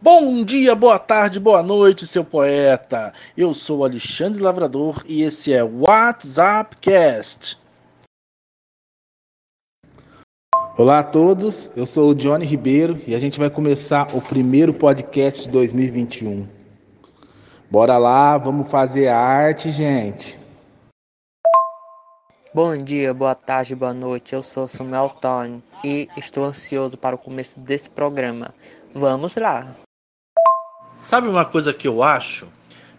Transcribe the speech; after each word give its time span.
Bom 0.00 0.44
dia, 0.44 0.76
boa 0.76 0.96
tarde, 0.96 1.40
boa 1.40 1.60
noite, 1.60 2.06
seu 2.06 2.24
poeta. 2.24 3.12
Eu 3.36 3.52
sou 3.52 3.84
Alexandre 3.84 4.40
Lavrador 4.40 5.02
e 5.04 5.22
esse 5.22 5.52
é 5.52 5.64
WhatsApp 5.64 6.76
Cast. 6.80 7.58
Olá 10.76 11.00
a 11.00 11.02
todos, 11.02 11.68
eu 11.74 11.84
sou 11.84 12.10
o 12.10 12.14
Johnny 12.14 12.46
Ribeiro 12.46 13.02
e 13.08 13.14
a 13.16 13.18
gente 13.18 13.40
vai 13.40 13.50
começar 13.50 14.14
o 14.14 14.22
primeiro 14.22 14.72
podcast 14.72 15.42
de 15.42 15.50
2021. 15.50 16.46
Bora 17.68 17.98
lá, 17.98 18.38
vamos 18.38 18.70
fazer 18.70 19.08
arte, 19.08 19.72
gente. 19.72 20.38
Bom 22.54 22.76
dia, 22.84 23.12
boa 23.12 23.34
tarde, 23.34 23.74
boa 23.74 23.92
noite. 23.92 24.32
Eu 24.32 24.44
sou 24.44 24.68
Samuel 24.68 25.10
Tony 25.20 25.60
e 25.84 26.08
estou 26.16 26.44
ansioso 26.44 26.96
para 26.96 27.16
o 27.16 27.18
começo 27.18 27.58
desse 27.58 27.90
programa. 27.90 28.54
Vamos 28.94 29.34
lá! 29.34 29.74
Sabe 30.98 31.28
uma 31.28 31.44
coisa 31.44 31.72
que 31.72 31.86
eu 31.86 32.02
acho? 32.02 32.48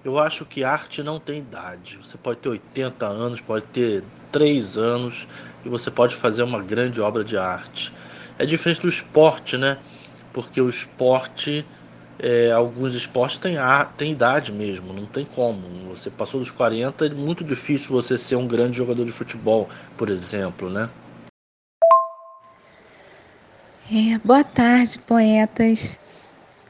Eu 0.05 0.17
acho 0.17 0.45
que 0.45 0.63
arte 0.63 1.03
não 1.03 1.19
tem 1.19 1.39
idade. 1.39 1.99
Você 2.01 2.17
pode 2.17 2.39
ter 2.39 2.47
80 2.47 3.05
anos, 3.05 3.41
pode 3.41 3.65
ter 3.65 4.05
3 4.31 4.77
anos 4.77 5.27
e 5.65 5.69
você 5.69 5.91
pode 5.91 6.15
fazer 6.15 6.43
uma 6.43 6.61
grande 6.61 7.01
obra 7.01 7.25
de 7.25 7.37
arte. 7.37 7.93
É 8.39 8.45
diferente 8.45 8.81
do 8.81 8.87
esporte, 8.87 9.57
né? 9.57 9.77
Porque 10.31 10.61
o 10.61 10.69
esporte, 10.69 11.65
é, 12.17 12.53
alguns 12.53 12.95
esportes 12.95 13.37
têm, 13.37 13.57
têm 13.97 14.13
idade 14.13 14.53
mesmo, 14.53 14.93
não 14.93 15.05
tem 15.05 15.25
como. 15.25 15.59
Você 15.89 16.09
passou 16.09 16.39
dos 16.39 16.51
40, 16.51 17.05
é 17.05 17.09
muito 17.09 17.43
difícil 17.43 17.89
você 17.89 18.17
ser 18.17 18.37
um 18.37 18.47
grande 18.47 18.77
jogador 18.77 19.03
de 19.03 19.11
futebol, 19.11 19.67
por 19.97 20.07
exemplo, 20.07 20.69
né? 20.69 20.89
É, 23.91 24.17
boa 24.23 24.43
tarde, 24.45 24.97
poetas. 24.99 25.99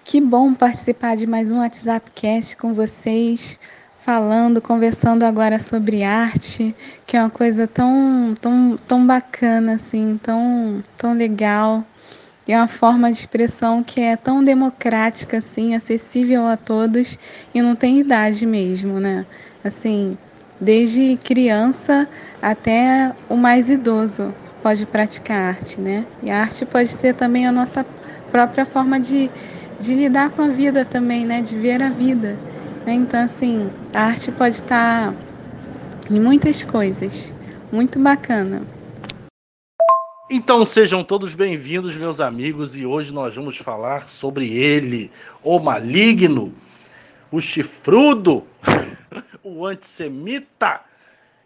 Que 0.09 0.19
bom 0.19 0.55
participar 0.55 1.15
de 1.15 1.27
mais 1.27 1.51
um 1.51 1.59
WhatsApp 1.59 2.09
Cast 2.15 2.57
com 2.57 2.73
vocês, 2.73 3.59
falando, 3.99 4.59
conversando 4.59 5.21
agora 5.21 5.59
sobre 5.59 6.01
arte, 6.01 6.75
que 7.05 7.15
é 7.15 7.19
uma 7.19 7.29
coisa 7.29 7.67
tão, 7.67 8.35
tão, 8.41 8.79
tão 8.87 9.05
bacana, 9.05 9.73
assim, 9.73 10.19
tão, 10.23 10.83
tão 10.97 11.13
legal. 11.13 11.85
É 12.47 12.57
uma 12.57 12.67
forma 12.67 13.11
de 13.11 13.19
expressão 13.19 13.83
que 13.83 14.01
é 14.01 14.15
tão 14.15 14.43
democrática, 14.43 15.37
assim, 15.37 15.75
acessível 15.75 16.47
a 16.47 16.57
todos 16.57 17.19
e 17.53 17.61
não 17.61 17.75
tem 17.75 17.99
idade 17.99 18.47
mesmo, 18.47 18.99
né? 18.99 19.27
Assim, 19.63 20.17
desde 20.59 21.19
criança 21.23 22.09
até 22.41 23.13
o 23.29 23.37
mais 23.37 23.69
idoso 23.69 24.33
pode 24.63 24.87
praticar 24.87 25.49
arte, 25.49 25.79
né? 25.79 26.03
E 26.23 26.31
a 26.31 26.41
arte 26.41 26.65
pode 26.65 26.89
ser 26.89 27.13
também 27.13 27.45
a 27.45 27.51
nossa 27.51 27.85
própria 28.31 28.65
forma 28.65 28.99
de 28.99 29.29
de 29.79 29.95
lidar 29.95 30.31
com 30.31 30.41
a 30.41 30.47
vida 30.49 30.83
também, 30.83 31.25
né? 31.25 31.41
De 31.41 31.57
ver 31.57 31.81
a 31.81 31.89
vida. 31.89 32.37
Né? 32.85 32.93
Então, 32.93 33.23
assim, 33.23 33.69
a 33.93 34.03
arte 34.03 34.31
pode 34.31 34.55
estar 34.55 35.13
em 36.09 36.19
muitas 36.19 36.63
coisas. 36.63 37.33
Muito 37.71 37.99
bacana. 37.99 38.61
Então 40.31 40.63
sejam 40.63 41.03
todos 41.03 41.33
bem-vindos, 41.33 41.95
meus 41.95 42.19
amigos, 42.19 42.75
e 42.75 42.85
hoje 42.85 43.11
nós 43.11 43.35
vamos 43.35 43.57
falar 43.57 44.03
sobre 44.03 44.47
ele, 44.47 45.11
o 45.41 45.57
maligno, 45.57 46.53
o 47.31 47.41
chifrudo, 47.41 48.45
o 49.43 49.65
antissemita. 49.65 50.81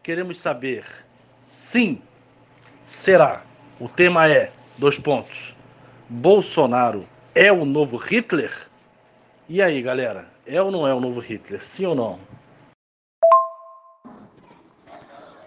Queremos 0.01 0.37
saber, 0.37 0.83
sim, 1.47 2.01
será. 2.83 3.43
O 3.79 3.87
tema 3.87 4.27
é, 4.27 4.51
dois 4.77 4.99
pontos, 4.99 5.55
Bolsonaro 6.09 7.07
é 7.35 7.51
o 7.51 7.65
novo 7.65 7.97
Hitler? 7.97 8.51
E 9.49 9.61
aí, 9.61 9.81
galera? 9.81 10.27
É 10.45 10.61
ou 10.61 10.71
não 10.71 10.87
é 10.87 10.93
o 10.93 10.99
novo 10.99 11.19
Hitler? 11.19 11.63
Sim 11.63 11.85
ou 11.87 11.95
não? 11.95 12.19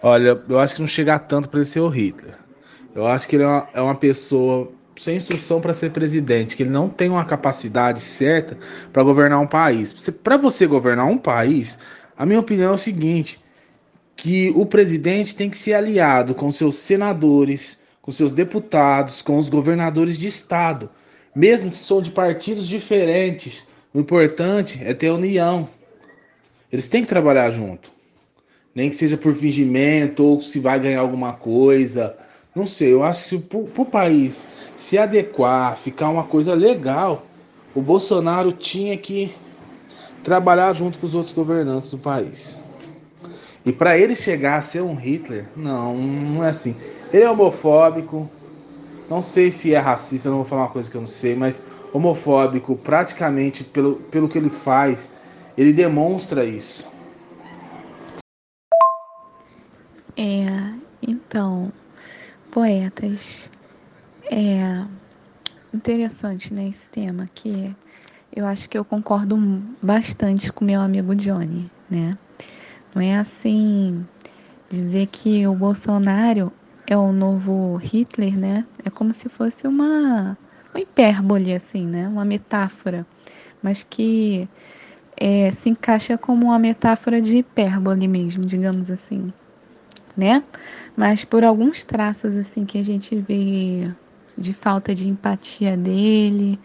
Olha, 0.01 0.41
eu 0.47 0.59
acho 0.59 0.75
que 0.75 0.81
não 0.81 0.87
chegar 0.87 1.19
tanto 1.19 1.49
para 1.49 1.59
ele 1.59 1.65
ser 1.65 1.79
o 1.79 1.87
Hitler. 1.87 2.35
Eu 2.93 3.07
acho 3.07 3.27
que 3.27 3.35
ele 3.35 3.43
é 3.43 3.47
uma, 3.47 3.69
é 3.73 3.81
uma 3.81 3.95
pessoa 3.95 4.71
sem 4.99 5.17
instrução 5.17 5.61
para 5.61 5.73
ser 5.73 5.91
presidente, 5.91 6.55
que 6.55 6.63
ele 6.63 6.69
não 6.69 6.89
tem 6.89 7.09
uma 7.09 7.25
capacidade 7.25 8.01
certa 8.01 8.57
para 8.91 9.03
governar 9.03 9.39
um 9.39 9.47
país. 9.47 9.93
Para 10.11 10.37
você 10.37 10.65
governar 10.65 11.05
um 11.05 11.17
país, 11.17 11.77
a 12.17 12.25
minha 12.25 12.39
opinião 12.39 12.71
é 12.71 12.75
o 12.75 12.77
seguinte: 12.77 13.39
que 14.15 14.51
o 14.55 14.65
presidente 14.65 15.35
tem 15.35 15.49
que 15.49 15.57
ser 15.57 15.73
aliado 15.73 16.33
com 16.33 16.51
seus 16.51 16.75
senadores, 16.75 17.79
com 18.01 18.11
seus 18.11 18.33
deputados, 18.33 19.21
com 19.21 19.37
os 19.37 19.49
governadores 19.49 20.17
de 20.17 20.27
estado 20.27 20.89
mesmo 21.37 21.69
que 21.69 21.77
são 21.77 22.01
de 22.01 22.09
partidos 22.09 22.67
diferentes, 22.67 23.67
o 23.93 23.99
importante 23.99 24.81
é 24.83 24.91
ter 24.91 25.11
união. 25.11 25.69
Eles 26.71 26.89
têm 26.89 27.03
que 27.03 27.07
trabalhar 27.07 27.51
junto. 27.51 27.91
Nem 28.73 28.89
que 28.89 28.95
seja 28.95 29.15
por 29.15 29.31
fingimento 29.33 30.23
ou 30.23 30.41
se 30.41 30.59
vai 30.59 30.79
ganhar 30.79 31.01
alguma 31.01 31.33
coisa. 31.33 32.17
Não 32.55 32.65
sei, 32.65 32.91
eu 32.91 33.03
acho 33.03 33.37
que 33.37 33.43
para 33.43 33.83
o 33.83 33.85
país 33.85 34.47
se 34.75 34.97
adequar, 34.97 35.77
ficar 35.77 36.09
uma 36.09 36.23
coisa 36.23 36.55
legal, 36.55 37.23
o 37.75 37.81
Bolsonaro 37.81 38.51
tinha 38.51 38.97
que 38.97 39.31
trabalhar 40.23 40.73
junto 40.73 40.97
com 40.97 41.05
os 41.05 41.13
outros 41.13 41.35
governantes 41.35 41.91
do 41.91 41.99
país. 41.99 42.63
E 43.63 43.71
para 43.71 43.95
ele 43.95 44.15
chegar 44.15 44.57
a 44.57 44.61
ser 44.63 44.81
um 44.81 44.95
Hitler, 44.95 45.45
não, 45.55 45.95
não 45.95 46.43
é 46.43 46.49
assim. 46.49 46.75
Ele 47.13 47.21
é 47.21 47.29
homofóbico, 47.29 48.27
não 49.09 49.21
sei 49.21 49.51
se 49.51 49.73
é 49.73 49.79
racista, 49.79 50.29
não 50.29 50.37
vou 50.37 50.45
falar 50.45 50.63
uma 50.63 50.69
coisa 50.69 50.89
que 50.89 50.95
eu 50.95 51.01
não 51.01 51.07
sei, 51.07 51.35
mas 51.35 51.61
homofóbico, 51.93 52.75
praticamente 52.75 53.63
pelo, 53.63 53.95
pelo 53.95 54.27
que 54.27 54.37
ele 54.37 54.49
faz, 54.49 55.11
ele 55.57 55.71
demonstra 55.73 56.45
isso. 56.45 56.89
É, 60.15 60.73
então, 61.01 61.71
poetas, 62.51 63.51
é 64.25 64.83
interessante, 65.73 66.53
né, 66.53 66.67
esse 66.67 66.89
tema, 66.89 67.27
que 67.33 67.75
eu 68.35 68.45
acho 68.45 68.69
que 68.69 68.77
eu 68.77 68.83
concordo 68.83 69.37
bastante 69.81 70.51
com 70.51 70.65
meu 70.65 70.81
amigo 70.81 71.15
Johnny, 71.15 71.71
né? 71.89 72.17
Não 72.93 73.01
é 73.01 73.15
assim 73.15 74.05
dizer 74.69 75.07
que 75.07 75.47
o 75.47 75.55
Bolsonaro 75.55 76.51
é 76.87 76.95
o 76.97 77.11
novo 77.11 77.75
Hitler, 77.75 78.37
né? 78.37 78.65
É 78.83 78.89
como 78.89 79.13
se 79.13 79.27
fosse 79.27 79.67
uma, 79.67 80.37
uma 80.73 80.81
hipérbole, 80.81 81.53
assim, 81.53 81.85
né? 81.85 82.07
Uma 82.07 82.23
metáfora, 82.23 83.05
mas 83.61 83.83
que 83.83 84.47
é, 85.17 85.51
se 85.51 85.69
encaixa 85.69 86.17
como 86.17 86.45
uma 86.45 86.57
metáfora 86.57 87.21
de 87.21 87.37
hipérbole 87.37 88.07
mesmo, 88.07 88.45
digamos 88.45 88.89
assim, 88.89 89.33
né? 90.15 90.41
Mas 90.95 91.25
por 91.25 91.43
alguns 91.43 91.83
traços, 91.83 92.35
assim, 92.35 92.65
que 92.65 92.77
a 92.77 92.83
gente 92.83 93.15
vê 93.15 93.91
de 94.37 94.53
falta 94.53 94.95
de 94.95 95.09
empatia 95.09 95.75
dele 95.75 96.57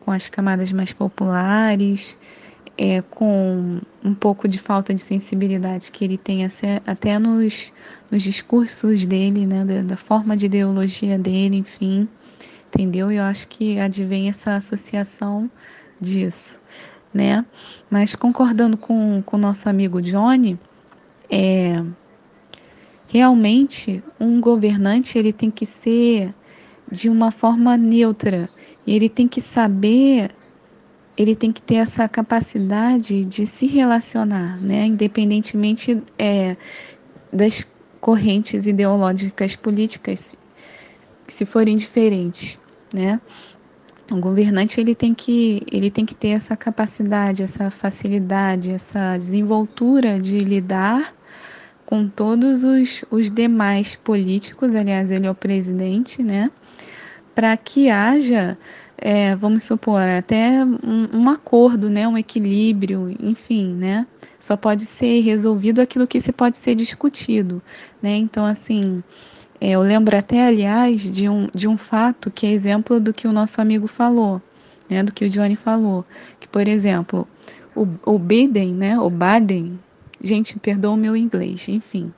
com 0.00 0.10
as 0.12 0.28
camadas 0.28 0.70
mais 0.72 0.92
populares, 0.92 2.18
é, 2.76 3.02
com 3.02 3.80
um 4.04 4.14
pouco 4.14 4.48
de 4.48 4.58
falta 4.58 4.92
de 4.92 5.00
sensibilidade 5.00 5.92
que 5.92 6.04
ele 6.04 6.18
tem 6.18 6.40
até 6.86 7.18
nos, 7.18 7.72
nos 8.10 8.22
discursos 8.22 9.06
dele, 9.06 9.46
né, 9.46 9.64
da, 9.64 9.82
da, 9.82 9.96
forma 9.96 10.36
de 10.36 10.46
ideologia 10.46 11.18
dele, 11.18 11.56
enfim, 11.56 12.08
entendeu? 12.68 13.10
E 13.10 13.16
eu 13.16 13.22
acho 13.22 13.48
que 13.48 13.78
advém 13.78 14.28
essa 14.28 14.56
associação 14.56 15.50
disso, 16.00 16.58
né? 17.12 17.44
Mas 17.88 18.14
concordando 18.14 18.76
com 18.76 19.22
o 19.24 19.38
nosso 19.38 19.68
amigo 19.68 20.02
Johnny, 20.02 20.58
é, 21.30 21.82
realmente 23.06 24.02
um 24.18 24.40
governante 24.40 25.16
ele 25.16 25.32
tem 25.32 25.50
que 25.50 25.64
ser 25.64 26.34
de 26.90 27.08
uma 27.08 27.30
forma 27.30 27.76
neutra 27.76 28.50
ele 28.86 29.08
tem 29.08 29.26
que 29.26 29.40
saber 29.40 30.30
ele 31.16 31.36
tem 31.36 31.52
que 31.52 31.62
ter 31.62 31.76
essa 31.76 32.08
capacidade 32.08 33.24
de 33.24 33.46
se 33.46 33.66
relacionar, 33.66 34.60
né? 34.60 34.86
independentemente 34.86 36.02
é, 36.18 36.56
das 37.32 37.66
correntes 38.00 38.66
ideológicas 38.66 39.54
políticas, 39.54 40.36
se 41.28 41.46
forem 41.46 41.76
diferentes. 41.76 42.58
Né? 42.92 43.20
O 44.10 44.16
governante 44.16 44.80
ele 44.80 44.94
tem, 44.94 45.14
que, 45.14 45.62
ele 45.70 45.90
tem 45.90 46.04
que 46.04 46.14
ter 46.14 46.28
essa 46.28 46.56
capacidade, 46.56 47.42
essa 47.42 47.70
facilidade, 47.70 48.72
essa 48.72 49.16
desenvoltura 49.16 50.18
de 50.18 50.38
lidar 50.38 51.14
com 51.86 52.08
todos 52.08 52.64
os, 52.64 53.04
os 53.10 53.30
demais 53.30 53.94
políticos, 53.96 54.74
aliás, 54.74 55.10
ele 55.10 55.26
é 55.26 55.30
o 55.30 55.34
presidente, 55.34 56.22
né? 56.22 56.50
Para 57.34 57.56
que 57.56 57.90
haja 57.90 58.56
é, 58.98 59.34
vamos 59.36 59.64
supor, 59.64 60.00
até 60.02 60.64
um, 60.64 61.08
um, 61.12 61.28
acordo, 61.28 61.90
né, 61.90 62.06
um 62.06 62.16
equilíbrio, 62.16 63.14
enfim, 63.20 63.74
né? 63.74 64.06
Só 64.38 64.56
pode 64.56 64.84
ser 64.84 65.20
resolvido 65.20 65.80
aquilo 65.80 66.06
que 66.06 66.20
se 66.20 66.32
pode 66.32 66.58
ser 66.58 66.74
discutido, 66.74 67.62
né? 68.02 68.16
Então, 68.16 68.46
assim, 68.46 69.02
é, 69.60 69.70
eu 69.70 69.80
lembro 69.80 70.16
até, 70.16 70.46
aliás, 70.46 71.02
de 71.10 71.28
um, 71.28 71.48
de 71.54 71.68
um 71.68 71.76
fato 71.76 72.30
que 72.30 72.46
é 72.46 72.52
exemplo 72.52 73.00
do 73.00 73.12
que 73.12 73.26
o 73.26 73.32
nosso 73.32 73.60
amigo 73.60 73.86
falou. 73.86 74.40
né, 74.88 75.02
do 75.02 75.12
que 75.12 75.24
o 75.24 75.30
Johnny 75.30 75.56
falou, 75.56 76.04
que 76.38 76.46
por 76.48 76.68
exemplo, 76.68 77.26
o, 77.74 77.86
o 78.04 78.18
Biden, 78.18 78.74
né, 78.74 78.98
o 78.98 79.10
Biden, 79.10 79.78
gente, 80.22 80.58
perdoa 80.58 80.92
o 80.92 80.96
meu 80.96 81.16
inglês, 81.16 81.68
enfim, 81.68 82.12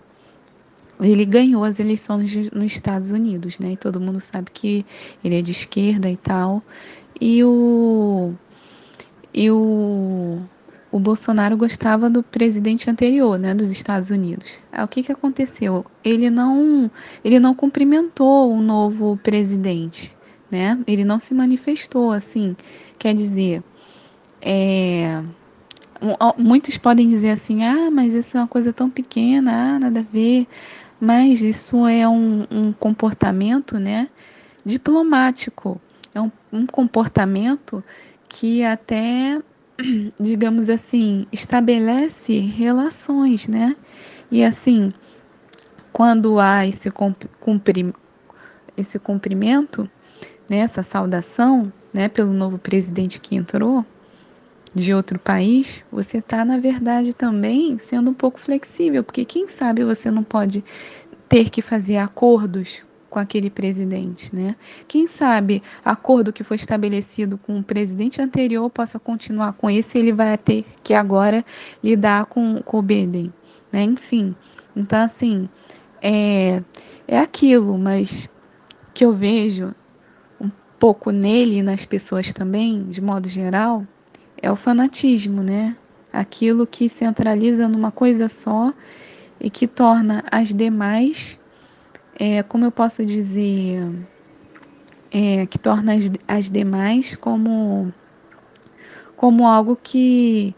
ele 1.01 1.25
ganhou 1.25 1.65
as 1.65 1.79
eleições 1.79 2.35
nos 2.53 2.73
Estados 2.73 3.13
Unidos, 3.13 3.59
né? 3.59 3.73
E 3.73 3.77
todo 3.77 4.01
mundo 4.01 4.21
sabe 4.21 4.51
que 4.53 4.85
ele 5.23 5.39
é 5.39 5.43
de 5.43 5.53
esquerda 5.53 6.09
e 6.11 6.17
tal. 6.17 6.63
E 7.21 7.43
o 7.45 8.33
e 9.33 9.51
o, 9.51 10.41
o 10.91 10.99
Bolsonaro 10.99 11.57
gostava 11.57 12.09
do 12.09 12.23
presidente 12.23 12.89
anterior, 12.89 13.39
né, 13.39 13.55
dos 13.55 13.71
Estados 13.71 14.09
Unidos. 14.11 14.59
Aí, 14.73 14.83
o 14.83 14.89
que 14.89 15.03
que 15.03 15.13
aconteceu? 15.13 15.85
Ele 16.03 16.31
não 16.31 16.91
ele 17.23 17.39
não 17.39 17.55
cumprimentou 17.55 18.51
o 18.53 18.63
novo 18.63 19.19
presidente, 19.23 20.17
né? 20.51 20.79
Ele 20.87 21.05
não 21.05 21.21
se 21.21 21.35
manifestou 21.35 22.13
assim. 22.13 22.57
Quer 22.99 23.15
dizer, 23.15 23.63
é, 24.41 25.23
muitos 26.39 26.77
podem 26.79 27.09
dizer 27.09 27.31
assim, 27.31 27.65
ah, 27.65 27.91
mas 27.91 28.15
isso 28.15 28.37
é 28.37 28.41
uma 28.41 28.49
coisa 28.49 28.73
tão 28.73 28.89
pequena, 28.89 29.77
ah, 29.77 29.79
nada 29.79 30.01
a 30.01 30.03
ver 30.03 30.47
mas 31.01 31.43
isso 31.43 31.87
é 31.87 32.09
um, 32.09 32.47
um 32.51 32.73
comportamento 32.73 33.79
né, 33.79 34.09
diplomático, 34.65 35.81
é 36.15 36.21
um, 36.21 36.31
um 36.53 36.67
comportamento 36.67 37.85
que 38.29 38.65
até, 38.65 39.41
digamos 40.19 40.69
assim, 40.69 41.27
estabelece 41.31 42.39
relações, 42.39 43.47
né? 43.47 43.77
E 44.31 44.43
assim, 44.43 44.93
quando 45.93 46.41
há 46.41 46.67
esse, 46.67 46.91
cumpri, 46.91 47.95
esse 48.77 48.99
cumprimento, 48.99 49.89
né, 50.49 50.59
essa 50.59 50.83
saudação 50.83 51.73
né, 51.93 52.09
pelo 52.09 52.33
novo 52.33 52.59
presidente 52.59 53.21
que 53.21 53.37
entrou, 53.37 53.85
de 54.77 54.93
outro 54.93 55.19
país, 55.19 55.83
você 55.91 56.19
está, 56.19 56.45
na 56.45 56.59
verdade, 56.59 57.15
também 57.15 57.79
sendo 57.79 58.11
um 58.11 58.15
pouco 58.15 58.39
flexível, 58.39 59.03
porque 59.03 59.25
quem 59.25 59.49
sabe 59.49 59.83
você 59.83 60.11
não 60.11 60.23
pode 60.23 60.63
ter 61.31 61.49
que 61.49 61.63
fazer 61.63 61.97
acordos 61.97 62.85
com 63.09 63.19
aquele 63.19 63.49
presidente, 63.49 64.37
né? 64.37 64.55
Quem 64.87 65.07
sabe 65.07 65.63
acordo 65.83 66.31
que 66.31 66.45
foi 66.45 66.57
estabelecido 66.57 67.39
com 67.39 67.59
o 67.59 67.65
presidente 67.65 68.21
anterior 68.21 68.69
possa 68.69 68.99
continuar 68.99 69.55
com 69.55 69.71
esse, 69.71 69.97
ele 69.97 70.13
vai 70.13 70.37
ter 70.37 70.67
que 70.83 70.93
agora 70.93 71.43
lidar 71.83 72.27
com, 72.27 72.61
com 72.63 72.79
o 72.79 72.83
Biden, 72.83 73.33
né? 73.73 73.83
Enfim, 73.83 74.37
então 74.77 75.01
assim 75.01 75.49
é, 76.03 76.63
é 77.09 77.19
aquilo, 77.19 77.79
mas 77.79 78.29
que 78.93 79.07
eu 79.07 79.15
vejo 79.15 79.75
um 80.39 80.51
pouco 80.79 81.11
nele 81.11 81.57
e 81.57 81.63
nas 81.63 81.87
pessoas 81.87 82.31
também, 82.35 82.85
de 82.85 83.01
modo 83.01 83.27
geral, 83.27 83.87
é 84.41 84.51
o 84.51 84.57
fanatismo, 84.57 85.43
né? 85.43 85.77
Aquilo 86.13 86.67
que 86.67 86.89
centraliza 86.89 87.69
numa 87.69 87.91
coisa 87.91 88.29
só 88.29 88.73
e 89.41 89.51
que 89.51 89.67
torna 89.67 90.25
as 90.31 90.53
demais, 90.53 91.39
é, 92.19 92.43
como 92.43 92.65
eu 92.65 92.73
posso 92.73 93.05
dizer, 93.05 93.83
é, 95.11 95.47
que 95.47 95.59
torna 95.59 95.95
as, 95.95 96.11
as 96.27 96.51
demais 96.51 97.15
como, 97.17 97.93
como 99.17 99.47
algo 99.47 99.77
que, 99.77 100.55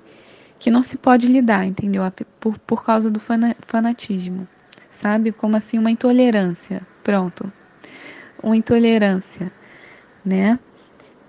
que 0.58 0.70
não 0.70 0.82
se 0.82 0.96
pode 0.96 1.26
lidar, 1.28 1.64
entendeu? 1.64 2.02
Por, 2.40 2.58
por 2.58 2.84
causa 2.84 3.10
do 3.10 3.20
fanatismo, 3.66 4.46
sabe? 4.90 5.32
Como 5.32 5.56
assim, 5.56 5.78
uma 5.78 5.90
intolerância. 5.90 6.86
Pronto. 7.02 7.52
Uma 8.42 8.56
intolerância, 8.56 9.50
né? 10.24 10.58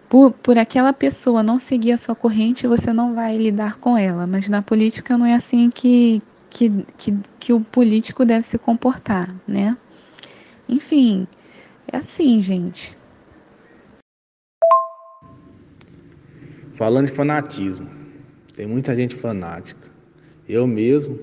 Por, 0.10 0.32
por 0.32 0.58
aquela 0.58 0.92
pessoa 0.92 1.44
não 1.44 1.60
seguir 1.60 1.92
a 1.92 1.98
sua 1.98 2.16
corrente, 2.16 2.66
você 2.66 2.92
não 2.92 3.14
vai 3.14 3.38
lidar 3.38 3.78
com 3.78 3.96
ela. 3.96 4.26
Mas 4.26 4.50
na 4.50 4.62
política 4.62 5.16
não 5.16 5.26
é 5.26 5.36
assim 5.36 5.70
que, 5.70 6.22
que, 6.50 6.84
que, 6.98 7.16
que 7.40 7.54
o 7.54 7.62
político 7.62 8.26
deve 8.26 8.44
se 8.44 8.58
comportar, 8.58 9.34
né? 9.48 9.78
Enfim, 10.68 11.28
é 11.88 11.98
assim, 11.98 12.42
gente. 12.42 12.98
Falando 16.74 17.06
de 17.06 17.12
fanatismo, 17.12 17.90
tem 18.56 18.66
muita 18.66 18.96
gente 18.96 19.14
fanática. 19.14 19.90
Eu 20.48 20.66
mesmo, 20.66 21.20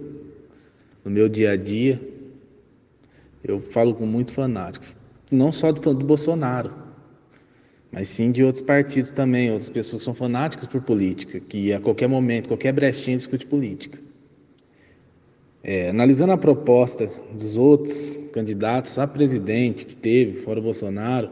no 1.05 1.11
meu 1.11 1.29
dia 1.29 1.53
a 1.53 1.57
dia, 1.57 2.01
eu 3.43 3.61
falo 3.61 3.95
com 3.95 4.07
muito 4.07 4.33
fanático. 4.33 4.85
Não 5.31 5.51
só 5.51 5.73
do, 5.73 5.81
do 5.95 6.05
Bolsonaro, 6.05 6.86
mas 7.91 8.09
sim 8.09 8.31
de 8.31 8.45
outros 8.45 8.63
partidos 8.63 9.13
também, 9.13 9.51
outras 9.51 9.71
pessoas 9.71 10.03
que 10.03 10.05
são 10.05 10.15
fanáticas 10.15 10.69
por 10.69 10.83
política, 10.83 11.41
que 11.41 11.73
a 11.73 11.81
qualquer 11.81 12.09
momento, 12.09 12.49
qualquer 12.49 12.73
brechinha 12.73 13.17
discute 13.17 13.47
política. 13.47 13.99
É, 15.63 15.89
analisando 15.89 16.33
a 16.33 16.39
proposta 16.39 17.09
dos 17.33 17.57
outros 17.57 18.29
candidatos 18.33 18.99
a 18.99 19.07
presidente 19.07 19.85
que 19.85 19.97
teve, 19.97 20.41
fora 20.41 20.61
o 20.61 20.63
Bolsonaro, 20.63 21.31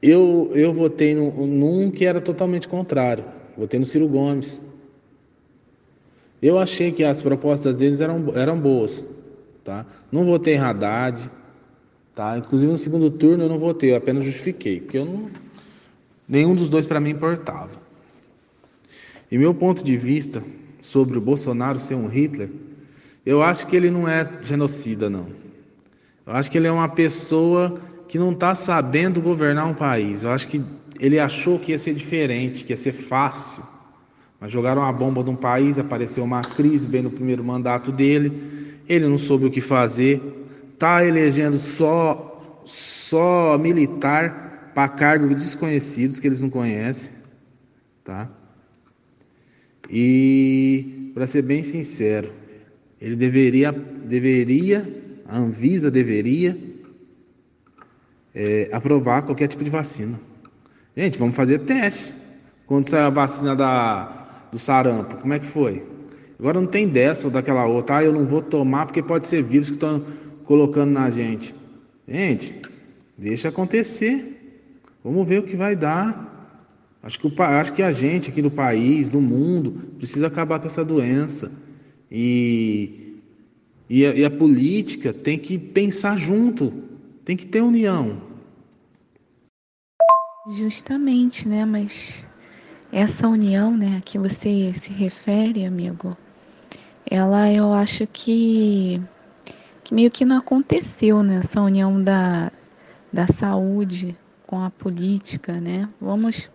eu, 0.00 0.52
eu 0.54 0.72
votei 0.72 1.14
no, 1.14 1.46
num 1.46 1.90
que 1.90 2.04
era 2.04 2.20
totalmente 2.20 2.68
contrário. 2.68 3.24
Votei 3.56 3.80
no 3.80 3.86
Ciro 3.86 4.06
Gomes. 4.06 4.62
Eu 6.40 6.58
achei 6.58 6.92
que 6.92 7.02
as 7.02 7.20
propostas 7.20 7.76
deles 7.76 8.00
eram, 8.00 8.36
eram 8.36 8.58
boas. 8.58 9.04
Tá? 9.64 9.84
Não 10.12 10.24
votei 10.24 10.54
em 10.54 10.58
Haddad, 10.58 11.28
Tá? 12.18 12.36
Inclusive 12.36 12.72
no 12.72 12.76
segundo 12.76 13.12
turno 13.12 13.44
eu 13.44 13.48
não 13.48 13.60
votei, 13.60 13.92
eu 13.92 13.96
apenas 13.96 14.24
justifiquei, 14.24 14.80
porque 14.80 14.98
eu 14.98 15.04
não, 15.04 15.30
nenhum 16.28 16.52
dos 16.52 16.68
dois 16.68 16.84
para 16.84 16.98
mim 16.98 17.10
importava. 17.10 17.80
E 19.30 19.38
meu 19.38 19.54
ponto 19.54 19.84
de 19.84 19.96
vista 19.96 20.42
sobre 20.80 21.16
o 21.16 21.20
Bolsonaro 21.20 21.78
ser 21.78 21.94
um 21.94 22.08
Hitler, 22.08 22.50
eu 23.24 23.40
acho 23.40 23.68
que 23.68 23.76
ele 23.76 23.88
não 23.88 24.08
é 24.08 24.28
genocida, 24.42 25.08
não. 25.08 25.28
Eu 26.26 26.32
acho 26.32 26.50
que 26.50 26.58
ele 26.58 26.66
é 26.66 26.72
uma 26.72 26.88
pessoa 26.88 27.80
que 28.08 28.18
não 28.18 28.32
está 28.32 28.52
sabendo 28.52 29.20
governar 29.20 29.68
um 29.68 29.74
país. 29.74 30.24
Eu 30.24 30.32
acho 30.32 30.48
que 30.48 30.60
ele 30.98 31.20
achou 31.20 31.56
que 31.56 31.70
ia 31.70 31.78
ser 31.78 31.94
diferente, 31.94 32.64
que 32.64 32.72
ia 32.72 32.76
ser 32.76 32.90
fácil. 32.90 33.62
Mas 34.40 34.50
jogaram 34.50 34.82
a 34.82 34.90
bomba 34.92 35.22
de 35.22 35.30
um 35.30 35.36
país, 35.36 35.78
apareceu 35.78 36.24
uma 36.24 36.42
crise 36.42 36.88
bem 36.88 37.02
no 37.02 37.12
primeiro 37.12 37.44
mandato 37.44 37.92
dele, 37.92 38.76
ele 38.88 39.06
não 39.06 39.18
soube 39.18 39.46
o 39.46 39.50
que 39.52 39.60
fazer, 39.60 40.47
está 40.78 41.04
elegendo 41.04 41.58
só, 41.58 42.62
só 42.64 43.58
militar 43.58 44.70
para 44.72 44.88
cargos 44.88 45.34
desconhecidos 45.34 46.20
que 46.20 46.28
eles 46.28 46.40
não 46.40 46.48
conhecem, 46.48 47.14
tá? 48.04 48.30
E 49.90 51.10
para 51.14 51.26
ser 51.26 51.42
bem 51.42 51.64
sincero, 51.64 52.32
ele 53.00 53.16
deveria, 53.16 53.72
deveria, 53.72 54.86
a 55.26 55.36
Anvisa 55.36 55.90
deveria 55.90 56.56
é, 58.32 58.68
aprovar 58.70 59.22
qualquer 59.22 59.48
tipo 59.48 59.64
de 59.64 59.70
vacina. 59.70 60.20
Gente, 60.96 61.18
vamos 61.18 61.34
fazer 61.34 61.58
teste. 61.60 62.14
Quando 62.66 62.88
saiu 62.88 63.06
a 63.06 63.10
vacina 63.10 63.56
da, 63.56 64.46
do 64.52 64.60
sarampo, 64.60 65.16
como 65.16 65.32
é 65.32 65.40
que 65.40 65.46
foi? 65.46 65.84
Agora 66.38 66.60
não 66.60 66.68
tem 66.68 66.86
dessa 66.86 67.26
ou 67.26 67.32
daquela 67.32 67.66
outra. 67.66 67.96
Ah, 67.96 68.04
eu 68.04 68.12
não 68.12 68.24
vou 68.24 68.42
tomar 68.42 68.86
porque 68.86 69.02
pode 69.02 69.26
ser 69.26 69.42
vírus 69.42 69.68
que 69.68 69.74
estão 69.74 70.04
colocando 70.48 70.92
na 70.92 71.10
gente. 71.10 71.54
Gente, 72.08 72.54
deixa 73.18 73.50
acontecer. 73.50 74.64
Vamos 75.04 75.28
ver 75.28 75.40
o 75.40 75.42
que 75.42 75.54
vai 75.54 75.76
dar. 75.76 76.26
Acho 77.02 77.20
que, 77.20 77.26
o, 77.26 77.42
acho 77.42 77.72
que 77.74 77.82
a 77.82 77.92
gente 77.92 78.30
aqui 78.30 78.40
do 78.40 78.50
país, 78.50 79.10
do 79.10 79.20
mundo, 79.20 79.92
precisa 79.98 80.26
acabar 80.26 80.58
com 80.58 80.66
essa 80.66 80.82
doença. 80.82 81.52
E, 82.10 83.20
e, 83.90 84.06
a, 84.06 84.14
e 84.14 84.24
a 84.24 84.30
política 84.30 85.12
tem 85.12 85.38
que 85.38 85.58
pensar 85.58 86.16
junto, 86.16 86.72
tem 87.26 87.36
que 87.36 87.44
ter 87.44 87.60
união. 87.60 88.22
Justamente, 90.50 91.46
né? 91.46 91.66
Mas 91.66 92.24
essa 92.90 93.28
união, 93.28 93.76
né, 93.76 93.98
a 93.98 94.00
que 94.00 94.18
você 94.18 94.72
se 94.72 94.94
refere, 94.94 95.66
amigo, 95.66 96.16
ela 97.04 97.52
eu 97.52 97.70
acho 97.74 98.06
que 98.06 98.98
que 99.88 99.94
meio 99.94 100.10
que 100.10 100.22
não 100.22 100.36
aconteceu 100.36 101.22
nessa 101.22 101.62
união 101.62 102.02
da, 102.02 102.52
da 103.10 103.26
saúde 103.26 104.14
com 104.46 104.62
a 104.62 104.68
política, 104.68 105.58
né? 105.58 105.88
Vamos, 105.98 106.50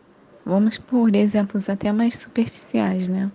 vamos 0.45 0.77
por 0.77 1.15
exemplos 1.15 1.67
até 1.67 1.91
mais 1.91 2.19
superficiais, 2.19 3.09
né? 3.09 3.31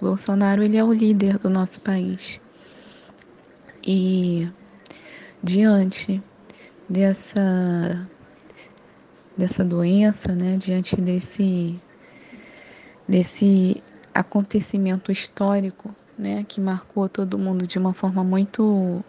Bolsonaro 0.00 0.62
ele 0.62 0.78
é 0.78 0.82
o 0.82 0.90
líder 0.90 1.36
do 1.36 1.50
nosso 1.50 1.82
país 1.82 2.40
e 3.86 4.48
diante 5.42 6.22
dessa 6.88 8.08
dessa 9.36 9.62
doença, 9.62 10.34
né? 10.34 10.56
Diante 10.56 10.98
desse 10.98 11.78
desse 13.06 13.82
acontecimento 14.14 15.12
histórico, 15.12 15.94
né? 16.18 16.42
Que 16.48 16.58
marcou 16.58 17.06
todo 17.06 17.38
mundo 17.38 17.66
de 17.66 17.78
uma 17.78 17.92
forma 17.92 18.24
muito 18.24 19.04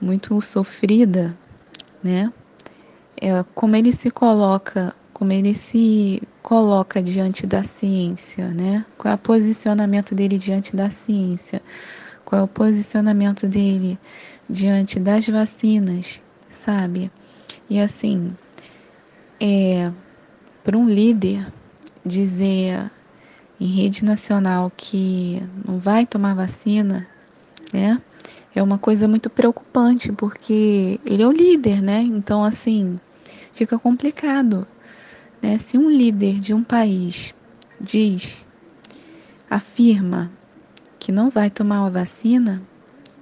muito 0.00 0.40
sofrida, 0.42 1.36
né? 2.02 2.32
É, 3.20 3.44
como 3.54 3.76
ele 3.76 3.92
se 3.92 4.10
coloca 4.10 4.94
como 5.16 5.32
ele 5.32 5.54
se 5.54 6.22
coloca 6.42 7.02
diante 7.02 7.46
da 7.46 7.62
ciência, 7.62 8.48
né? 8.48 8.84
Qual 8.98 9.12
é 9.12 9.14
o 9.14 9.18
posicionamento 9.18 10.14
dele 10.14 10.36
diante 10.36 10.76
da 10.76 10.90
ciência? 10.90 11.62
Qual 12.22 12.42
é 12.42 12.44
o 12.44 12.48
posicionamento 12.48 13.48
dele 13.48 13.98
diante 14.46 15.00
das 15.00 15.26
vacinas, 15.26 16.20
sabe? 16.50 17.10
E 17.70 17.80
assim, 17.80 18.30
é, 19.40 19.90
para 20.62 20.76
um 20.76 20.86
líder 20.86 21.50
dizer 22.04 22.90
em 23.58 23.68
rede 23.68 24.04
nacional 24.04 24.70
que 24.76 25.42
não 25.66 25.78
vai 25.78 26.04
tomar 26.04 26.34
vacina, 26.34 27.06
né? 27.72 28.02
É 28.56 28.62
uma 28.62 28.78
coisa 28.78 29.06
muito 29.06 29.28
preocupante, 29.28 30.10
porque 30.10 30.98
ele 31.04 31.22
é 31.22 31.26
o 31.26 31.30
líder, 31.30 31.82
né? 31.82 32.00
Então, 32.00 32.42
assim, 32.42 32.98
fica 33.52 33.78
complicado. 33.78 34.66
Né? 35.42 35.58
Se 35.58 35.76
um 35.76 35.90
líder 35.90 36.40
de 36.40 36.54
um 36.54 36.64
país 36.64 37.34
diz, 37.78 38.46
afirma 39.50 40.30
que 40.98 41.12
não 41.12 41.28
vai 41.28 41.50
tomar 41.50 41.84
a 41.84 41.90
vacina, 41.90 42.62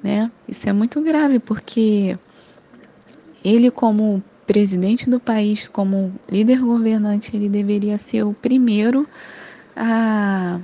né? 0.00 0.30
Isso 0.46 0.68
é 0.68 0.72
muito 0.72 1.00
grave, 1.02 1.40
porque 1.40 2.16
ele, 3.44 3.72
como 3.72 4.22
presidente 4.46 5.10
do 5.10 5.18
país, 5.18 5.66
como 5.66 6.14
líder 6.30 6.60
governante, 6.60 7.34
ele 7.34 7.48
deveria 7.48 7.98
ser 7.98 8.22
o 8.22 8.32
primeiro 8.32 9.04
a 9.74 10.60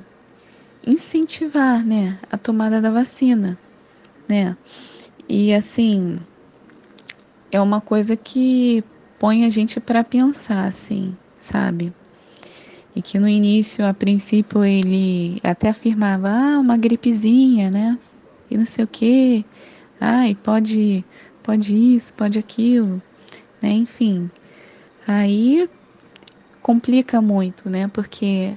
incentivar, 0.86 1.84
né, 1.84 2.20
a 2.30 2.38
tomada 2.38 2.80
da 2.80 2.90
vacina, 2.90 3.58
né? 4.30 4.56
E 5.28 5.52
assim, 5.52 6.18
é 7.50 7.60
uma 7.60 7.80
coisa 7.80 8.16
que 8.16 8.82
põe 9.18 9.44
a 9.44 9.48
gente 9.50 9.80
para 9.80 10.04
pensar, 10.04 10.66
assim, 10.66 11.16
sabe? 11.38 11.92
E 12.94 13.02
que 13.02 13.18
no 13.18 13.28
início, 13.28 13.86
a 13.86 13.92
princípio, 13.92 14.64
ele 14.64 15.40
até 15.44 15.68
afirmava, 15.68 16.30
ah, 16.30 16.58
uma 16.58 16.76
gripezinha, 16.76 17.70
né? 17.70 17.98
E 18.50 18.56
não 18.56 18.66
sei 18.66 18.84
o 18.84 18.88
quê. 18.88 19.44
Ai, 20.00 20.34
pode, 20.34 21.04
pode 21.42 21.74
isso, 21.74 22.14
pode 22.14 22.38
aquilo, 22.38 23.02
né? 23.60 23.70
Enfim. 23.70 24.30
Aí 25.06 25.68
complica 26.62 27.20
muito, 27.20 27.68
né? 27.68 27.88
Porque 27.88 28.56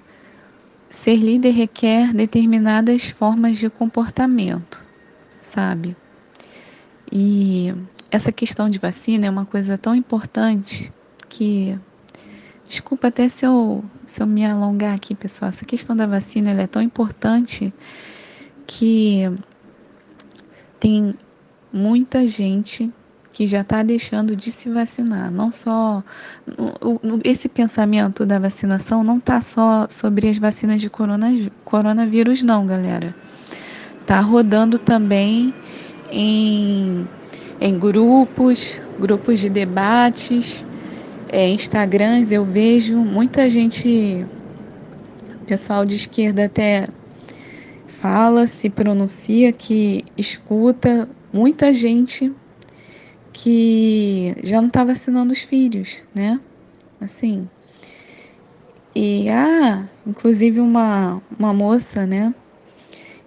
ser 0.89 1.15
líder 1.15 1.51
requer 1.51 2.13
determinadas 2.13 3.09
formas 3.09 3.57
de 3.57 3.69
comportamento, 3.69 4.83
sabe? 5.53 5.95
E 7.11 7.73
essa 8.09 8.31
questão 8.31 8.69
de 8.69 8.79
vacina 8.79 9.27
é 9.27 9.29
uma 9.29 9.45
coisa 9.45 9.77
tão 9.77 9.95
importante 9.95 10.91
que 11.29 11.77
Desculpa 12.73 13.09
até 13.09 13.27
se 13.27 13.45
eu, 13.45 13.83
se 14.05 14.19
eu 14.19 14.25
me 14.25 14.43
alongar 14.43 14.95
aqui, 14.95 15.13
pessoal. 15.13 15.49
Essa 15.49 15.63
questão 15.63 15.95
da 15.95 16.07
vacina 16.07 16.51
é 16.51 16.65
tão 16.65 16.81
importante 16.81 17.71
que 18.65 19.31
tem 20.79 21.13
muita 21.71 22.25
gente 22.25 22.91
que 23.31 23.45
já 23.45 23.61
está 23.61 23.83
deixando 23.83 24.35
de 24.35 24.51
se 24.51 24.69
vacinar. 24.69 25.29
Não 25.31 25.51
só 25.51 26.03
esse 27.23 27.47
pensamento 27.47 28.25
da 28.25 28.39
vacinação 28.39 29.03
não 29.03 29.17
está 29.17 29.39
só 29.39 29.85
sobre 29.89 30.29
as 30.29 30.39
vacinas 30.39 30.81
de 30.81 30.89
corona, 30.89 31.27
coronavírus, 31.63 32.41
não, 32.41 32.65
galera. 32.65 33.15
Está 34.03 34.21
rodando 34.21 34.77
também 34.77 35.53
em, 36.11 37.07
em 37.59 37.79
grupos, 37.79 38.79
grupos 38.99 39.39
de 39.39 39.49
debates 39.49 40.65
é, 41.33 41.49
Instagrams 41.49 42.31
eu 42.31 42.45
vejo 42.45 42.99
muita 42.99 43.49
gente, 43.49 44.23
pessoal 45.47 45.83
de 45.83 45.95
esquerda 45.95 46.45
até 46.45 46.87
fala, 47.87 48.45
se 48.45 48.69
pronuncia, 48.69 49.51
que 49.51 50.05
escuta 50.15 51.09
muita 51.33 51.73
gente 51.73 52.31
que 53.33 54.35
já 54.43 54.61
não 54.61 54.67
está 54.67 54.83
vacinando 54.83 55.33
os 55.33 55.41
filhos, 55.41 56.03
né? 56.13 56.39
Assim. 57.01 57.49
E 58.93 59.27
ah, 59.29 59.89
inclusive 60.05 60.59
uma, 60.59 61.19
uma 61.39 61.51
moça, 61.51 62.05
né? 62.05 62.31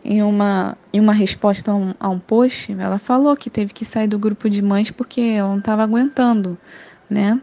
Em 0.09 0.23
uma, 0.23 0.79
em 0.93 1.01
uma 1.01 1.13
resposta 1.13 1.73
a 1.73 1.75
um, 1.75 1.93
a 1.99 2.09
um 2.09 2.19
post, 2.19 2.73
ela 2.79 2.97
falou 2.97 3.37
que 3.37 3.51
teve 3.51 3.73
que 3.73 3.85
sair 3.85 4.07
do 4.07 4.21
grupo 4.21 4.49
de 4.49 4.63
mães 4.63 4.91
porque 4.91 5.21
ela 5.21 5.49
não 5.49 5.59
estava 5.59 5.83
aguentando, 5.83 6.57
né? 7.11 7.41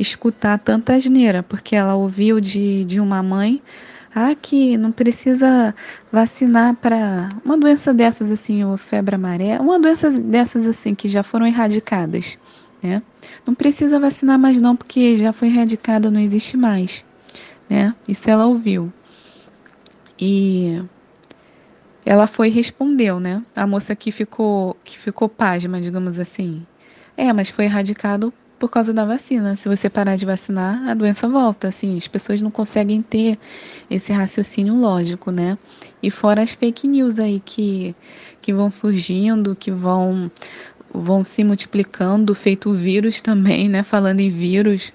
escutar 0.00 0.58
tanta 0.58 0.94
asneira, 0.94 1.42
porque 1.42 1.76
ela 1.76 1.94
ouviu 1.94 2.40
de, 2.40 2.84
de 2.86 2.98
uma 2.98 3.22
mãe 3.22 3.62
ah, 4.14 4.34
que 4.34 4.76
não 4.78 4.90
precisa 4.90 5.74
vacinar 6.10 6.74
para 6.76 7.28
uma 7.44 7.56
doença 7.56 7.92
dessas 7.92 8.30
assim, 8.30 8.64
ou 8.64 8.76
febre 8.78 9.14
amarela, 9.14 9.62
uma 9.62 9.78
doença 9.78 10.10
dessas 10.10 10.66
assim 10.66 10.94
que 10.94 11.08
já 11.08 11.22
foram 11.22 11.46
erradicadas, 11.46 12.38
né? 12.82 13.02
Não 13.46 13.54
precisa 13.54 14.00
vacinar 14.00 14.38
mais 14.38 14.60
não, 14.60 14.74
porque 14.74 15.14
já 15.16 15.32
foi 15.32 15.48
erradicada, 15.48 16.10
não 16.10 16.18
existe 16.18 16.56
mais, 16.56 17.04
né? 17.68 17.94
Isso 18.08 18.28
ela 18.28 18.46
ouviu. 18.46 18.90
E 20.18 20.82
ela 22.04 22.26
foi 22.26 22.48
e 22.48 22.50
respondeu, 22.50 23.20
né? 23.20 23.42
A 23.54 23.66
moça 23.66 23.94
que 23.94 24.10
ficou 24.10 24.76
que 24.84 24.98
ficou 24.98 25.28
pasma, 25.28 25.80
digamos 25.80 26.18
assim. 26.18 26.66
É, 27.16 27.32
mas 27.32 27.50
foi 27.50 27.64
erradicado 27.64 28.32
por 28.60 28.68
causa 28.68 28.92
da 28.92 29.04
vacina. 29.04 29.56
Se 29.56 29.68
você 29.68 29.88
parar 29.88 30.16
de 30.16 30.26
vacinar, 30.26 30.88
a 30.88 30.94
doença 30.94 31.26
volta. 31.26 31.68
Assim, 31.68 31.96
as 31.96 32.06
pessoas 32.06 32.42
não 32.42 32.50
conseguem 32.50 33.00
ter 33.00 33.38
esse 33.90 34.12
raciocínio 34.12 34.74
lógico, 34.74 35.30
né? 35.30 35.58
E 36.02 36.10
fora 36.10 36.42
as 36.42 36.52
fake 36.52 36.86
news 36.86 37.18
aí 37.18 37.40
que, 37.44 37.96
que 38.42 38.52
vão 38.52 38.70
surgindo, 38.70 39.56
que 39.56 39.70
vão 39.70 40.30
vão 40.92 41.24
se 41.24 41.44
multiplicando, 41.44 42.34
feito 42.34 42.72
vírus 42.72 43.22
também, 43.22 43.68
né? 43.68 43.82
Falando 43.82 44.20
em 44.20 44.30
vírus, 44.30 44.92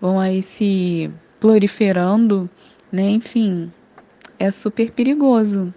vão 0.00 0.20
aí 0.20 0.42
se 0.42 1.10
proliferando, 1.40 2.48
né? 2.92 3.08
Enfim, 3.10 3.72
é 4.38 4.50
super 4.50 4.92
perigoso. 4.92 5.72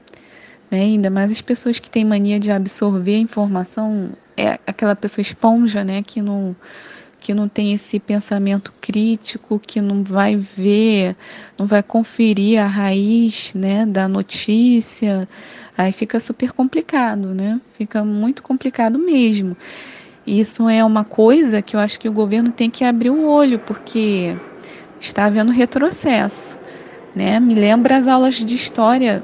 Né? 0.74 0.80
Ainda 0.80 1.12
mais 1.12 1.32
as 1.32 1.39
pessoas 1.39 1.77
que 1.77 1.88
têm 1.88 2.03
mania 2.03 2.39
de 2.39 2.50
absorver 2.50 3.13
a 3.15 3.20
informação, 3.20 4.10
é 4.36 4.58
aquela 4.65 4.96
pessoa 4.96 5.22
esponja, 5.22 5.84
né? 5.84 6.01
Que 6.01 6.20
não 6.20 6.56
que 7.20 7.34
não 7.34 7.48
tem 7.48 7.74
esse 7.74 8.00
pensamento 8.01 8.74
crítico, 8.82 9.58
que 9.58 9.80
não 9.80 10.03
vai 10.03 10.36
ver, 10.36 11.15
não 11.58 11.65
vai 11.65 11.82
conferir 11.82 12.60
a 12.60 12.68
raiz 12.68 13.53
né, 13.53 13.86
da 13.86 14.10
notícia, 14.10 15.25
aí 15.77 15.94
fica 15.94 16.20
super 16.20 16.51
complicado, 16.51 17.34
né? 17.34 17.62
Fica 17.77 18.03
muito 18.03 18.44
complicado 18.44 19.00
mesmo. 19.00 19.56
Isso 20.27 20.68
é 20.68 20.84
uma 20.84 21.06
coisa 21.06 21.62
que 21.62 21.77
eu 21.77 21.80
acho 21.80 21.98
que 21.98 22.10
o 22.10 22.13
governo 22.13 22.51
tem 22.51 22.70
que 22.70 22.84
abrir 22.84 23.12
o 23.12 23.25
olho, 23.25 23.58
porque 23.60 24.36
está 25.00 25.24
havendo 25.24 25.51
retrocesso. 25.53 26.60
Né? 27.15 27.39
Me 27.39 27.56
lembra 27.56 27.96
as 27.96 28.06
aulas 28.06 28.36
de 28.36 28.53
história 28.53 29.24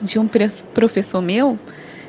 de 0.00 0.18
um 0.18 0.28
professor 0.28 1.22
meu, 1.22 1.58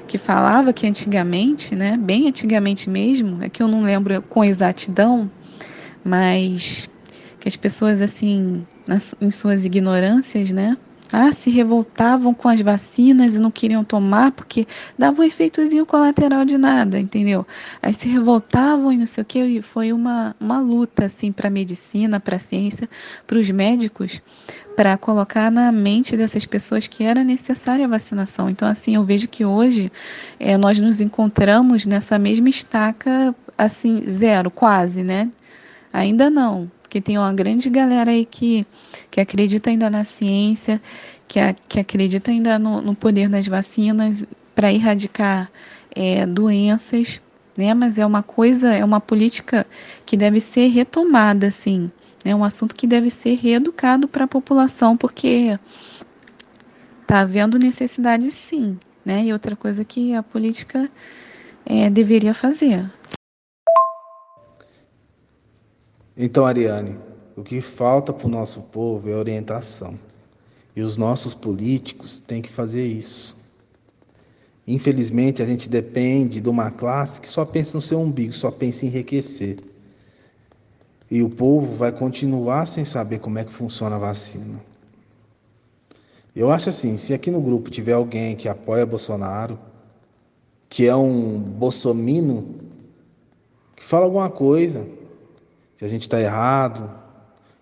que 0.08 0.18
falava 0.18 0.74
que 0.74 0.86
antigamente, 0.86 1.76
né, 1.76 1.98
bem 1.98 2.28
antigamente 2.28 2.90
mesmo, 2.90 3.44
é 3.44 3.50
que 3.50 3.62
eu 3.62 3.68
não 3.68 3.84
lembro 3.84 4.22
com 4.24 4.44
exatidão, 4.44 5.30
mas 6.04 6.88
que 7.40 7.48
as 7.48 7.56
pessoas 7.56 8.02
assim, 8.02 8.66
nas, 8.88 9.16
em 9.20 9.32
suas 9.32 9.66
ignorâncias, 9.66 10.52
né, 10.52 10.78
ah, 11.12 11.32
se 11.32 11.50
revoltavam 11.50 12.34
com 12.34 12.48
as 12.48 12.62
vacinas 12.62 13.36
e 13.36 13.40
não 13.40 13.52
queriam 13.52 13.84
tomar 13.84 14.32
porque 14.32 14.68
dava 14.98 15.22
um 15.22 15.24
efeitozinho 15.24 15.86
colateral 15.86 16.46
de 16.46 16.58
nada, 16.58 17.00
entendeu? 17.00 17.46
Aí 17.82 17.94
se 17.94 18.08
revoltavam 18.08 18.92
e 18.92 18.98
não 18.98 19.06
sei 19.06 19.22
o 19.22 19.26
que, 19.26 19.44
e 19.44 19.62
foi 19.62 19.92
uma, 19.94 20.36
uma 20.40 20.60
luta 20.60 21.06
assim 21.06 21.32
para 21.32 21.48
a 21.48 21.52
medicina, 21.52 22.20
para 22.20 22.38
a 22.38 22.40
ciência, 22.40 22.90
para 23.26 23.38
os 23.38 23.50
médicos, 23.50 24.22
para 24.76 24.98
colocar 24.98 25.50
na 25.52 25.72
mente 25.72 26.18
dessas 26.18 26.46
pessoas 26.46 26.88
que 26.88 27.04
era 27.04 27.24
necessária 27.24 27.86
a 27.86 27.90
vacinação. 27.90 28.50
Então, 28.50 28.68
assim, 28.68 28.96
eu 28.96 29.04
vejo 29.04 29.28
que 29.28 29.46
hoje 29.46 29.92
é, 30.40 30.58
nós 30.58 30.80
nos 30.80 31.00
encontramos 31.02 31.86
nessa 31.86 32.20
mesma 32.20 32.50
estaca, 32.50 33.34
assim, 33.58 34.04
zero, 34.10 34.52
quase, 34.52 35.04
né? 35.04 35.30
Ainda 35.94 36.30
não, 36.30 36.70
porque 36.86 37.02
tem 37.02 37.18
uma 37.18 37.34
grande 37.34 37.68
galera 37.68 38.12
aí 38.12 38.26
que, 38.26 38.66
que 39.10 39.20
acredita 39.20 39.72
ainda 39.72 39.90
na 39.90 40.06
ciência, 40.06 40.80
que, 41.28 41.40
a, 41.40 41.52
que 41.54 41.80
acredita 41.80 42.30
ainda 42.30 42.60
no, 42.60 42.80
no 42.80 42.96
poder 42.96 43.28
das 43.28 43.48
vacinas 43.48 44.24
para 44.54 44.72
erradicar 44.72 45.52
é, 45.96 46.28
doenças, 46.28 47.20
né? 47.58 47.74
Mas 47.74 47.98
é 47.98 48.06
uma 48.06 48.22
coisa, 48.22 48.72
é 48.72 48.86
uma 48.86 49.02
política 49.02 49.66
que 50.06 50.16
deve 50.16 50.40
ser 50.40 50.68
retomada, 50.68 51.48
assim. 51.48 51.92
É 52.24 52.36
um 52.36 52.44
assunto 52.44 52.76
que 52.76 52.86
deve 52.86 53.10
ser 53.10 53.36
reeducado 53.36 54.08
para 54.08 54.26
a 54.26 54.28
população, 54.28 54.96
porque 54.96 55.58
está 57.02 57.22
havendo 57.22 57.58
necessidade 57.58 58.30
sim, 58.30 58.78
né? 59.04 59.26
E 59.26 59.34
outra 59.34 59.56
coisa 59.56 59.84
que 59.84 60.14
a 60.14 60.22
política 60.22 60.88
é, 61.66 61.90
deveria 61.90 62.34
fazer. 62.36 62.86
Então, 66.18 66.46
Ariane, 66.46 66.96
o 67.36 67.44
que 67.44 67.60
falta 67.60 68.14
para 68.14 68.28
o 68.28 68.30
nosso 68.30 68.62
povo 68.62 69.10
é 69.10 69.16
orientação. 69.16 70.00
E 70.76 70.82
os 70.82 70.98
nossos 70.98 71.36
políticos 71.36 72.20
têm 72.20 72.42
que 72.42 72.50
fazer 72.50 72.86
isso. 72.86 73.38
Infelizmente, 74.68 75.44
a 75.44 75.46
gente 75.46 75.70
depende 75.70 76.42
de 76.42 76.50
uma 76.50 76.72
classe 76.72 77.22
que 77.22 77.28
só 77.28 77.46
pensa 77.46 77.78
no 77.78 77.82
seu 77.82 78.00
umbigo, 78.00 78.34
só 78.34 78.50
pensa 78.50 78.86
em 78.86 78.90
enriquecer. 78.90 79.60
E 81.12 81.22
o 81.22 81.30
povo 81.30 81.76
vai 81.76 81.92
continuar 81.92 82.66
sem 82.66 82.84
saber 82.84 83.20
como 83.20 83.38
é 83.38 83.44
que 83.44 83.52
funciona 83.52 83.96
a 83.96 84.00
vacina. 84.00 84.60
Eu 86.36 86.52
acho 86.52 86.70
assim, 86.70 86.98
se 86.98 87.14
aqui 87.14 87.30
no 87.30 87.40
grupo 87.40 87.70
tiver 87.70 87.94
alguém 87.94 88.36
que 88.36 88.50
apoia 88.50 88.86
Bolsonaro, 88.86 89.60
que 90.68 90.88
é 90.88 90.96
um 90.96 91.38
bolsomino, 91.40 92.56
que 93.76 93.84
fala 93.84 94.06
alguma 94.06 94.30
coisa, 94.30 94.86
se 95.76 95.84
a 95.84 95.88
gente 95.88 96.04
está 96.04 96.20
errado, 96.20 96.90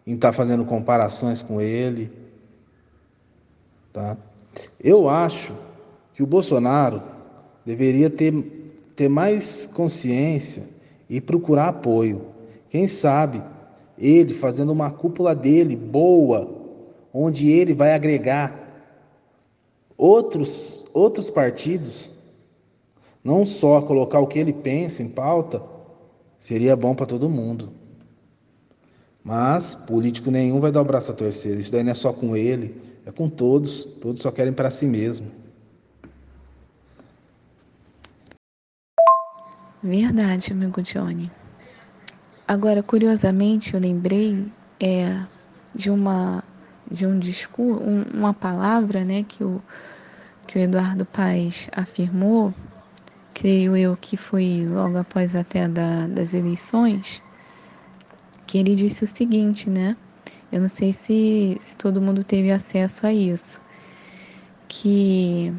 em 0.05 0.15
estar 0.15 0.29
tá 0.29 0.33
fazendo 0.33 0.65
comparações 0.65 1.41
com 1.41 1.59
ele, 1.61 2.11
tá? 3.91 4.17
Eu 4.79 5.09
acho 5.09 5.53
que 6.13 6.21
o 6.21 6.27
Bolsonaro 6.27 7.01
deveria 7.65 8.09
ter, 8.09 8.33
ter 8.95 9.09
mais 9.09 9.65
consciência 9.65 10.63
e 11.09 11.19
procurar 11.19 11.69
apoio. 11.69 12.27
Quem 12.69 12.87
sabe 12.87 13.41
ele 13.97 14.33
fazendo 14.33 14.71
uma 14.71 14.91
cúpula 14.91 15.33
dele 15.33 15.75
boa, 15.75 16.51
onde 17.13 17.49
ele 17.49 17.73
vai 17.73 17.93
agregar 17.93 18.59
outros, 19.97 20.85
outros 20.93 21.29
partidos, 21.29 22.11
não 23.23 23.45
só 23.45 23.81
colocar 23.81 24.19
o 24.19 24.27
que 24.27 24.39
ele 24.39 24.53
pensa 24.53 25.01
em 25.01 25.07
pauta, 25.07 25.61
seria 26.39 26.75
bom 26.75 26.93
para 26.93 27.05
todo 27.05 27.29
mundo. 27.29 27.71
Mas 29.23 29.73
político 29.73 30.29
nenhum 30.29 30.59
vai 30.59 30.71
dar 30.71 30.81
o 30.81 30.85
braço 30.85 31.11
a 31.11 31.13
torcer. 31.13 31.57
Isso 31.57 31.71
daí 31.71 31.83
não 31.83 31.91
é 31.91 31.95
só 31.95 32.11
com 32.11 32.35
ele, 32.35 32.75
é 33.05 33.11
com 33.11 33.29
todos. 33.29 33.85
Todos 34.01 34.21
só 34.21 34.31
querem 34.31 34.51
para 34.51 34.69
si 34.69 34.85
mesmo. 34.85 35.31
Verdade, 39.81 40.51
amigo 40.51 40.81
Johnny. 40.81 41.31
Agora, 42.47 42.83
curiosamente, 42.83 43.73
eu 43.73 43.79
lembrei 43.79 44.45
é, 44.79 45.23
de 45.73 45.89
uma 45.89 46.43
de 46.91 47.05
um 47.05 47.17
discurso, 47.17 47.81
um, 47.81 48.03
uma 48.13 48.33
palavra, 48.33 49.03
né, 49.03 49.23
que 49.23 49.43
o 49.43 49.61
que 50.45 50.59
o 50.59 50.61
Eduardo 50.61 51.05
Paes 51.05 51.69
afirmou, 51.71 52.53
creio 53.33 53.75
eu 53.75 53.97
que 53.97 54.17
foi 54.17 54.67
logo 54.69 54.97
após 54.97 55.35
até 55.35 55.67
da, 55.67 56.05
das 56.07 56.33
eleições, 56.33 57.21
que 58.53 58.59
ele 58.59 58.75
disse 58.75 59.03
o 59.03 59.07
seguinte, 59.07 59.67
né? 59.67 59.97
Eu 60.51 60.61
não 60.61 60.69
sei 60.69 60.93
se, 60.93 61.57
se 61.59 61.75
todo 61.75 61.99
mundo 61.99 62.23
teve 62.23 62.51
acesso 62.51 63.07
a 63.07 63.11
isso, 63.11 63.59
que 64.67 65.51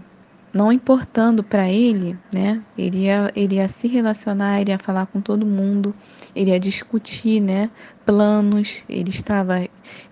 não 0.53 0.71
importando 0.71 1.43
para 1.43 1.69
ele, 1.69 2.17
né? 2.33 2.63
Ele 2.79 3.07
ia, 3.07 3.33
ele 3.35 3.57
ia 3.57 3.69
se 3.69 3.89
relacionar, 3.89 4.61
ele 4.61 4.71
ia 4.71 4.79
falar 4.79 5.07
com 5.07 5.21
todo 5.21 5.45
mundo, 5.45 5.93
ele 6.37 6.53
ia 6.53 6.61
discutir, 6.61 7.41
né? 7.41 7.69
Planos. 8.07 8.85
Ele 8.89 9.11
estava, 9.11 9.59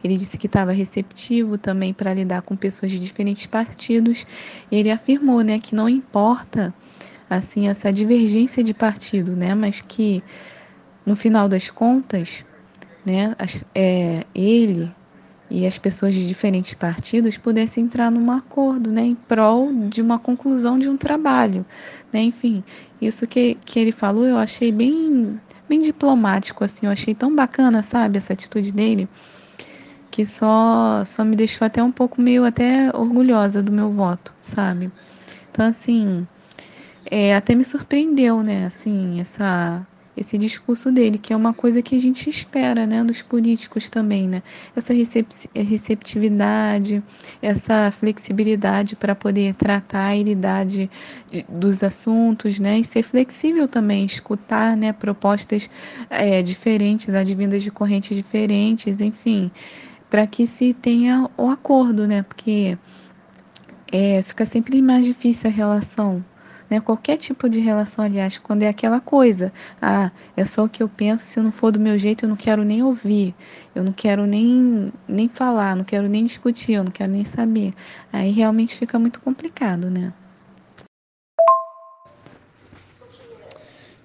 ele 0.02 0.16
disse 0.16 0.36
que 0.36 0.48
estava 0.48 0.72
receptivo 0.72 1.56
também 1.56 1.94
para 1.94 2.12
lidar 2.12 2.42
com 2.42 2.56
pessoas 2.56 2.90
de 2.90 2.98
diferentes 2.98 3.46
partidos. 3.46 4.26
Ele 4.72 4.90
afirmou, 4.90 5.42
né, 5.42 5.60
que 5.60 5.72
não 5.72 5.88
importa 5.88 6.74
assim 7.30 7.68
essa 7.68 7.92
divergência 7.92 8.60
de 8.64 8.74
partido, 8.74 9.36
né? 9.36 9.54
Mas 9.54 9.80
que 9.80 10.20
no 11.06 11.14
final 11.14 11.48
das 11.48 11.70
contas, 11.70 12.44
né? 13.04 13.34
É, 13.74 14.24
ele 14.34 14.92
e 15.52 15.66
as 15.66 15.76
pessoas 15.76 16.14
de 16.14 16.26
diferentes 16.26 16.72
partidos 16.72 17.36
pudessem 17.36 17.84
entrar 17.84 18.10
num 18.10 18.32
acordo, 18.32 18.90
né, 18.90 19.02
em 19.02 19.14
prol 19.14 19.70
de 19.86 20.00
uma 20.00 20.18
conclusão 20.18 20.78
de 20.78 20.88
um 20.88 20.96
trabalho, 20.96 21.66
né, 22.10 22.22
enfim, 22.22 22.64
isso 22.98 23.26
que, 23.26 23.58
que 23.62 23.78
ele 23.78 23.92
falou 23.92 24.24
eu 24.24 24.38
achei 24.38 24.72
bem, 24.72 25.38
bem 25.68 25.78
diplomático, 25.78 26.64
assim, 26.64 26.86
eu 26.86 26.92
achei 26.92 27.14
tão 27.14 27.36
bacana, 27.36 27.82
sabe, 27.82 28.16
essa 28.16 28.32
atitude 28.32 28.72
dele, 28.72 29.06
que 30.10 30.24
só, 30.24 31.04
só 31.04 31.22
me 31.22 31.36
deixou 31.36 31.66
até 31.66 31.82
um 31.82 31.92
pouco 31.92 32.22
meio 32.22 32.46
até 32.46 32.90
orgulhosa 32.96 33.62
do 33.62 33.70
meu 33.70 33.90
voto, 33.90 34.32
sabe, 34.40 34.90
então, 35.50 35.66
assim, 35.66 36.26
é, 37.10 37.36
até 37.36 37.54
me 37.54 37.62
surpreendeu, 37.64 38.42
né, 38.42 38.64
assim, 38.64 39.20
essa 39.20 39.86
esse 40.16 40.36
discurso 40.36 40.92
dele, 40.92 41.16
que 41.16 41.32
é 41.32 41.36
uma 41.36 41.54
coisa 41.54 41.80
que 41.80 41.96
a 41.96 41.98
gente 41.98 42.28
espera, 42.28 42.86
né, 42.86 43.02
dos 43.02 43.22
políticos 43.22 43.88
também, 43.88 44.28
né? 44.28 44.42
Essa 44.76 44.92
receptividade, 45.54 47.02
essa 47.40 47.90
flexibilidade 47.90 48.94
para 48.94 49.14
poder 49.14 49.54
tratar 49.54 50.14
e 50.14 50.22
lidar 50.22 50.66
de, 50.66 50.90
de, 51.30 51.44
dos 51.48 51.82
assuntos, 51.82 52.60
né? 52.60 52.78
E 52.78 52.84
ser 52.84 53.02
flexível 53.02 53.66
também, 53.66 54.04
escutar, 54.04 54.76
né, 54.76 54.92
propostas 54.92 55.70
é, 56.10 56.42
diferentes, 56.42 57.14
advindas 57.14 57.62
de 57.62 57.70
correntes 57.70 58.14
diferentes, 58.14 59.00
enfim, 59.00 59.50
para 60.10 60.26
que 60.26 60.46
se 60.46 60.74
tenha 60.74 61.30
o 61.38 61.48
acordo, 61.48 62.06
né? 62.06 62.22
Porque 62.22 62.76
é, 63.90 64.22
fica 64.22 64.44
sempre 64.44 64.80
mais 64.82 65.06
difícil 65.06 65.48
a 65.48 65.52
relação 65.52 66.22
né? 66.72 66.80
Qualquer 66.80 67.18
tipo 67.18 67.50
de 67.50 67.60
relação, 67.60 68.02
aliás, 68.02 68.38
quando 68.38 68.62
é 68.62 68.68
aquela 68.68 68.98
coisa, 68.98 69.52
ah, 69.80 70.10
é 70.34 70.42
só 70.42 70.64
o 70.64 70.68
que 70.70 70.82
eu 70.82 70.88
penso, 70.88 71.22
se 71.26 71.38
não 71.38 71.52
for 71.52 71.70
do 71.70 71.78
meu 71.78 71.98
jeito, 71.98 72.24
eu 72.24 72.30
não 72.30 72.36
quero 72.36 72.64
nem 72.64 72.82
ouvir, 72.82 73.34
eu 73.74 73.84
não 73.84 73.92
quero 73.92 74.24
nem, 74.26 74.90
nem 75.06 75.28
falar, 75.28 75.76
não 75.76 75.84
quero 75.84 76.08
nem 76.08 76.24
discutir, 76.24 76.72
eu 76.72 76.84
não 76.84 76.90
quero 76.90 77.12
nem 77.12 77.26
saber. 77.26 77.74
Aí 78.10 78.32
realmente 78.32 78.74
fica 78.74 78.98
muito 78.98 79.20
complicado, 79.20 79.90
né? 79.90 80.14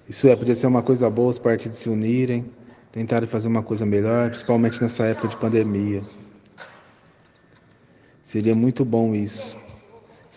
Isso 0.06 0.28
é, 0.28 0.36
podia 0.36 0.54
ser 0.54 0.66
uma 0.66 0.82
coisa 0.82 1.08
boa 1.08 1.30
os 1.30 1.38
partidos 1.38 1.78
se 1.78 1.88
unirem, 1.88 2.44
tentarem 2.92 3.26
fazer 3.26 3.48
uma 3.48 3.62
coisa 3.62 3.86
melhor, 3.86 4.28
principalmente 4.28 4.82
nessa 4.82 5.06
época 5.06 5.28
de 5.28 5.38
pandemia. 5.38 6.02
Seria 8.22 8.54
muito 8.54 8.84
bom 8.84 9.14
isso. 9.14 9.67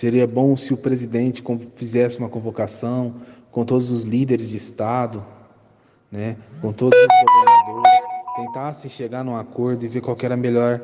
Seria 0.01 0.25
bom 0.25 0.55
se 0.55 0.73
o 0.73 0.77
presidente 0.77 1.43
fizesse 1.75 2.17
uma 2.17 2.27
convocação 2.27 3.17
com 3.51 3.63
todos 3.63 3.91
os 3.91 4.01
líderes 4.03 4.49
de 4.49 4.57
Estado, 4.57 5.23
né, 6.11 6.37
com 6.59 6.73
todos 6.73 6.99
os 6.99 7.07
governadores, 7.07 8.01
tentasse 8.35 8.89
chegar 8.89 9.23
num 9.23 9.35
acordo 9.35 9.85
e 9.85 9.87
ver 9.87 10.01
qual 10.01 10.17
era 10.23 10.33
a 10.33 10.37
melhor, 10.37 10.81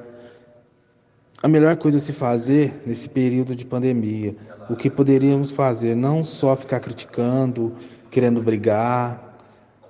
a 1.41 1.47
melhor 1.47 1.75
coisa 1.77 1.97
a 1.97 1.99
se 1.99 2.13
fazer 2.13 2.83
nesse 2.85 3.09
período 3.09 3.55
de 3.55 3.65
pandemia. 3.65 4.35
O 4.69 4.75
que 4.75 4.87
poderíamos 4.87 5.49
fazer, 5.49 5.95
não 5.95 6.23
só 6.23 6.55
ficar 6.55 6.79
criticando, 6.79 7.73
querendo 8.11 8.39
brigar, 8.39 9.35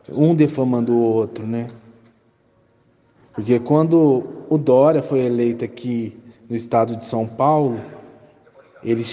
um 0.08 0.34
defamando 0.34 0.94
o 0.94 1.02
outro, 1.02 1.46
né? 1.46 1.68
Porque 3.34 3.60
quando 3.60 4.46
o 4.50 4.58
Dória 4.58 5.02
foi 5.02 5.20
eleito 5.20 5.66
aqui 5.66 6.18
no 6.50 6.56
estado 6.56 6.96
de 6.96 7.04
São 7.04 7.28
Paulo, 7.28 7.97
ele 8.84 9.04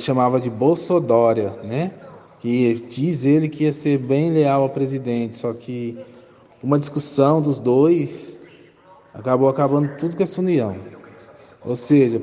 chamava 0.00 0.40
de 0.40 0.50
Bolsodória, 0.50 1.50
né? 1.64 1.92
Que 2.40 2.74
diz 2.88 3.24
ele 3.24 3.48
que 3.48 3.64
ia 3.64 3.72
ser 3.72 3.98
bem 3.98 4.32
leal 4.32 4.62
ao 4.62 4.70
presidente, 4.70 5.36
só 5.36 5.52
que 5.52 5.98
uma 6.62 6.78
discussão 6.78 7.40
dos 7.40 7.60
dois 7.60 8.38
acabou 9.14 9.48
acabando 9.48 9.96
tudo 9.96 10.16
com 10.16 10.22
essa 10.22 10.40
união. 10.40 10.76
Ou 11.64 11.76
seja, 11.76 12.22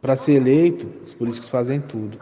para 0.00 0.16
ser 0.16 0.34
eleito, 0.34 0.88
os 1.04 1.14
políticos 1.14 1.50
fazem 1.50 1.80
tudo. 1.80 2.18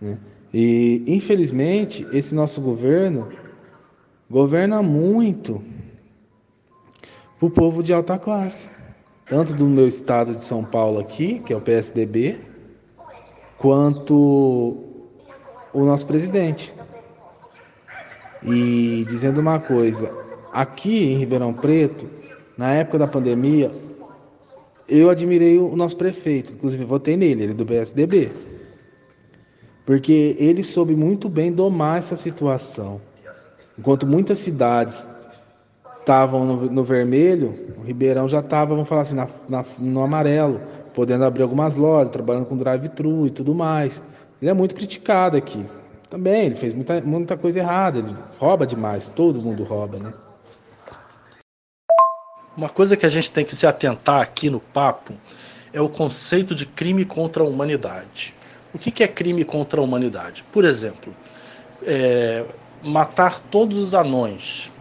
Né? 0.00 0.18
E, 0.52 1.02
infelizmente, 1.06 2.06
esse 2.12 2.34
nosso 2.34 2.60
governo 2.60 3.28
governa 4.30 4.82
muito 4.82 5.62
para 7.38 7.46
o 7.46 7.50
povo 7.50 7.82
de 7.82 7.92
alta 7.92 8.18
classe. 8.18 8.70
Tanto 9.32 9.54
do 9.54 9.64
meu 9.64 9.88
estado 9.88 10.34
de 10.34 10.44
São 10.44 10.62
Paulo 10.62 11.00
aqui, 11.00 11.38
que 11.38 11.54
é 11.54 11.56
o 11.56 11.60
PSDB, 11.62 12.38
quanto 13.56 14.76
o 15.72 15.84
nosso 15.86 16.06
presidente. 16.06 16.70
E 18.42 19.06
dizendo 19.08 19.40
uma 19.40 19.58
coisa, 19.58 20.12
aqui 20.52 21.04
em 21.04 21.16
Ribeirão 21.16 21.54
Preto, 21.54 22.10
na 22.58 22.74
época 22.74 22.98
da 22.98 23.06
pandemia, 23.06 23.70
eu 24.86 25.08
admirei 25.08 25.56
o 25.56 25.74
nosso 25.76 25.96
prefeito, 25.96 26.52
inclusive 26.52 26.84
votei 26.84 27.16
nele, 27.16 27.44
ele 27.44 27.52
é 27.52 27.54
do 27.54 27.64
PSDB. 27.64 28.30
Porque 29.86 30.36
ele 30.38 30.62
soube 30.62 30.94
muito 30.94 31.30
bem 31.30 31.50
domar 31.50 31.96
essa 31.96 32.16
situação. 32.16 33.00
Enquanto 33.78 34.06
muitas 34.06 34.36
cidades 34.40 35.06
estavam 36.02 36.44
no, 36.44 36.70
no, 36.70 36.84
vermelho, 36.84 37.54
o 37.78 37.82
Ribeirão 37.82 38.28
já 38.28 38.40
estava, 38.40 38.74
vamos 38.74 38.88
falar 38.88 39.02
assim, 39.02 39.14
na, 39.14 39.28
na, 39.48 39.64
no 39.78 40.02
amarelo 40.02 40.60
podendo 40.94 41.24
abrir 41.24 41.42
algumas 41.42 41.76
lojas, 41.76 42.12
trabalhando 42.12 42.46
com 42.46 42.56
drive-thru 42.56 43.26
e 43.26 43.30
tudo 43.30 43.54
mais. 43.54 44.02
Ele 44.40 44.50
é 44.50 44.54
muito 44.54 44.74
criticado 44.74 45.36
aqui. 45.36 45.64
Também, 46.08 46.46
ele 46.46 46.56
fez 46.56 46.74
muita, 46.74 47.00
muita 47.00 47.36
coisa 47.36 47.58
errada, 47.58 47.98
ele 47.98 48.14
rouba 48.38 48.66
demais, 48.66 49.08
todo 49.08 49.40
mundo 49.40 49.64
rouba, 49.64 49.98
né? 49.98 50.12
Uma 52.54 52.68
coisa 52.68 52.96
que 52.96 53.06
a 53.06 53.08
gente 53.08 53.30
tem 53.30 53.44
que 53.44 53.56
se 53.56 53.66
atentar 53.66 54.20
aqui 54.20 54.50
no 54.50 54.60
papo 54.60 55.14
é 55.72 55.80
o 55.80 55.88
conceito 55.88 56.54
de 56.54 56.66
crime 56.66 57.04
contra 57.04 57.42
a 57.42 57.46
humanidade. 57.46 58.34
O 58.74 58.78
que 58.78 59.02
é 59.02 59.08
crime 59.08 59.42
contra 59.44 59.80
a 59.80 59.84
humanidade? 59.84 60.44
Por 60.52 60.64
exemplo, 60.66 61.14
é, 61.82 62.44
matar 62.82 63.38
todos 63.38 63.78
os 63.78 63.94
anões 63.94 64.71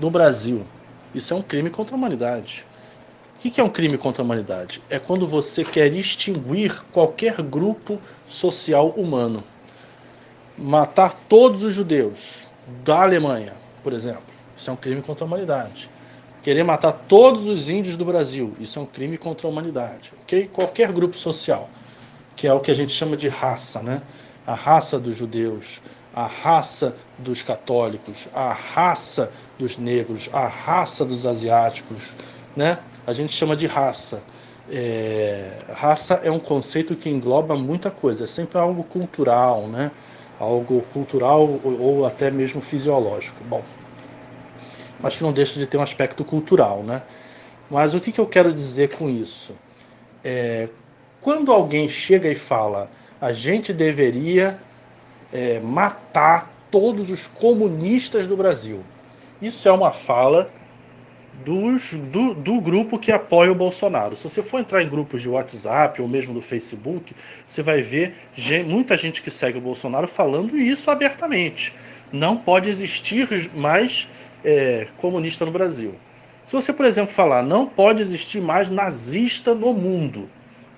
do 0.00 0.10
Brasil. 0.10 0.66
Isso 1.14 1.34
é 1.34 1.36
um 1.36 1.42
crime 1.42 1.68
contra 1.68 1.94
a 1.94 1.98
humanidade. 1.98 2.66
O 3.36 3.38
que 3.38 3.60
é 3.60 3.64
um 3.64 3.68
crime 3.68 3.96
contra 3.96 4.22
a 4.22 4.24
humanidade? 4.24 4.82
É 4.90 4.98
quando 4.98 5.26
você 5.26 5.64
quer 5.64 5.92
extinguir 5.92 6.82
qualquer 6.92 7.40
grupo 7.42 8.00
social 8.26 8.88
humano. 8.90 9.44
Matar 10.56 11.14
todos 11.14 11.62
os 11.62 11.74
judeus 11.74 12.50
da 12.84 13.02
Alemanha, 13.02 13.54
por 13.82 13.92
exemplo. 13.92 14.22
Isso 14.56 14.70
é 14.70 14.72
um 14.72 14.76
crime 14.76 15.02
contra 15.02 15.24
a 15.24 15.26
humanidade. 15.26 15.90
Querer 16.42 16.62
matar 16.64 16.92
todos 16.92 17.46
os 17.46 17.68
índios 17.68 17.96
do 17.96 18.04
Brasil, 18.04 18.54
isso 18.58 18.78
é 18.78 18.82
um 18.82 18.86
crime 18.86 19.18
contra 19.18 19.46
a 19.46 19.50
humanidade, 19.50 20.12
ok? 20.22 20.48
Qualquer 20.50 20.90
grupo 20.90 21.16
social, 21.16 21.68
que 22.34 22.46
é 22.46 22.52
o 22.52 22.60
que 22.60 22.70
a 22.70 22.74
gente 22.74 22.92
chama 22.92 23.14
de 23.14 23.28
raça, 23.28 23.82
né? 23.82 24.00
A 24.46 24.54
raça 24.54 24.98
dos 24.98 25.16
judeus, 25.16 25.82
a 26.14 26.26
raça 26.26 26.96
dos 27.18 27.42
católicos, 27.42 28.28
a 28.34 28.52
raça 28.52 29.30
dos 29.58 29.76
negros, 29.76 30.28
a 30.32 30.46
raça 30.46 31.04
dos 31.04 31.26
asiáticos, 31.26 32.10
né? 32.56 32.78
A 33.06 33.12
gente 33.12 33.32
chama 33.32 33.56
de 33.56 33.66
raça. 33.66 34.22
É... 34.70 35.50
raça 35.74 36.20
é 36.22 36.30
um 36.30 36.38
conceito 36.38 36.94
que 36.94 37.08
engloba 37.08 37.56
muita 37.56 37.90
coisa, 37.90 38.24
é 38.24 38.26
sempre 38.26 38.58
algo 38.58 38.84
cultural, 38.84 39.66
né? 39.66 39.90
Algo 40.38 40.82
cultural 40.92 41.60
ou, 41.62 41.80
ou 41.80 42.06
até 42.06 42.30
mesmo 42.30 42.60
fisiológico. 42.60 43.42
Bom, 43.44 43.62
mas 45.00 45.16
que 45.16 45.22
não 45.22 45.32
deixa 45.32 45.58
de 45.58 45.66
ter 45.66 45.76
um 45.76 45.82
aspecto 45.82 46.24
cultural, 46.24 46.82
né? 46.82 47.02
Mas 47.70 47.94
o 47.94 48.00
que, 48.00 48.10
que 48.10 48.20
eu 48.20 48.26
quero 48.26 48.52
dizer 48.52 48.96
com 48.96 49.08
isso? 49.08 49.54
É, 50.24 50.68
quando 51.20 51.52
alguém 51.52 51.88
chega 51.88 52.28
e 52.28 52.34
fala 52.34 52.90
a 53.20 53.32
gente 53.32 53.72
deveria 53.72 54.58
é, 55.32 55.60
matar 55.60 56.50
todos 56.70 57.10
os 57.10 57.26
comunistas 57.26 58.26
do 58.26 58.36
Brasil, 58.36 58.82
isso 59.40 59.68
é 59.68 59.72
uma 59.72 59.90
fala 59.90 60.50
dos, 61.44 61.94
do, 61.94 62.34
do 62.34 62.60
grupo 62.60 62.98
que 62.98 63.10
apoia 63.10 63.50
o 63.50 63.54
Bolsonaro. 63.54 64.14
Se 64.14 64.24
você 64.24 64.42
for 64.42 64.60
entrar 64.60 64.82
em 64.82 64.88
grupos 64.88 65.22
de 65.22 65.28
WhatsApp 65.28 66.00
ou 66.02 66.08
mesmo 66.08 66.34
do 66.34 66.40
Facebook, 66.40 67.14
você 67.46 67.62
vai 67.62 67.82
ver 67.82 68.14
gente, 68.34 68.68
muita 68.68 68.96
gente 68.96 69.22
que 69.22 69.30
segue 69.30 69.58
o 69.58 69.60
Bolsonaro 69.60 70.06
falando 70.06 70.56
isso 70.56 70.90
abertamente. 70.90 71.74
Não 72.12 72.36
pode 72.36 72.68
existir 72.68 73.28
mais 73.54 74.08
é, 74.44 74.88
comunista 74.96 75.44
no 75.44 75.52
Brasil. 75.52 75.94
Se 76.44 76.54
você, 76.54 76.72
por 76.72 76.84
exemplo, 76.84 77.12
falar 77.12 77.42
não 77.42 77.66
pode 77.66 78.02
existir 78.02 78.40
mais 78.40 78.68
nazista 78.68 79.54
no 79.54 79.72
mundo, 79.72 80.28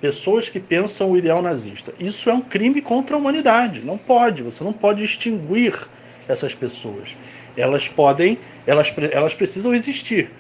pessoas 0.03 0.49
que 0.49 0.59
pensam 0.59 1.13
o 1.13 1.17
ideal 1.17 1.41
nazista, 1.41 1.95
isso 1.99 2.29
é 2.29 2.35
um 2.35 2.41
crime 2.41 2.83
contra 2.83 3.15
a 3.15 3.19
humanidade. 3.19 3.81
Não 3.83 3.97
pode, 3.97 4.43
você 4.43 4.65
não 4.65 4.73
pode 4.73 5.05
extinguir 5.05 5.73
essas 6.29 6.55
pessoas. 6.55 7.17
Elas 7.57 7.89
podem, 7.89 8.37
elas, 8.67 8.93
elas 9.13 9.33
precisam 9.33 9.73
existir. 9.73 10.31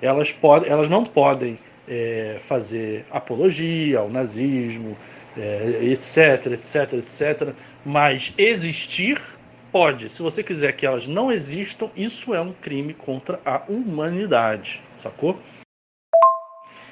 Elas, 0.00 0.32
podem, 0.32 0.70
elas 0.70 0.88
não 0.88 1.04
podem 1.04 1.58
é, 1.86 2.38
fazer 2.40 3.04
apologia 3.10 3.98
ao 3.98 4.08
nazismo, 4.08 4.96
é, 5.36 5.80
etc, 5.82 6.52
etc, 6.52 6.94
etc. 6.94 7.54
Mas 7.84 8.32
existir 8.38 9.20
Pode, 9.74 10.08
se 10.08 10.22
você 10.22 10.40
quiser 10.40 10.70
que 10.76 10.86
elas 10.86 11.04
não 11.04 11.32
existam, 11.32 11.90
isso 11.96 12.32
é 12.32 12.40
um 12.40 12.52
crime 12.52 12.94
contra 12.94 13.40
a 13.44 13.60
humanidade, 13.68 14.80
sacou? 14.94 15.36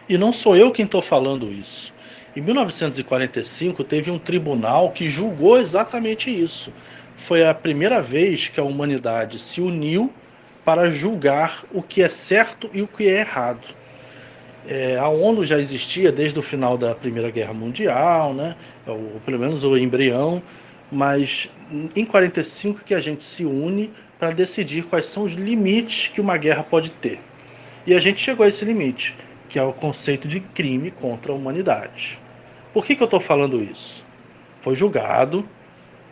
E 0.08 0.18
não 0.18 0.32
sou 0.32 0.56
eu 0.56 0.72
quem 0.72 0.84
estou 0.84 1.00
falando 1.00 1.46
isso. 1.48 1.94
Em 2.34 2.40
1945 2.40 3.84
teve 3.84 4.10
um 4.10 4.18
tribunal 4.18 4.90
que 4.90 5.06
julgou 5.06 5.58
exatamente 5.58 6.30
isso. 6.30 6.72
Foi 7.14 7.44
a 7.46 7.52
primeira 7.52 8.00
vez 8.00 8.48
que 8.48 8.58
a 8.58 8.64
humanidade 8.64 9.38
se 9.38 9.60
uniu 9.60 10.12
para 10.64 10.88
julgar 10.90 11.62
o 11.70 11.82
que 11.82 12.02
é 12.02 12.08
certo 12.08 12.70
e 12.72 12.80
o 12.80 12.88
que 12.88 13.06
é 13.06 13.20
errado. 13.20 13.68
É, 14.66 14.96
a 14.96 15.08
ONU 15.08 15.44
já 15.44 15.58
existia 15.58 16.10
desde 16.10 16.38
o 16.38 16.42
final 16.42 16.78
da 16.78 16.94
Primeira 16.94 17.30
Guerra 17.30 17.52
Mundial, 17.52 18.32
né? 18.32 18.56
ou 18.86 19.20
pelo 19.26 19.38
menos 19.38 19.62
o 19.64 19.76
embrião, 19.76 20.42
mas 20.90 21.50
em 21.94 22.04
45 22.04 22.84
que 22.84 22.94
a 22.94 23.00
gente 23.00 23.24
se 23.24 23.44
une 23.44 23.92
para 24.18 24.30
decidir 24.30 24.84
quais 24.84 25.06
são 25.06 25.24
os 25.24 25.32
limites 25.32 26.08
que 26.08 26.20
uma 26.20 26.36
guerra 26.36 26.62
pode 26.62 26.90
ter. 26.92 27.20
E 27.86 27.92
a 27.92 28.00
gente 28.00 28.20
chegou 28.20 28.46
a 28.46 28.48
esse 28.48 28.64
limite, 28.64 29.16
que 29.52 29.58
é 29.58 29.62
o 29.62 29.72
conceito 29.72 30.26
de 30.26 30.40
crime 30.40 30.90
contra 30.90 31.30
a 31.30 31.34
humanidade. 31.34 32.18
Por 32.72 32.86
que, 32.86 32.96
que 32.96 33.02
eu 33.02 33.04
estou 33.04 33.20
falando 33.20 33.62
isso? 33.62 34.02
Foi 34.58 34.74
julgado, 34.74 35.46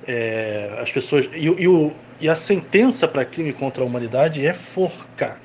é, 0.06 0.76
as 0.78 0.92
pessoas 0.92 1.26
e, 1.32 1.46
e, 1.46 1.66
o, 1.66 1.90
e 2.20 2.28
a 2.28 2.34
sentença 2.34 3.08
para 3.08 3.24
crime 3.24 3.54
contra 3.54 3.82
a 3.82 3.86
humanidade 3.86 4.46
é 4.46 4.52
forcar. 4.52 5.40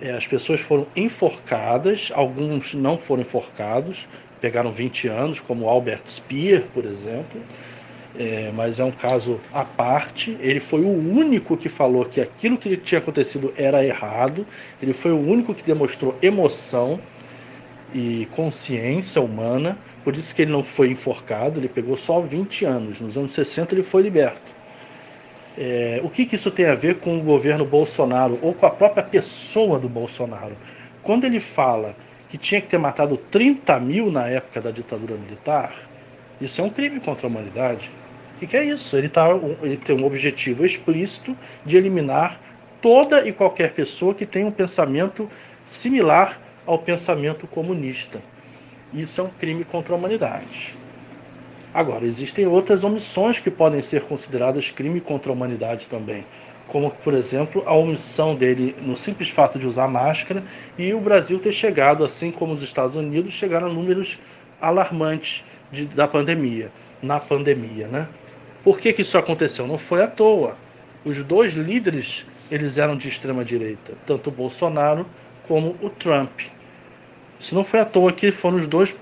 É, 0.00 0.10
as 0.10 0.26
pessoas 0.26 0.60
foram 0.60 0.84
enforcadas, 0.96 2.10
alguns 2.12 2.74
não 2.74 2.98
foram 2.98 3.22
enforcados, 3.22 4.08
pegaram 4.40 4.72
20 4.72 5.06
anos, 5.06 5.38
como 5.40 5.68
Albert 5.68 6.02
Speer, 6.08 6.66
por 6.74 6.84
exemplo 6.84 7.40
é, 8.18 8.50
mas 8.54 8.80
é 8.80 8.84
um 8.84 8.90
caso 8.90 9.40
à 9.52 9.64
parte. 9.64 10.36
Ele 10.40 10.60
foi 10.60 10.80
o 10.80 10.88
único 10.88 11.56
que 11.56 11.68
falou 11.68 12.04
que 12.04 12.20
aquilo 12.20 12.56
que 12.56 12.76
tinha 12.76 12.98
acontecido 12.98 13.52
era 13.56 13.84
errado. 13.84 14.46
Ele 14.80 14.92
foi 14.92 15.12
o 15.12 15.18
único 15.18 15.54
que 15.54 15.62
demonstrou 15.62 16.16
emoção 16.22 16.98
e 17.94 18.26
consciência 18.32 19.20
humana. 19.20 19.78
Por 20.02 20.16
isso 20.16 20.34
que 20.34 20.42
ele 20.42 20.52
não 20.52 20.64
foi 20.64 20.90
enforcado. 20.90 21.60
Ele 21.60 21.68
pegou 21.68 21.96
só 21.96 22.20
20 22.20 22.64
anos. 22.64 23.00
Nos 23.00 23.18
anos 23.18 23.32
60 23.32 23.74
ele 23.74 23.82
foi 23.82 24.02
liberto. 24.02 24.56
É, 25.58 26.00
o 26.04 26.10
que, 26.10 26.26
que 26.26 26.34
isso 26.36 26.50
tem 26.50 26.66
a 26.66 26.74
ver 26.74 26.96
com 26.96 27.16
o 27.16 27.22
governo 27.22 27.64
Bolsonaro 27.64 28.38
ou 28.42 28.52
com 28.52 28.66
a 28.66 28.70
própria 28.70 29.02
pessoa 29.02 29.78
do 29.78 29.88
Bolsonaro? 29.88 30.56
Quando 31.02 31.24
ele 31.24 31.40
fala 31.40 31.96
que 32.28 32.36
tinha 32.36 32.60
que 32.60 32.68
ter 32.68 32.78
matado 32.78 33.16
30 33.16 33.78
mil 33.80 34.10
na 34.10 34.28
época 34.28 34.60
da 34.60 34.70
ditadura 34.70 35.16
militar, 35.16 35.72
isso 36.40 36.60
é 36.60 36.64
um 36.64 36.68
crime 36.68 37.00
contra 37.00 37.26
a 37.26 37.30
humanidade. 37.30 37.90
O 38.36 38.38
que, 38.38 38.46
que, 38.46 38.56
é 38.58 38.64
isso? 38.64 38.94
Ele, 38.98 39.08
tá, 39.08 39.28
ele 39.62 39.78
tem 39.78 39.96
um 39.96 40.04
objetivo 40.04 40.66
explícito 40.66 41.34
de 41.64 41.78
eliminar 41.78 42.38
toda 42.82 43.26
e 43.26 43.32
qualquer 43.32 43.72
pessoa 43.72 44.14
que 44.14 44.26
tenha 44.26 44.46
um 44.46 44.50
pensamento 44.50 45.26
similar 45.64 46.38
ao 46.66 46.78
pensamento 46.78 47.46
comunista. 47.46 48.22
Isso 48.92 49.22
é 49.22 49.24
um 49.24 49.30
crime 49.30 49.64
contra 49.64 49.94
a 49.94 49.96
humanidade. 49.96 50.76
Agora, 51.72 52.04
existem 52.04 52.46
outras 52.46 52.84
omissões 52.84 53.40
que 53.40 53.50
podem 53.50 53.80
ser 53.80 54.02
consideradas 54.02 54.70
crime 54.70 55.00
contra 55.00 55.32
a 55.32 55.34
humanidade 55.34 55.88
também, 55.88 56.26
como, 56.66 56.90
por 56.90 57.14
exemplo, 57.14 57.62
a 57.64 57.72
omissão 57.72 58.34
dele 58.34 58.76
no 58.82 58.94
simples 58.94 59.30
fato 59.30 59.58
de 59.58 59.66
usar 59.66 59.88
máscara 59.88 60.44
e 60.76 60.92
o 60.92 61.00
Brasil 61.00 61.38
ter 61.38 61.52
chegado, 61.52 62.04
assim 62.04 62.30
como 62.30 62.52
os 62.52 62.62
Estados 62.62 62.96
Unidos, 62.96 63.32
chegaram 63.32 63.68
a 63.68 63.72
números 63.72 64.18
alarmantes 64.60 65.42
de, 65.72 65.86
da 65.86 66.06
pandemia, 66.06 66.70
na 67.02 67.18
pandemia, 67.18 67.88
né? 67.88 68.08
Por 68.66 68.80
que, 68.80 68.92
que 68.92 69.02
isso 69.02 69.16
aconteceu? 69.16 69.64
Não 69.64 69.78
foi 69.78 70.02
à 70.02 70.08
toa. 70.08 70.56
Os 71.04 71.22
dois 71.22 71.52
líderes 71.52 72.26
eles 72.50 72.78
eram 72.78 72.96
de 72.96 73.06
extrema 73.06 73.44
direita, 73.44 73.96
tanto 74.04 74.28
o 74.28 74.32
Bolsonaro 74.32 75.06
como 75.46 75.76
o 75.80 75.88
Trump. 75.88 76.40
Isso 77.38 77.54
não 77.54 77.62
foi 77.62 77.78
à 77.78 77.84
toa 77.84 78.12
que 78.12 78.32
foram 78.32 78.56
os 78.56 78.66
dois 78.66 78.92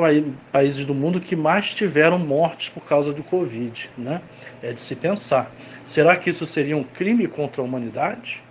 países 0.53 0.85
do 0.85 0.95
mundo 0.95 1.19
que 1.19 1.35
mais 1.35 1.73
tiveram 1.73 2.19
mortes 2.19 2.69
por 2.69 2.85
causa 2.85 3.11
do 3.11 3.23
Covid. 3.23 3.91
Né? 3.97 4.21
É 4.63 4.75
de 4.75 4.83
se 4.83 4.95
pensar. 4.95 5.51
Será 5.87 6.15
que 6.15 6.29
isso 6.29 6.45
seria 6.45 6.77
um 6.77 6.85
crime 6.85 7.27
contra 7.27 7.63
a 7.63 7.65
humanidade? 7.65 8.45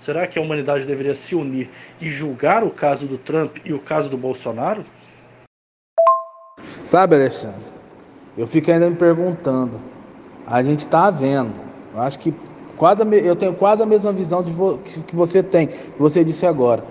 Será 0.00 0.26
que 0.26 0.36
a 0.36 0.42
humanidade 0.42 0.84
deveria 0.84 1.14
se 1.14 1.36
unir 1.36 1.70
e 2.00 2.08
julgar 2.08 2.64
o 2.64 2.72
caso 2.72 3.06
do 3.06 3.18
Trump 3.18 3.58
e 3.64 3.72
o 3.72 3.78
caso 3.78 4.10
do 4.10 4.18
Bolsonaro? 4.18 4.84
Sabe, 6.84 7.14
Alexandre, 7.14 7.72
eu 8.36 8.48
fico 8.48 8.68
ainda 8.72 8.90
me 8.90 8.96
perguntando 8.96 9.94
a 10.46 10.62
gente 10.62 10.80
está 10.80 11.10
vendo. 11.10 11.52
Eu 11.94 12.00
acho 12.00 12.18
que 12.18 12.32
quase 12.76 13.02
eu 13.02 13.34
tenho 13.34 13.54
quase 13.54 13.82
a 13.82 13.86
mesma 13.86 14.12
visão 14.12 14.42
de 14.42 14.52
vo, 14.52 14.78
que, 14.78 15.00
que 15.00 15.16
você 15.16 15.42
tem, 15.42 15.66
que 15.66 15.98
você 15.98 16.22
disse 16.22 16.46
agora. 16.46 16.84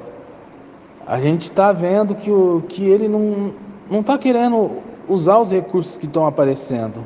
A 1.07 1.19
gente 1.19 1.43
está 1.43 1.71
vendo 1.71 2.15
que, 2.15 2.31
o, 2.31 2.63
que 2.67 2.83
ele 2.83 3.07
não 3.07 3.53
está 3.99 4.17
querendo 4.17 4.71
usar 5.07 5.37
os 5.37 5.51
recursos 5.51 5.97
que 5.97 6.05
estão 6.05 6.25
aparecendo. 6.25 7.05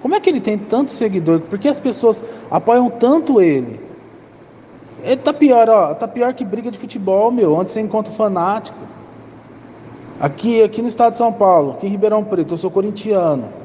Como 0.00 0.14
é 0.14 0.20
que 0.20 0.30
ele 0.30 0.40
tem 0.40 0.56
tanto 0.56 0.92
seguidor? 0.92 1.40
Por 1.40 1.58
que 1.58 1.68
as 1.68 1.80
pessoas 1.80 2.22
apoiam 2.50 2.88
tanto 2.88 3.40
ele? 3.40 3.80
Ele 5.02 5.16
tá 5.16 5.32
pior, 5.32 5.68
ó, 5.68 5.94
tá 5.94 6.06
pior 6.06 6.32
que 6.32 6.44
briga 6.44 6.70
de 6.70 6.78
futebol, 6.78 7.30
meu, 7.30 7.52
onde 7.52 7.70
você 7.70 7.80
encontra 7.80 8.12
fanático. 8.12 8.78
Aqui, 10.20 10.62
aqui 10.62 10.82
no 10.82 10.88
estado 10.88 11.12
de 11.12 11.18
São 11.18 11.32
Paulo, 11.32 11.72
aqui 11.72 11.86
em 11.86 11.90
Ribeirão 11.90 12.24
Preto, 12.24 12.54
eu 12.54 12.58
sou 12.58 12.70
corintiano. 12.70 13.57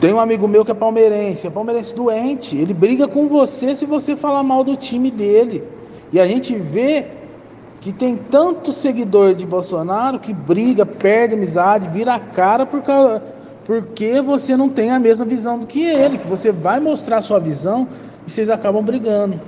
Tem 0.00 0.12
um 0.12 0.20
amigo 0.20 0.46
meu 0.46 0.64
que 0.64 0.70
é 0.70 0.74
palmeirense, 0.74 1.46
é 1.46 1.50
palmeirense 1.50 1.94
doente. 1.94 2.56
Ele 2.56 2.74
briga 2.74 3.08
com 3.08 3.28
você 3.28 3.74
se 3.74 3.86
você 3.86 4.14
falar 4.14 4.42
mal 4.42 4.62
do 4.62 4.76
time 4.76 5.10
dele. 5.10 5.64
E 6.12 6.20
a 6.20 6.26
gente 6.26 6.54
vê 6.54 7.08
que 7.80 7.92
tem 7.92 8.16
tanto 8.16 8.72
seguidor 8.72 9.34
de 9.34 9.46
Bolsonaro 9.46 10.18
que 10.18 10.34
briga, 10.34 10.84
perde 10.84 11.34
amizade, 11.34 11.88
vira 11.88 12.14
a 12.14 12.20
cara 12.20 12.66
por 12.66 12.82
causa, 12.82 13.22
porque 13.64 14.20
você 14.20 14.56
não 14.56 14.68
tem 14.68 14.90
a 14.90 14.98
mesma 14.98 15.24
visão 15.24 15.58
do 15.58 15.66
que 15.66 15.82
ele, 15.82 16.18
que 16.18 16.26
você 16.26 16.52
vai 16.52 16.78
mostrar 16.78 17.18
a 17.18 17.22
sua 17.22 17.38
visão 17.38 17.88
e 18.26 18.30
vocês 18.30 18.50
acabam 18.50 18.82
brigando. 18.82 19.40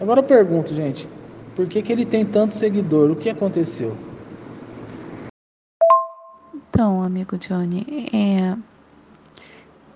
Agora 0.00 0.20
eu 0.20 0.24
pergunto, 0.24 0.74
gente, 0.74 1.08
por 1.54 1.66
que, 1.66 1.82
que 1.82 1.92
ele 1.92 2.06
tem 2.06 2.24
tanto 2.24 2.54
seguidor? 2.54 3.10
O 3.10 3.16
que 3.16 3.28
aconteceu? 3.28 3.94
Então, 6.54 7.02
amigo 7.02 7.36
Johnny, 7.36 8.08
é 8.12 8.56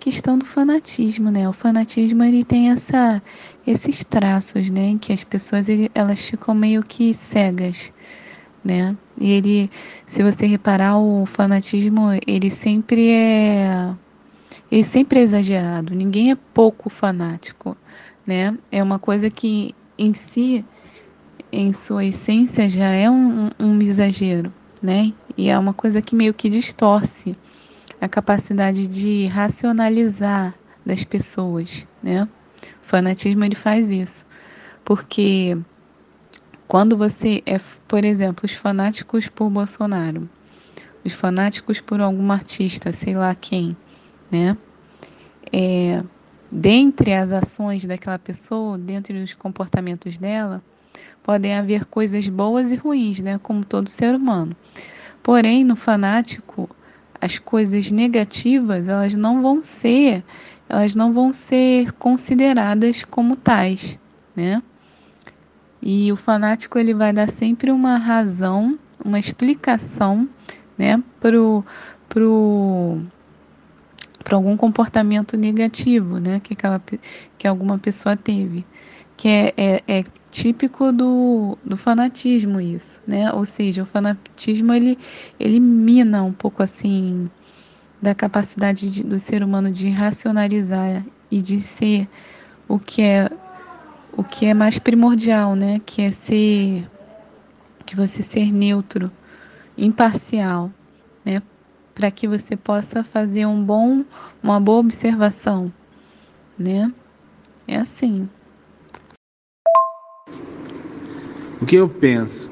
questão 0.04 0.36
do 0.36 0.44
fanatismo, 0.44 1.30
né? 1.30 1.48
O 1.48 1.52
fanatismo 1.54 2.22
ele 2.22 2.44
tem 2.44 2.70
essa, 2.70 3.22
esses 3.66 4.04
traços, 4.04 4.70
né? 4.70 4.98
Que 5.00 5.14
as 5.14 5.24
pessoas 5.24 5.66
ele, 5.66 5.90
elas 5.94 6.20
ficam 6.20 6.54
meio 6.54 6.82
que 6.82 7.14
cegas, 7.14 7.90
né? 8.62 8.94
E 9.18 9.32
ele, 9.32 9.70
se 10.04 10.22
você 10.22 10.44
reparar, 10.44 10.98
o 10.98 11.24
fanatismo 11.24 12.08
ele 12.26 12.50
sempre 12.50 13.12
é, 13.12 13.94
ele 14.70 14.82
sempre 14.82 15.20
é 15.20 15.22
exagerado. 15.22 15.94
Ninguém 15.94 16.32
é 16.32 16.36
pouco 16.52 16.90
fanático, 16.90 17.74
né? 18.26 18.54
É 18.70 18.82
uma 18.82 18.98
coisa 18.98 19.30
que 19.30 19.74
em 19.96 20.12
si, 20.12 20.62
em 21.50 21.72
sua 21.72 22.04
essência, 22.04 22.68
já 22.68 22.90
é 22.90 23.08
um, 23.08 23.48
um 23.58 23.80
exagero, 23.80 24.52
né? 24.82 25.14
E 25.34 25.48
é 25.48 25.58
uma 25.58 25.72
coisa 25.72 26.02
que 26.02 26.14
meio 26.14 26.34
que 26.34 26.50
distorce 26.50 27.34
a 28.04 28.08
capacidade 28.08 28.86
de 28.86 29.26
racionalizar 29.28 30.54
das 30.84 31.02
pessoas, 31.04 31.86
né? 32.02 32.28
O 32.82 32.86
fanatismo 32.86 33.42
ele 33.42 33.54
faz 33.54 33.90
isso, 33.90 34.26
porque 34.84 35.56
quando 36.68 36.98
você 36.98 37.42
é, 37.46 37.58
por 37.88 38.04
exemplo, 38.04 38.44
os 38.44 38.52
fanáticos 38.52 39.26
por 39.28 39.48
Bolsonaro, 39.48 40.28
os 41.02 41.14
fanáticos 41.14 41.80
por 41.80 41.98
algum 42.02 42.30
artista, 42.30 42.92
sei 42.92 43.14
lá 43.14 43.34
quem, 43.34 43.74
né? 44.30 44.54
É, 45.50 46.04
dentre 46.52 47.14
as 47.14 47.32
ações 47.32 47.86
daquela 47.86 48.18
pessoa, 48.18 48.76
dentre 48.76 49.16
os 49.22 49.32
comportamentos 49.32 50.18
dela, 50.18 50.62
podem 51.22 51.54
haver 51.54 51.86
coisas 51.86 52.28
boas 52.28 52.70
e 52.70 52.76
ruins, 52.76 53.20
né? 53.20 53.38
Como 53.38 53.64
todo 53.64 53.88
ser 53.88 54.14
humano. 54.14 54.54
Porém, 55.22 55.64
no 55.64 55.74
fanático, 55.74 56.68
as 57.24 57.38
coisas 57.38 57.90
negativas, 57.90 58.86
elas 58.86 59.14
não 59.14 59.40
vão 59.40 59.62
ser, 59.62 60.22
elas 60.68 60.94
não 60.94 61.10
vão 61.10 61.32
ser 61.32 61.90
consideradas 61.92 63.02
como 63.02 63.34
tais, 63.34 63.98
né? 64.36 64.62
E 65.80 66.12
o 66.12 66.16
fanático 66.16 66.78
ele 66.78 66.92
vai 66.92 67.14
dar 67.14 67.30
sempre 67.30 67.70
uma 67.70 67.96
razão, 67.96 68.78
uma 69.02 69.18
explicação, 69.18 70.28
né, 70.76 71.02
pro 71.18 71.64
pro 72.10 73.00
para 74.22 74.36
algum 74.36 74.54
comportamento 74.54 75.34
negativo, 75.34 76.18
né, 76.18 76.40
que 76.40 76.52
aquela 76.52 76.82
que 77.38 77.48
alguma 77.48 77.78
pessoa 77.78 78.14
teve, 78.18 78.66
que 79.16 79.28
é, 79.28 79.54
é, 79.56 79.82
é 79.86 80.04
típico 80.30 80.92
do, 80.92 81.56
do 81.64 81.76
fanatismo 81.76 82.60
isso, 82.60 83.00
né? 83.06 83.32
Ou 83.32 83.46
seja, 83.46 83.82
o 83.82 83.86
fanatismo 83.86 84.72
ele 84.72 84.98
elimina 85.38 86.22
um 86.22 86.32
pouco 86.32 86.62
assim 86.62 87.30
da 88.02 88.14
capacidade 88.14 88.90
de, 88.90 89.04
do 89.04 89.18
ser 89.18 89.42
humano 89.42 89.70
de 89.70 89.88
racionalizar 89.90 91.04
e 91.30 91.40
de 91.40 91.60
ser 91.60 92.08
o 92.68 92.78
que 92.78 93.00
é 93.02 93.30
o 94.16 94.22
que 94.22 94.46
é 94.46 94.54
mais 94.54 94.78
primordial, 94.78 95.54
né? 95.54 95.80
Que 95.84 96.02
é 96.02 96.10
ser 96.10 96.88
que 97.86 97.94
você 97.94 98.22
ser 98.22 98.52
neutro, 98.52 99.10
imparcial, 99.76 100.70
né? 101.24 101.42
Para 101.94 102.10
que 102.10 102.26
você 102.26 102.56
possa 102.56 103.04
fazer 103.04 103.46
um 103.46 103.62
bom, 103.62 104.04
uma 104.42 104.58
boa 104.58 104.80
observação, 104.80 105.72
né? 106.58 106.92
É 107.68 107.76
assim. 107.76 108.28
O 111.64 111.66
que 111.66 111.76
eu 111.76 111.88
penso? 111.88 112.50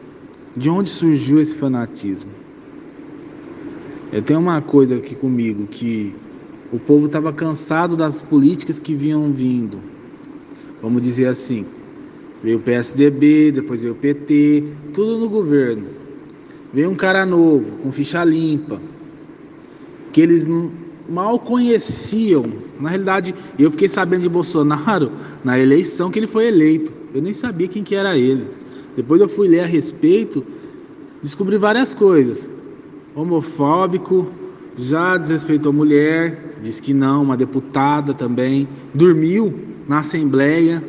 De 0.57 0.71
onde 0.71 0.89
surgiu 0.89 1.39
esse 1.39 1.55
fanatismo? 1.55 2.31
Eu 4.11 4.23
tenho 4.23 4.41
uma 4.41 4.63
coisa 4.63 4.97
aqui 4.97 5.15
comigo 5.15 5.67
que 5.67 6.15
o 6.73 6.79
povo 6.79 7.05
estava 7.05 7.31
cansado 7.31 7.95
das 7.95 8.23
políticas 8.23 8.81
que 8.81 8.95
vinham 8.95 9.31
vindo. 9.31 9.81
Vamos 10.81 11.03
dizer 11.03 11.27
assim, 11.27 11.67
veio 12.43 12.57
o 12.57 12.63
PSDB, 12.63 13.53
depois 13.53 13.83
veio 13.83 13.93
o 13.93 13.97
PT, 13.97 14.65
tudo 14.95 15.19
no 15.19 15.29
governo. 15.29 15.89
Veio 16.73 16.89
um 16.89 16.95
cara 16.95 17.27
novo, 17.27 17.71
com 17.83 17.93
ficha 17.93 18.25
limpa, 18.25 18.81
que 20.11 20.23
eles 20.23 20.43
mal 21.07 21.39
conheciam. 21.39 22.47
Na 22.81 22.89
realidade, 22.89 23.35
eu 23.59 23.71
fiquei 23.71 23.91
sabendo 23.91 24.23
de 24.23 24.31
Bolsonaro 24.31 25.13
na 25.45 25.59
eleição 25.59 26.11
que 26.11 26.19
ele 26.19 26.27
foi 26.27 26.47
eleito. 26.47 26.95
Eu 27.15 27.21
nem 27.21 27.35
sabia 27.35 27.69
quem 27.69 27.85
que 27.85 27.95
era 27.95 28.17
ele. 28.17 28.62
Depois 28.97 29.21
eu 29.21 29.29
fui 29.29 29.49
ler 29.49 29.61
a 29.61 29.67
respeito, 29.67 30.45
descobri 31.23 31.57
várias 31.57 31.95
coisas. 31.95 32.51
Homofóbico, 33.15 34.29
já 34.77 35.17
desrespeitou 35.17 35.73
mulher, 35.73 36.57
diz 36.63 36.81
que 36.81 36.95
não, 36.95 37.23
uma 37.23 37.37
deputada 37.37 38.15
também, 38.15 38.69
dormiu 38.95 39.55
na 39.89 39.99
Assembleia. 39.99 40.83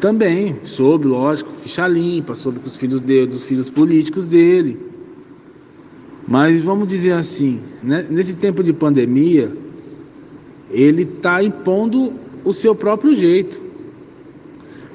Também 0.00 0.56
soube, 0.62 1.06
lógico, 1.06 1.50
ficha 1.52 1.86
limpa, 1.88 2.34
soube 2.34 2.60
com 2.60 2.66
os 2.66 2.76
filhos 2.76 3.00
dele, 3.00 3.26
dos 3.26 3.42
filhos 3.42 3.68
políticos 3.68 4.28
dele. 4.28 4.78
Mas 6.26 6.60
vamos 6.60 6.86
dizer 6.86 7.12
assim, 7.12 7.60
né, 7.82 8.06
nesse 8.08 8.36
tempo 8.36 8.62
de 8.62 8.72
pandemia, 8.72 9.50
ele 10.70 11.02
está 11.02 11.42
impondo 11.42 12.12
o 12.44 12.52
seu 12.52 12.74
próprio 12.74 13.14
jeito. 13.14 13.67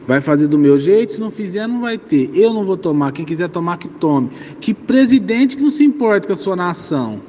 Vai 0.05 0.19
fazer 0.19 0.47
do 0.47 0.57
meu 0.57 0.77
jeito, 0.77 1.13
se 1.13 1.21
não 1.21 1.31
fizer, 1.31 1.65
não 1.65 1.79
vai 1.79 1.97
ter. 1.97 2.29
Eu 2.33 2.53
não 2.53 2.65
vou 2.65 2.75
tomar, 2.75 3.11
quem 3.13 3.23
quiser 3.23 3.49
tomar, 3.49 3.77
que 3.77 3.87
tome. 3.87 4.29
Que 4.59 4.73
presidente 4.73 5.55
que 5.55 5.63
não 5.63 5.69
se 5.69 5.83
importa 5.85 6.27
com 6.27 6.33
a 6.33 6.35
sua 6.35 6.55
nação? 6.55 7.21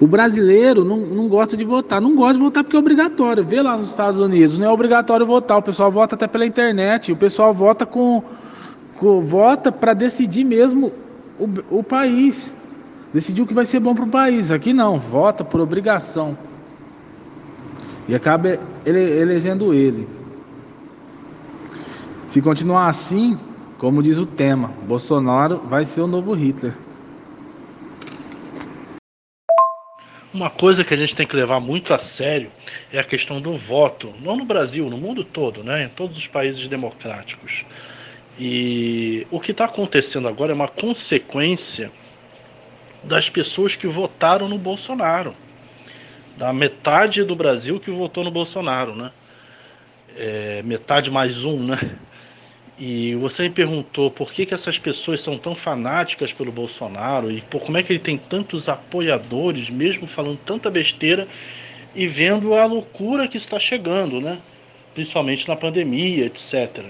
O 0.00 0.06
brasileiro 0.06 0.82
não, 0.82 0.96
não 0.96 1.28
gosta 1.28 1.58
de 1.58 1.64
votar. 1.64 2.00
Não 2.00 2.16
gosta 2.16 2.34
de 2.34 2.40
votar 2.40 2.64
porque 2.64 2.74
é 2.74 2.78
obrigatório. 2.78 3.44
Vê 3.44 3.60
lá 3.60 3.76
nos 3.76 3.90
Estados 3.90 4.18
Unidos, 4.18 4.56
não 4.56 4.66
é 4.66 4.70
obrigatório 4.70 5.26
votar. 5.26 5.58
O 5.58 5.62
pessoal 5.62 5.92
vota 5.92 6.14
até 6.14 6.26
pela 6.26 6.46
internet. 6.46 7.12
O 7.12 7.16
pessoal 7.16 7.52
vota 7.52 7.84
com. 7.84 8.22
com 8.96 9.20
vota 9.20 9.70
para 9.70 9.92
decidir 9.92 10.44
mesmo 10.44 10.90
o, 11.38 11.78
o 11.78 11.82
país. 11.82 12.50
Decidir 13.12 13.42
o 13.42 13.46
que 13.46 13.52
vai 13.52 13.66
ser 13.66 13.78
bom 13.78 13.94
para 13.94 14.04
o 14.04 14.08
país. 14.08 14.50
Aqui 14.50 14.72
não, 14.72 14.98
vota 14.98 15.44
por 15.44 15.60
obrigação. 15.60 16.38
E 18.08 18.14
acaba 18.14 18.58
ele, 18.86 19.00
elegendo 19.20 19.74
ele. 19.74 20.08
Se 22.30 22.40
continuar 22.40 22.86
assim, 22.86 23.36
como 23.76 24.00
diz 24.00 24.16
o 24.16 24.24
tema, 24.24 24.68
Bolsonaro 24.86 25.58
vai 25.64 25.84
ser 25.84 26.00
o 26.02 26.06
novo 26.06 26.32
Hitler. 26.32 26.72
Uma 30.32 30.48
coisa 30.48 30.84
que 30.84 30.94
a 30.94 30.96
gente 30.96 31.16
tem 31.16 31.26
que 31.26 31.34
levar 31.34 31.58
muito 31.58 31.92
a 31.92 31.98
sério 31.98 32.52
é 32.92 33.00
a 33.00 33.02
questão 33.02 33.40
do 33.40 33.56
voto, 33.56 34.14
não 34.20 34.36
no 34.36 34.44
Brasil, 34.44 34.88
no 34.88 34.96
mundo 34.96 35.24
todo, 35.24 35.64
né? 35.64 35.86
em 35.86 35.88
todos 35.88 36.16
os 36.16 36.28
países 36.28 36.68
democráticos. 36.68 37.64
E 38.38 39.26
o 39.28 39.40
que 39.40 39.50
está 39.50 39.64
acontecendo 39.64 40.28
agora 40.28 40.52
é 40.52 40.54
uma 40.54 40.68
consequência 40.68 41.90
das 43.02 43.28
pessoas 43.28 43.74
que 43.74 43.88
votaram 43.88 44.48
no 44.48 44.56
Bolsonaro, 44.56 45.34
da 46.36 46.52
metade 46.52 47.24
do 47.24 47.34
Brasil 47.34 47.80
que 47.80 47.90
votou 47.90 48.22
no 48.22 48.30
Bolsonaro, 48.30 48.94
né? 48.94 49.10
É, 50.16 50.62
metade 50.64 51.10
mais 51.10 51.44
um, 51.44 51.58
né? 51.58 51.76
E 52.80 53.14
você 53.16 53.42
me 53.42 53.50
perguntou 53.50 54.10
por 54.10 54.32
que, 54.32 54.46
que 54.46 54.54
essas 54.54 54.78
pessoas 54.78 55.20
são 55.20 55.36
tão 55.36 55.54
fanáticas 55.54 56.32
pelo 56.32 56.50
Bolsonaro 56.50 57.30
e 57.30 57.42
por 57.42 57.60
como 57.60 57.76
é 57.76 57.82
que 57.82 57.92
ele 57.92 57.98
tem 57.98 58.16
tantos 58.16 58.70
apoiadores, 58.70 59.68
mesmo 59.68 60.06
falando 60.06 60.38
tanta 60.38 60.70
besteira 60.70 61.28
e 61.94 62.06
vendo 62.06 62.54
a 62.54 62.64
loucura 62.64 63.28
que 63.28 63.36
está 63.36 63.58
chegando, 63.58 64.18
né? 64.18 64.38
Principalmente 64.94 65.46
na 65.46 65.56
pandemia, 65.56 66.24
etc 66.24 66.86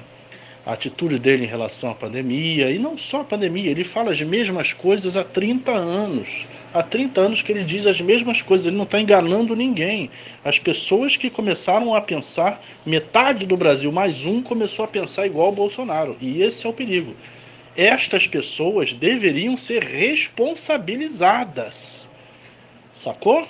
a 0.64 0.72
atitude 0.72 1.18
dele 1.18 1.44
em 1.44 1.48
relação 1.48 1.90
à 1.90 1.94
pandemia, 1.94 2.70
e 2.70 2.79
não 2.79 2.96
só 2.96 3.22
a 3.22 3.24
pandemia, 3.24 3.70
ele 3.70 3.85
fala 3.85 4.12
as 4.12 4.20
mesmas 4.20 4.72
coisas 4.72 5.16
há 5.16 5.24
30 5.24 5.72
anos. 5.72 6.46
Há 6.72 6.83
30 6.83 7.20
anos 7.20 7.42
que 7.42 7.50
ele 7.50 7.64
diz 7.64 7.87
as 7.87 8.00
mesmas 8.00 8.42
coisas, 8.42 8.66
ele 8.66 8.76
não 8.76 8.85
está 8.85 9.00
enganando 9.00 9.56
ninguém. 9.56 10.09
As 10.44 10.59
pessoas 10.59 11.16
que 11.16 11.28
começaram 11.28 11.94
a 11.94 12.00
pensar, 12.00 12.62
metade 12.87 13.44
do 13.44 13.56
Brasil 13.56 13.90
mais 13.90 14.24
um 14.24 14.40
começou 14.40 14.85
a 14.85 14.88
pensar 14.88 15.26
igual 15.26 15.48
o 15.48 15.52
Bolsonaro, 15.52 16.16
e 16.20 16.42
esse 16.42 16.66
é 16.66 16.68
o 16.68 16.72
perigo. 16.72 17.16
Estas 17.76 18.26
pessoas 18.26 18.92
deveriam 18.92 19.56
ser 19.56 19.83
responsabilizadas. 19.83 22.09
Sacou? 22.94 23.48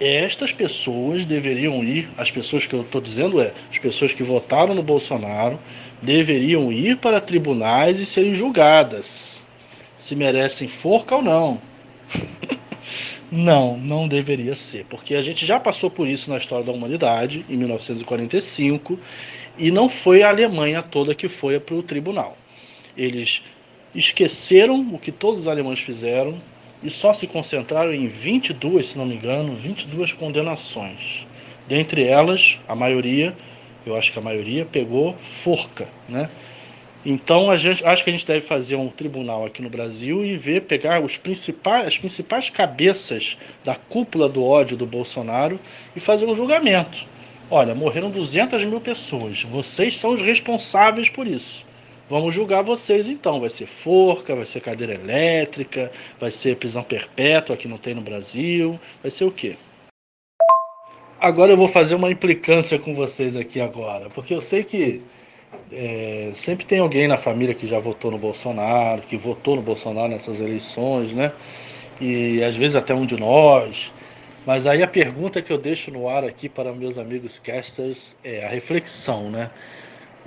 estas 0.00 0.52
pessoas 0.52 1.24
deveriam 1.24 1.82
ir, 1.82 2.08
as 2.16 2.30
pessoas 2.30 2.64
que 2.64 2.72
eu 2.72 2.82
estou 2.82 3.00
dizendo 3.00 3.40
é, 3.40 3.52
as 3.68 3.78
pessoas 3.78 4.14
que 4.14 4.22
votaram 4.22 4.72
no 4.72 4.82
Bolsonaro 4.82 5.58
deveriam 6.00 6.70
ir 6.70 6.98
para 6.98 7.20
tribunais 7.20 7.98
e 7.98 8.06
serem 8.06 8.32
julgadas 8.32 9.44
se 9.98 10.14
merecem 10.14 10.68
forca 10.68 11.16
ou 11.16 11.22
não. 11.22 11.60
não, 13.30 13.76
não 13.76 14.08
deveria 14.08 14.54
ser, 14.54 14.84
porque 14.86 15.14
a 15.14 15.22
gente 15.22 15.44
já 15.44 15.58
passou 15.60 15.90
por 15.90 16.06
isso 16.06 16.30
na 16.30 16.36
história 16.36 16.64
da 16.64 16.72
humanidade, 16.72 17.44
em 17.48 17.56
1945, 17.56 18.98
e 19.58 19.70
não 19.70 19.88
foi 19.88 20.22
a 20.22 20.28
Alemanha 20.28 20.82
toda 20.82 21.14
que 21.14 21.28
foi 21.28 21.58
para 21.58 21.74
o 21.74 21.82
tribunal. 21.82 22.36
Eles 22.96 23.42
esqueceram 23.94 24.80
o 24.92 24.98
que 24.98 25.10
todos 25.10 25.42
os 25.42 25.48
alemães 25.48 25.80
fizeram 25.80 26.40
e 26.82 26.90
só 26.90 27.12
se 27.12 27.26
concentraram 27.26 27.92
em 27.92 28.06
22, 28.06 28.86
se 28.86 28.98
não 28.98 29.06
me 29.06 29.14
engano, 29.14 29.54
22 29.54 30.12
condenações. 30.12 31.26
Dentre 31.66 32.04
elas, 32.04 32.58
a 32.68 32.74
maioria, 32.74 33.36
eu 33.84 33.96
acho 33.96 34.12
que 34.12 34.18
a 34.18 34.22
maioria 34.22 34.64
pegou 34.64 35.16
forca, 35.16 35.88
né? 36.08 36.30
Então, 37.06 37.50
a 37.50 37.56
gente, 37.56 37.84
acho 37.84 38.02
que 38.02 38.10
a 38.10 38.12
gente 38.12 38.26
deve 38.26 38.40
fazer 38.40 38.74
um 38.76 38.88
tribunal 38.88 39.46
aqui 39.46 39.62
no 39.62 39.70
Brasil 39.70 40.24
e 40.24 40.36
ver, 40.36 40.62
pegar 40.62 41.00
os 41.00 41.16
principais, 41.16 41.86
as 41.86 41.96
principais 41.96 42.50
cabeças 42.50 43.38
da 43.62 43.76
cúpula 43.76 44.28
do 44.28 44.44
ódio 44.44 44.76
do 44.76 44.86
Bolsonaro 44.86 45.60
e 45.94 46.00
fazer 46.00 46.26
um 46.26 46.34
julgamento. 46.34 47.06
Olha, 47.50 47.74
morreram 47.74 48.10
200 48.10 48.64
mil 48.64 48.80
pessoas. 48.80 49.42
Vocês 49.44 49.96
são 49.96 50.10
os 50.10 50.20
responsáveis 50.20 51.08
por 51.08 51.26
isso. 51.26 51.64
Vamos 52.10 52.34
julgar 52.34 52.62
vocês 52.62 53.06
então. 53.06 53.40
Vai 53.40 53.50
ser 53.50 53.66
forca, 53.66 54.34
vai 54.34 54.44
ser 54.44 54.60
cadeira 54.60 54.94
elétrica, 54.94 55.92
vai 56.18 56.30
ser 56.30 56.56
prisão 56.56 56.82
perpétua 56.82 57.56
que 57.56 57.68
não 57.68 57.78
tem 57.78 57.94
no 57.94 58.02
Brasil. 58.02 58.78
Vai 59.00 59.10
ser 59.10 59.24
o 59.24 59.30
quê? 59.30 59.56
Agora 61.20 61.52
eu 61.52 61.56
vou 61.56 61.68
fazer 61.68 61.94
uma 61.94 62.10
implicância 62.10 62.78
com 62.78 62.94
vocês 62.94 63.34
aqui 63.34 63.60
agora, 63.60 64.08
porque 64.10 64.32
eu 64.32 64.40
sei 64.40 64.62
que 64.62 65.02
é, 65.72 66.30
sempre 66.34 66.64
tem 66.64 66.78
alguém 66.80 67.08
na 67.08 67.18
família 67.18 67.54
que 67.54 67.66
já 67.66 67.78
votou 67.78 68.10
no 68.10 68.18
Bolsonaro, 68.18 69.02
que 69.02 69.16
votou 69.16 69.56
no 69.56 69.62
Bolsonaro 69.62 70.08
nessas 70.08 70.40
eleições, 70.40 71.12
né? 71.12 71.32
E 72.00 72.42
às 72.42 72.56
vezes 72.56 72.76
até 72.76 72.94
um 72.94 73.06
de 73.06 73.16
nós. 73.16 73.92
Mas 74.46 74.66
aí 74.66 74.82
a 74.82 74.88
pergunta 74.88 75.42
que 75.42 75.52
eu 75.52 75.58
deixo 75.58 75.90
no 75.90 76.08
ar 76.08 76.24
aqui 76.24 76.48
para 76.48 76.72
meus 76.72 76.96
amigos 76.96 77.38
casters 77.38 78.16
é 78.24 78.46
a 78.46 78.48
reflexão, 78.48 79.30
né? 79.30 79.50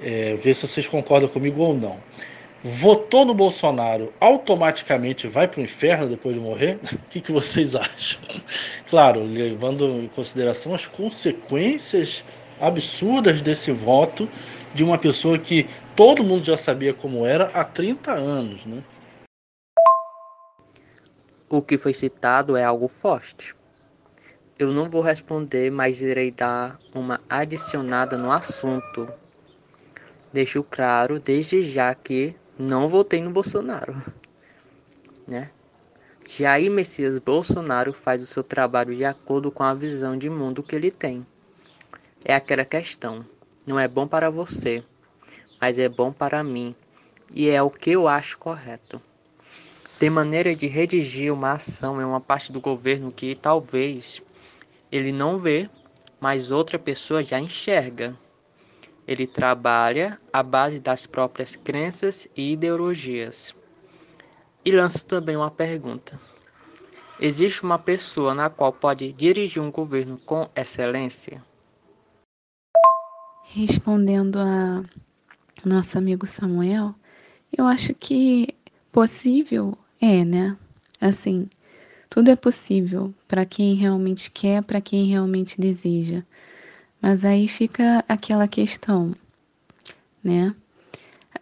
é, 0.01 0.35
ver 0.35 0.55
se 0.55 0.67
vocês 0.67 0.87
concordam 0.87 1.29
comigo 1.29 1.61
ou 1.61 1.75
não. 1.75 1.97
Votou 2.63 3.25
no 3.25 3.33
Bolsonaro, 3.33 4.13
automaticamente 4.19 5.27
vai 5.27 5.47
para 5.47 5.61
o 5.61 5.63
inferno 5.63 6.07
depois 6.07 6.35
de 6.35 6.41
morrer? 6.41 6.79
O 6.93 7.09
que, 7.09 7.21
que 7.21 7.31
vocês 7.31 7.75
acham? 7.75 8.21
Claro, 8.89 9.23
levando 9.23 10.01
em 10.01 10.07
consideração 10.07 10.73
as 10.73 10.87
consequências 10.87 12.23
absurdas 12.59 13.41
desse 13.41 13.71
voto 13.71 14.29
de 14.73 14.83
uma 14.83 14.97
pessoa 14.97 15.37
que 15.37 15.69
todo 15.95 16.23
mundo 16.23 16.43
já 16.43 16.57
sabia 16.57 16.93
como 16.93 17.25
era 17.25 17.45
há 17.47 17.63
30 17.63 18.11
anos, 18.11 18.65
né? 18.65 18.83
O 21.49 21.61
que 21.61 21.77
foi 21.77 21.93
citado 21.93 22.55
é 22.55 22.63
algo 22.63 22.87
forte. 22.87 23.55
Eu 24.57 24.71
não 24.71 24.89
vou 24.89 25.01
responder, 25.01 25.71
mas 25.71 26.01
irei 26.01 26.31
dar 26.31 26.79
uma 26.93 27.19
adicionada 27.29 28.17
no 28.17 28.31
assunto 28.31 29.11
deixo 30.31 30.63
claro 30.63 31.19
desde 31.19 31.63
já 31.63 31.93
que 31.93 32.35
não 32.57 32.87
votei 32.87 33.21
no 33.21 33.31
Bolsonaro, 33.31 34.01
né? 35.27 35.51
Jair 36.27 36.71
Messias 36.71 37.19
Bolsonaro 37.19 37.91
faz 37.91 38.21
o 38.21 38.25
seu 38.25 38.41
trabalho 38.41 38.95
de 38.95 39.03
acordo 39.03 39.51
com 39.51 39.63
a 39.63 39.73
visão 39.73 40.17
de 40.17 40.29
mundo 40.29 40.63
que 40.63 40.75
ele 40.75 40.89
tem. 40.89 41.25
É 42.23 42.33
aquela 42.33 42.63
questão, 42.63 43.25
não 43.65 43.79
é 43.79 43.87
bom 43.87 44.07
para 44.07 44.29
você, 44.29 44.83
mas 45.59 45.77
é 45.77 45.87
bom 45.87 46.11
para 46.11 46.43
mim, 46.43 46.75
e 47.33 47.49
é 47.49 47.61
o 47.61 47.69
que 47.69 47.91
eu 47.91 48.07
acho 48.07 48.37
correto. 48.37 49.01
Tem 49.99 50.09
maneira 50.09 50.55
de 50.55 50.65
redigir 50.65 51.31
uma 51.31 51.51
ação 51.51 52.01
em 52.01 52.03
uma 52.03 52.19
parte 52.19 52.51
do 52.51 52.59
governo 52.59 53.11
que 53.11 53.35
talvez 53.35 54.21
ele 54.91 55.11
não 55.11 55.37
vê, 55.37 55.69
mas 56.19 56.49
outra 56.49 56.79
pessoa 56.79 57.23
já 57.23 57.39
enxerga. 57.39 58.17
Ele 59.07 59.27
trabalha 59.27 60.19
à 60.33 60.41
base 60.41 60.79
das 60.79 61.05
próprias 61.05 61.55
crenças 61.55 62.27
e 62.35 62.53
ideologias. 62.53 63.55
E 64.65 64.71
lanço 64.71 65.05
também 65.05 65.35
uma 65.35 65.51
pergunta: 65.51 66.19
Existe 67.19 67.63
uma 67.63 67.77
pessoa 67.77 68.33
na 68.33 68.49
qual 68.49 68.73
pode 68.73 69.13
dirigir 69.13 69.61
um 69.61 69.71
governo 69.71 70.17
com 70.17 70.49
excelência? 70.55 71.43
Respondendo 73.53 74.37
a 74.39 74.81
nosso 75.65 75.97
amigo 75.97 76.25
Samuel, 76.25 76.95
eu 77.55 77.67
acho 77.67 77.93
que 77.93 78.47
possível 78.93 79.77
é, 79.99 80.23
né? 80.23 80.55
Assim, 81.01 81.49
tudo 82.09 82.31
é 82.31 82.35
possível 82.37 83.13
para 83.27 83.45
quem 83.45 83.75
realmente 83.75 84.31
quer, 84.31 84.63
para 84.63 84.79
quem 84.79 85.05
realmente 85.05 85.59
deseja. 85.59 86.23
Mas 87.01 87.25
aí 87.25 87.45
fica 87.49 88.05
aquela 88.07 88.47
questão, 88.47 89.13
né? 90.23 90.55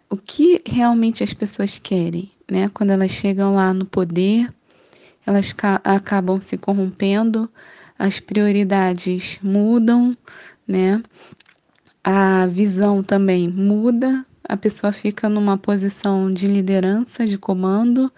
O 0.08 0.16
que 0.16 0.60
realmente 0.66 1.22
as 1.22 1.32
pessoas 1.32 1.78
querem, 1.78 2.28
né? 2.50 2.68
Quando 2.74 2.90
elas 2.90 3.12
chegam 3.12 3.54
lá 3.54 3.72
no 3.72 3.86
poder, 3.86 4.52
elas 5.24 5.54
acabam 5.84 6.40
se 6.40 6.58
corrompendo, 6.58 7.48
as 7.96 8.18
prioridades 8.18 9.38
mudam, 9.40 10.16
né? 10.66 11.00
A 12.02 12.46
visão 12.46 13.02
também 13.02 13.48
muda, 13.48 14.24
a 14.44 14.56
pessoa 14.56 14.92
fica 14.92 15.28
numa 15.28 15.58
posição 15.58 16.32
de 16.32 16.46
liderança, 16.46 17.24
de 17.24 17.36
comando, 17.36 18.10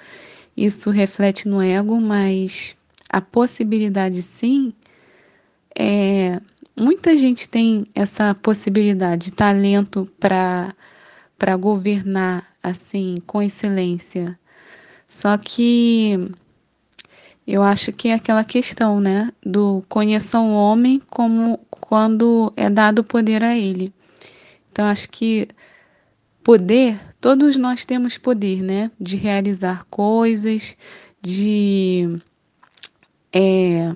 isso 0.56 0.90
reflete 0.90 1.48
no 1.48 1.60
ego, 1.60 2.00
mas 2.00 2.76
a 3.08 3.20
possibilidade 3.20 4.22
sim 4.22 4.72
é 5.78 6.40
muita 6.76 7.16
gente 7.16 7.48
tem 7.48 7.86
essa 7.94 8.34
possibilidade, 8.34 9.32
talento 9.32 10.08
para 10.18 10.74
para 11.38 11.56
governar 11.56 12.46
assim 12.62 13.16
com 13.26 13.42
excelência. 13.42 14.38
Só 15.08 15.36
que 15.36 16.30
eu 17.46 17.62
acho 17.62 17.92
que 17.92 18.08
é 18.08 18.14
aquela 18.14 18.44
questão, 18.44 19.00
né, 19.00 19.30
do 19.44 19.84
conheçam 19.88 20.52
o 20.52 20.54
homem 20.54 21.00
como 21.10 21.58
quando 21.70 22.52
é 22.56 22.70
dado 22.70 23.02
poder 23.02 23.42
a 23.42 23.56
ele. 23.56 23.92
Então 24.70 24.86
acho 24.86 25.08
que 25.10 25.48
poder, 26.42 26.98
todos 27.20 27.56
nós 27.56 27.84
temos 27.84 28.16
poder, 28.16 28.62
né, 28.62 28.90
de 28.98 29.16
realizar 29.16 29.84
coisas, 29.90 30.76
de 31.20 32.18
é, 33.32 33.94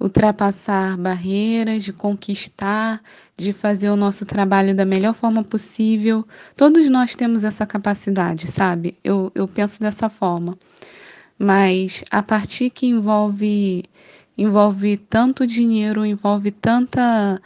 ultrapassar 0.00 0.96
barreiras, 0.96 1.84
de 1.84 1.92
conquistar, 1.92 3.02
de 3.36 3.52
fazer 3.52 3.90
o 3.90 3.96
nosso 3.96 4.24
trabalho 4.24 4.74
da 4.74 4.84
melhor 4.84 5.14
forma 5.14 5.42
possível. 5.42 6.26
Todos 6.56 6.88
nós 6.88 7.14
temos 7.14 7.44
essa 7.44 7.66
capacidade, 7.66 8.46
sabe? 8.46 8.96
Eu, 9.02 9.32
eu 9.34 9.48
penso 9.48 9.80
dessa 9.80 10.08
forma. 10.08 10.56
Mas 11.38 12.04
a 12.10 12.22
partir 12.22 12.70
que 12.70 12.86
envolve 12.86 13.84
envolve 14.36 14.96
tanto 14.96 15.46
dinheiro, 15.46 16.04
envolve 16.04 16.50
tanta 16.50 17.40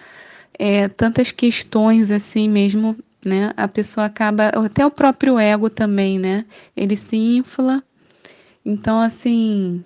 é, 0.58 0.88
tantas 0.88 1.32
questões 1.32 2.10
assim 2.10 2.48
mesmo, 2.48 2.96
né? 3.24 3.52
A 3.56 3.68
pessoa 3.68 4.06
acaba 4.06 4.48
até 4.48 4.84
o 4.86 4.90
próprio 4.90 5.38
ego 5.38 5.68
também, 5.70 6.18
né? 6.18 6.44
Ele 6.76 6.96
se 6.96 7.16
infla. 7.16 7.82
Então 8.64 9.00
assim, 9.00 9.84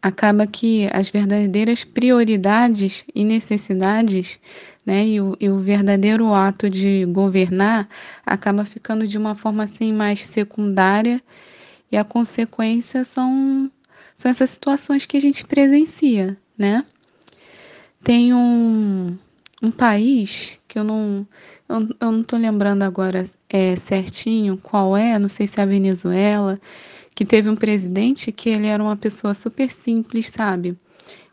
acaba 0.00 0.46
que 0.46 0.88
as 0.92 1.10
verdadeiras 1.10 1.84
prioridades 1.84 3.04
e 3.14 3.24
necessidades, 3.24 4.38
né, 4.84 5.04
e 5.04 5.20
o, 5.20 5.36
e 5.40 5.48
o 5.48 5.58
verdadeiro 5.58 6.32
ato 6.32 6.70
de 6.70 7.04
governar 7.06 7.88
acaba 8.24 8.64
ficando 8.64 9.04
de 9.06 9.18
uma 9.18 9.34
forma 9.34 9.64
assim 9.64 9.92
mais 9.92 10.22
secundária 10.22 11.20
e 11.90 11.96
a 11.96 12.04
consequência 12.04 13.04
são, 13.04 13.70
são 14.14 14.30
essas 14.30 14.50
situações 14.50 15.06
que 15.06 15.16
a 15.16 15.20
gente 15.20 15.44
presencia, 15.44 16.36
né? 16.56 16.84
Tem 18.02 18.32
um, 18.32 19.16
um 19.62 19.70
país 19.70 20.58
que 20.68 20.78
eu 20.78 20.84
não 20.84 21.26
eu, 21.68 21.88
eu 22.00 22.12
não 22.12 22.20
estou 22.20 22.38
lembrando 22.38 22.82
agora 22.82 23.26
é, 23.48 23.74
certinho 23.76 24.56
qual 24.56 24.96
é, 24.96 25.18
não 25.18 25.28
sei 25.28 25.46
se 25.46 25.58
é 25.58 25.62
a 25.62 25.66
Venezuela, 25.66 26.60
que 27.14 27.24
teve 27.24 27.48
um 27.48 27.56
presidente 27.56 28.30
que 28.30 28.50
ele 28.50 28.66
era 28.66 28.82
uma 28.82 28.96
pessoa 28.96 29.34
super 29.34 29.70
simples, 29.70 30.28
sabe? 30.28 30.76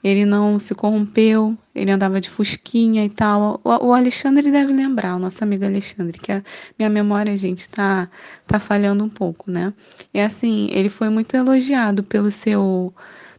Ele 0.04 0.26
não 0.26 0.60
se 0.60 0.76
corrompeu, 0.76 1.58
ele 1.74 1.90
andava 1.90 2.20
de 2.20 2.30
fusquinha 2.30 3.06
e 3.06 3.10
tal. 3.10 3.62
O, 3.64 3.88
o 3.88 3.94
Alexandre 3.94 4.52
deve 4.52 4.74
lembrar, 4.74 5.16
o 5.16 5.20
nosso 5.20 5.42
amigo 5.44 5.64
Alexandre, 5.64 6.20
que 6.20 6.32
a 6.32 6.44
minha 6.78 6.90
memória, 6.90 7.36
gente, 7.38 7.70
tá, 7.70 8.10
tá 8.46 8.60
falhando 8.60 9.04
um 9.04 9.10
pouco, 9.10 9.50
né? 9.50 9.74
E 10.14 10.20
assim, 10.20 10.70
ele 10.72 10.90
foi 10.90 11.10
muito 11.10 11.34
elogiado 11.36 12.04
pelo 12.04 12.30
seu 12.32 12.94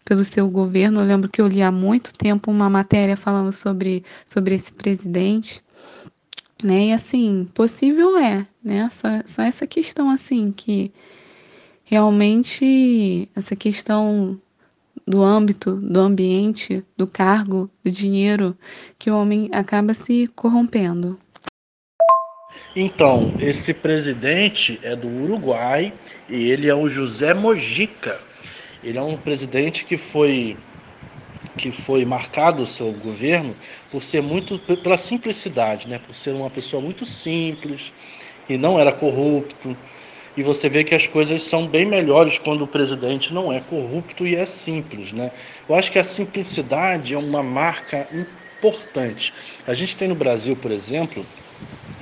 pelo 0.05 0.25
seu 0.25 0.49
governo. 0.51 1.01
Eu 1.01 1.07
lembro 1.07 1.29
que 1.29 1.41
eu 1.41 1.47
li 1.47 1.63
há 1.63 1.73
muito 1.73 2.13
tempo 2.13 2.51
uma 2.51 2.69
matéria 2.69 3.17
falando 3.17 3.53
sobre, 3.53 4.05
sobre 4.27 4.55
esse 4.55 4.73
presidente. 4.73 5.63
Né? 6.63 6.89
E 6.89 6.93
assim, 6.93 7.49
possível 7.55 8.17
é, 8.19 8.47
né? 8.63 8.89
Só, 8.91 9.09
só 9.27 9.43
essa 9.43 9.67
questão 9.67 10.11
assim 10.11 10.53
que 10.53 10.93
realmente 11.85 13.29
essa 13.35 13.55
questão 13.55 14.41
do 15.07 15.23
âmbito, 15.23 15.77
do 15.77 16.01
ambiente, 16.01 16.85
do 16.97 17.07
cargo, 17.07 17.71
do 17.85 17.91
dinheiro, 17.91 18.57
que 18.99 19.11
o 19.11 19.17
homem 19.17 19.49
acaba 19.53 19.95
se 19.95 20.27
corrompendo. 20.29 21.19
Então, 22.75 23.33
esse 23.39 23.75
presidente 23.75 24.79
é 24.83 24.97
do 24.97 25.09
Uruguai 25.09 25.93
e 26.29 26.51
ele 26.51 26.69
é 26.69 26.75
o 26.75 26.89
José 26.89 27.35
Mojica. 27.35 28.21
Ele 28.83 28.99
é 28.99 29.03
um 29.03 29.17
presidente 29.17 29.85
que 29.85 29.97
foi 29.97 30.57
que 31.57 31.71
foi 31.71 32.05
marcado 32.05 32.65
o 32.65 32.67
seu 32.67 32.91
governo 32.91 33.55
por 33.91 34.03
ser 34.03 34.21
muito 34.21 34.59
pela 34.59 34.99
simplicidade, 34.99 35.89
né? 35.89 35.99
Por 35.99 36.15
ser 36.15 36.31
uma 36.31 36.51
pessoa 36.51 36.83
muito 36.83 37.07
simples 37.07 37.93
e 38.49 38.59
não 38.59 38.79
era 38.79 38.93
corrupto, 38.93 39.77
e 40.37 40.43
você 40.43 40.69
vê 40.69 40.83
que 40.83 40.95
as 40.95 41.07
coisas 41.07 41.43
são 41.43 41.67
bem 41.67 41.87
melhores 41.87 42.39
quando 42.39 42.63
o 42.63 42.67
presidente 42.67 43.33
não 43.33 43.53
é 43.53 43.61
corrupto 43.61 44.27
e 44.27 44.35
é 44.35 44.45
simples, 44.47 45.13
né? 45.13 45.31
Eu 45.69 45.75
acho 45.75 45.93
que 45.93 45.99
a 45.99 46.05
simplicidade 46.05 47.15
é 47.15 47.19
uma 47.19 47.43
marca 47.43 48.09
importante. 48.13 49.33
A 49.67 49.75
gente 49.75 49.97
tem 49.97 50.09
no 50.09 50.15
Brasil, 50.15 50.57
por 50.57 50.73
exemplo, 50.73 51.25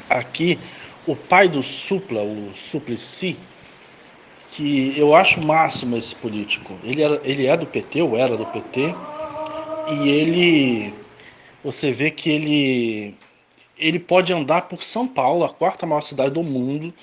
aqui 0.08 0.58
o 1.06 1.14
pai 1.14 1.48
do 1.48 1.62
Supla, 1.62 2.22
o 2.22 2.54
Suplicy, 2.54 3.36
que 4.52 4.98
eu 4.98 5.14
acho 5.14 5.40
máximo 5.40 5.96
esse 5.96 6.14
político. 6.14 6.78
Ele, 6.84 7.02
era, 7.02 7.20
ele 7.24 7.46
é 7.46 7.56
do 7.56 7.66
PT, 7.66 8.02
ou 8.02 8.16
era 8.16 8.36
do 8.36 8.46
PT, 8.46 8.94
e 9.88 10.08
ele, 10.08 10.94
você 11.64 11.90
vê 11.90 12.10
que 12.10 12.30
ele, 12.30 13.14
ele 13.78 13.98
pode 13.98 14.32
andar 14.32 14.62
por 14.62 14.82
São 14.82 15.08
Paulo, 15.08 15.44
a 15.44 15.48
quarta 15.48 15.86
maior 15.86 16.02
cidade 16.02 16.34
do 16.34 16.42
mundo, 16.42 16.94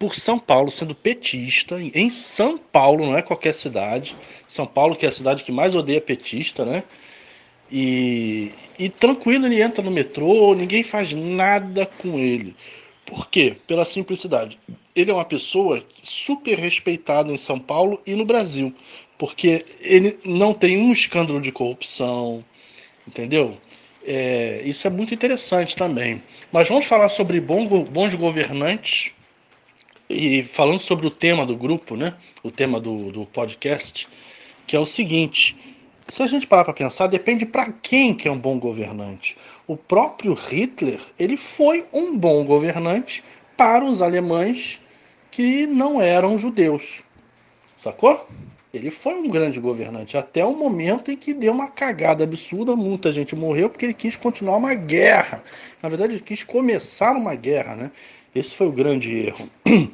por 0.00 0.16
São 0.16 0.38
Paulo, 0.38 0.70
sendo 0.70 0.94
petista, 0.94 1.78
em 1.78 2.08
São 2.08 2.56
Paulo, 2.56 3.04
não 3.04 3.18
é 3.18 3.20
qualquer 3.20 3.52
cidade. 3.52 4.16
São 4.48 4.66
Paulo, 4.66 4.96
que 4.96 5.04
é 5.04 5.10
a 5.10 5.12
cidade 5.12 5.44
que 5.44 5.52
mais 5.52 5.74
odeia 5.74 6.00
petista, 6.00 6.64
né? 6.64 6.84
E, 7.70 8.50
e 8.78 8.88
tranquilo, 8.88 9.44
ele 9.44 9.60
entra 9.60 9.84
no 9.84 9.90
metrô, 9.90 10.54
ninguém 10.54 10.82
faz 10.82 11.12
nada 11.12 11.84
com 11.84 12.18
ele. 12.18 12.56
Por 13.04 13.28
quê? 13.28 13.58
Pela 13.66 13.84
simplicidade. 13.84 14.58
Ele 14.96 15.10
é 15.10 15.14
uma 15.14 15.24
pessoa 15.24 15.84
super 16.02 16.58
respeitada 16.58 17.30
em 17.30 17.36
São 17.36 17.58
Paulo 17.58 18.00
e 18.06 18.14
no 18.14 18.24
Brasil, 18.24 18.74
porque 19.18 19.62
ele 19.82 20.18
não 20.24 20.54
tem 20.54 20.78
um 20.78 20.94
escândalo 20.94 21.42
de 21.42 21.52
corrupção, 21.52 22.42
entendeu? 23.06 23.54
É, 24.02 24.62
isso 24.64 24.86
é 24.86 24.90
muito 24.90 25.12
interessante 25.12 25.76
também. 25.76 26.22
Mas 26.50 26.66
vamos 26.68 26.86
falar 26.86 27.10
sobre 27.10 27.38
bons 27.38 28.14
governantes 28.14 29.12
e 30.10 30.42
falando 30.42 30.80
sobre 30.80 31.06
o 31.06 31.10
tema 31.10 31.46
do 31.46 31.56
grupo, 31.56 31.96
né? 31.96 32.14
O 32.42 32.50
tema 32.50 32.80
do, 32.80 33.12
do 33.12 33.24
podcast, 33.26 34.08
que 34.66 34.74
é 34.74 34.80
o 34.80 34.86
seguinte: 34.86 35.56
se 36.08 36.22
a 36.22 36.26
gente 36.26 36.46
parar 36.46 36.64
para 36.64 36.74
pensar, 36.74 37.06
depende 37.06 37.46
para 37.46 37.72
quem 37.80 38.14
que 38.14 38.26
é 38.26 38.30
um 38.30 38.38
bom 38.38 38.58
governante. 38.58 39.36
O 39.66 39.76
próprio 39.76 40.34
Hitler, 40.34 41.00
ele 41.18 41.36
foi 41.36 41.86
um 41.94 42.18
bom 42.18 42.44
governante 42.44 43.22
para 43.56 43.84
os 43.84 44.02
alemães 44.02 44.80
que 45.30 45.66
não 45.66 46.02
eram 46.02 46.38
judeus. 46.38 47.04
Sacou? 47.76 48.26
Ele 48.72 48.90
foi 48.90 49.14
um 49.14 49.28
grande 49.28 49.58
governante 49.58 50.16
até 50.16 50.44
o 50.44 50.56
momento 50.56 51.10
em 51.10 51.16
que 51.16 51.34
deu 51.34 51.52
uma 51.52 51.68
cagada 51.68 52.22
absurda, 52.22 52.76
muita 52.76 53.10
gente 53.10 53.34
morreu 53.34 53.68
porque 53.68 53.84
ele 53.84 53.94
quis 53.94 54.16
continuar 54.16 54.56
uma 54.56 54.74
guerra. 54.74 55.42
Na 55.82 55.88
verdade, 55.88 56.14
ele 56.14 56.22
quis 56.22 56.44
começar 56.44 57.12
uma 57.12 57.34
guerra, 57.34 57.74
né? 57.74 57.90
Esse 58.34 58.54
foi 58.54 58.68
o 58.68 58.72
grande 58.72 59.14
erro. 59.14 59.48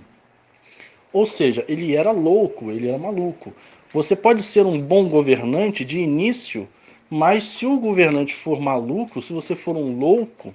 Ou 1.13 1.25
seja, 1.25 1.65
ele 1.69 1.97
era 1.97 2.11
louco, 2.11 2.71
ele 2.71 2.89
era 2.89 2.99
maluco. 2.99 3.53
Você 3.93 4.15
pode 4.15 4.43
ser 4.43 4.67
um 4.67 4.81
bom 4.81 5.09
governante 5.09 5.85
de 5.85 5.99
início, 5.99 6.69
mas 7.09 7.45
se 7.45 7.65
o 7.65 7.79
governante 7.79 8.35
for 8.35 8.61
maluco, 8.61 9.23
se 9.23 9.33
você 9.33 9.55
for 9.55 9.77
um 9.77 9.99
louco, 9.99 10.55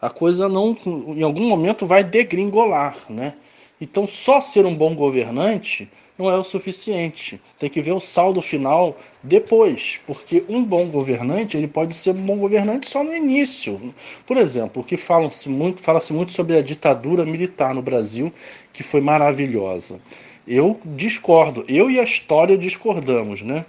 a 0.00 0.08
coisa 0.08 0.48
não, 0.48 0.74
em 0.86 1.22
algum 1.22 1.46
momento 1.46 1.86
vai 1.86 2.02
degringolar, 2.02 2.96
né? 3.10 3.34
Então, 3.80 4.06
só 4.06 4.40
ser 4.40 4.64
um 4.64 4.74
bom 4.74 4.94
governante 4.94 5.90
não 6.18 6.28
é 6.28 6.36
o 6.36 6.42
suficiente. 6.42 7.40
Tem 7.58 7.70
que 7.70 7.80
ver 7.80 7.92
o 7.92 8.00
saldo 8.00 8.42
final 8.42 8.98
depois, 9.22 10.00
porque 10.06 10.44
um 10.48 10.64
bom 10.64 10.88
governante 10.88 11.56
ele 11.56 11.68
pode 11.68 11.96
ser 11.96 12.10
um 12.10 12.26
bom 12.26 12.36
governante 12.36 12.90
só 12.90 13.04
no 13.04 13.14
início. 13.14 13.80
Por 14.26 14.36
exemplo, 14.36 14.82
o 14.82 14.84
que 14.84 14.96
fala-se 14.96 15.48
muito, 15.48 15.80
fala-se 15.80 16.12
muito 16.12 16.32
sobre 16.32 16.56
a 16.56 16.62
ditadura 16.62 17.24
militar 17.24 17.72
no 17.72 17.80
Brasil, 17.80 18.32
que 18.72 18.82
foi 18.82 19.00
maravilhosa. 19.00 20.00
Eu 20.46 20.80
discordo. 20.84 21.64
Eu 21.68 21.90
e 21.90 22.00
a 22.00 22.04
história 22.04 22.58
discordamos, 22.58 23.42
né? 23.42 23.64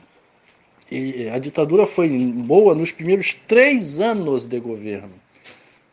E 0.91 1.29
a 1.29 1.37
ditadura 1.37 1.85
foi 1.85 2.09
boa 2.09 2.73
nos 2.73 2.91
primeiros 2.91 3.35
três 3.47 3.99
anos 3.99 4.47
de 4.47 4.59
governo 4.59 5.13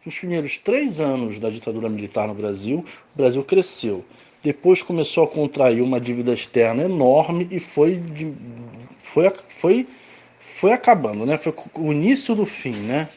nos 0.07 0.17
primeiros 0.21 0.57
três 0.57 1.01
anos 1.01 1.41
da 1.41 1.51
ditadura 1.51 1.89
militar 1.89 2.29
no 2.29 2.35
Brasil, 2.35 2.79
o 3.13 3.19
Brasil 3.19 3.43
cresceu. 3.43 4.05
Depois 4.47 4.81
começou 4.81 5.25
a 5.25 5.27
contrair 5.27 5.83
uma 5.83 6.01
dívida 6.01 6.33
externa 6.33 6.85
enorme 6.85 7.49
e 7.51 7.59
foi, 7.59 8.01
foi, 9.03 9.33
foi, 9.49 9.89
foi 10.39 10.73
acabando, 10.73 11.27
né? 11.27 11.37
Foi 11.37 11.53
o 11.75 11.93
início 11.93 12.33
do 12.33 12.47
fim, 12.47 12.77
né? 12.77 13.09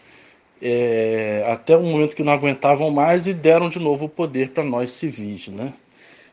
É, 0.60 1.44
até 1.46 1.78
o 1.78 1.84
momento 1.84 2.16
que 2.16 2.24
não 2.24 2.34
aguentavam 2.34 2.90
mais 2.90 3.28
e 3.28 3.34
deram 3.36 3.70
de 3.70 3.78
novo 3.78 4.06
o 4.06 4.10
poder 4.10 4.50
para 4.50 4.64
nós 4.64 4.92
civis, 4.92 5.50
né? 5.50 5.72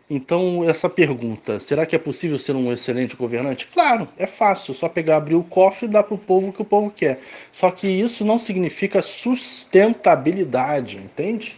Então, 0.09 0.67
essa 0.67 0.89
pergunta, 0.89 1.61
será 1.61 1.85
que 1.85 1.95
é 1.95 1.99
possível 1.99 2.39
ser 2.39 2.57
um 2.57 2.73
excelente 2.73 3.15
governante? 3.15 3.67
Claro, 3.67 4.09
é 4.17 4.27
fácil, 4.27 4.73
só 4.73 4.89
pegar, 4.89 5.19
abrir 5.19 5.35
o 5.35 5.45
cofre 5.45 5.85
e 5.85 5.91
dar 5.91 6.05
para 6.05 6.15
o 6.15 6.19
povo 6.19 6.49
o 6.49 6.53
que 6.55 6.63
o 6.63 6.65
povo 6.65 6.91
quer. 6.91 7.21
Só 7.53 7.71
que 7.71 7.87
isso 7.87 8.25
não 8.25 8.39
significa 8.39 9.03
sustentabilidade, 9.03 10.97
entende? 10.97 11.55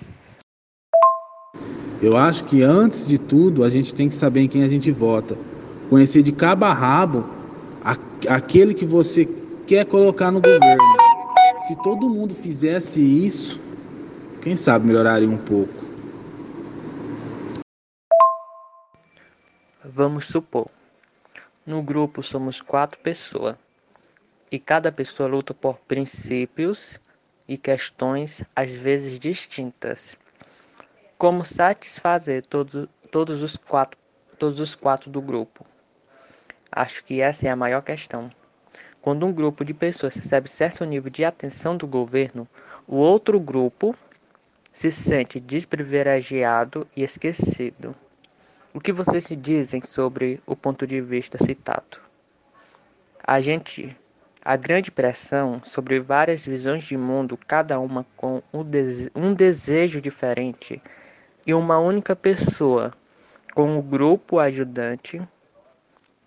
Eu 2.01 2.17
acho 2.17 2.45
que 2.45 2.63
antes 2.63 3.07
de 3.07 3.19
tudo 3.19 3.65
a 3.65 3.71
gente 3.71 3.93
tem 3.95 4.09
que 4.09 4.15
saber 4.15 4.43
em 4.43 4.49
quem 4.49 4.63
a 4.63 4.69
gente 4.69 4.91
vota. 4.91 5.37
Conhecer 5.91 6.23
de 6.23 6.33
cabo 6.33 6.65
a 6.65 6.73
rabo 6.73 7.25
aquele 8.29 8.75
que 8.75 8.85
você 8.85 9.29
quer 9.67 9.85
colocar 9.85 10.31
no 10.31 10.41
governo. 10.41 10.83
Se 11.67 11.77
todo 11.83 12.09
mundo 12.09 12.35
fizesse 12.35 13.01
isso, 13.01 13.61
quem 14.41 14.57
sabe 14.57 14.87
melhoraria 14.87 15.29
um 15.29 15.37
pouco. 15.37 15.87
Vamos 19.85 20.27
supor, 20.27 20.69
no 21.67 21.83
grupo 21.83 22.23
somos 22.23 22.61
quatro 22.61 23.01
pessoas 23.01 23.57
e 24.51 24.59
cada 24.59 24.93
pessoa 24.93 25.29
luta 25.29 25.53
por 25.53 25.79
princípios 25.81 27.01
e 27.49 27.59
questões 27.59 28.45
às 28.55 28.75
vezes 28.75 29.19
distintas. 29.19 30.19
Como 31.19 31.45
satisfazer 31.45 32.47
todos, 32.47 32.87
todos, 33.11 33.43
os 33.43 33.57
quatro, 33.57 33.99
todos 34.39 34.61
os 34.61 34.77
quatro 34.77 35.11
do 35.11 35.21
grupo? 35.21 35.67
Acho 36.71 37.03
que 37.03 37.21
essa 37.21 37.49
é 37.49 37.51
a 37.51 37.57
maior 37.57 37.83
questão. 37.83 38.31
Quando 39.03 39.27
um 39.27 39.33
grupo 39.33 39.65
de 39.65 39.75
pessoas 39.75 40.15
recebe 40.15 40.49
certo 40.49 40.85
nível 40.85 41.11
de 41.11 41.25
atenção 41.25 41.77
do 41.77 41.89
governo, 41.89 42.47
o 42.87 42.99
outro 42.99 43.41
grupo 43.41 43.97
se 44.73 44.93
sente 44.93 45.41
desprivilegiado 45.41 46.87
e 46.95 47.03
esquecido. 47.03 47.97
O 48.73 48.79
que 48.79 48.93
vocês 48.93 49.27
dizem 49.41 49.81
sobre 49.81 50.41
o 50.47 50.55
ponto 50.55 50.87
de 50.87 51.01
vista 51.01 51.37
citado? 51.43 52.01
A 53.25 53.41
gente, 53.41 53.97
a 54.45 54.55
grande 54.55 54.93
pressão 54.93 55.61
sobre 55.65 55.99
várias 55.99 56.47
visões 56.47 56.85
de 56.85 56.97
mundo, 56.97 57.37
cada 57.37 57.81
uma 57.81 58.07
com 58.17 58.41
um, 58.53 58.63
dese 58.63 59.11
um 59.17 59.35
desejo 59.35 60.01
diferente, 60.01 60.81
e 61.49 61.55
uma 61.55 61.79
única 61.79 62.15
pessoa 62.15 62.93
com 63.55 63.77
o 63.77 63.79
um 63.79 63.83
grupo 63.83 64.39
ajudante 64.39 65.27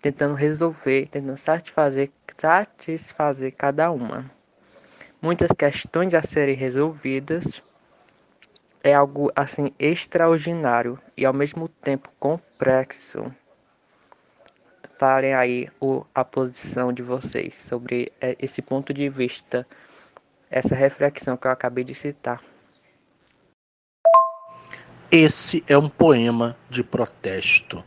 tentando 0.00 0.34
resolver, 0.34 1.06
tentando 1.06 1.36
satisfazer, 1.36 2.10
satisfazer 2.36 3.52
cada 3.52 3.92
uma. 3.92 4.28
Muitas 5.22 5.52
questões 5.52 6.12
a 6.12 6.22
serem 6.22 6.56
resolvidas 6.56 7.62
é 8.82 8.92
algo 8.92 9.30
assim 9.36 9.72
extraordinário 9.78 10.98
e 11.16 11.24
ao 11.24 11.32
mesmo 11.32 11.68
tempo 11.68 12.10
complexo. 12.18 13.32
Falem 14.98 15.34
aí 15.34 15.68
o, 15.80 16.04
a 16.12 16.24
posição 16.24 16.92
de 16.92 17.00
vocês 17.00 17.54
sobre 17.54 18.10
é, 18.20 18.36
esse 18.40 18.60
ponto 18.60 18.92
de 18.92 19.08
vista, 19.08 19.64
essa 20.50 20.74
reflexão 20.74 21.36
que 21.36 21.46
eu 21.46 21.52
acabei 21.52 21.84
de 21.84 21.94
citar. 21.94 22.42
Esse 25.14 25.62
é 25.68 25.76
um 25.76 25.90
poema 25.90 26.56
de 26.70 26.82
protesto. 26.82 27.84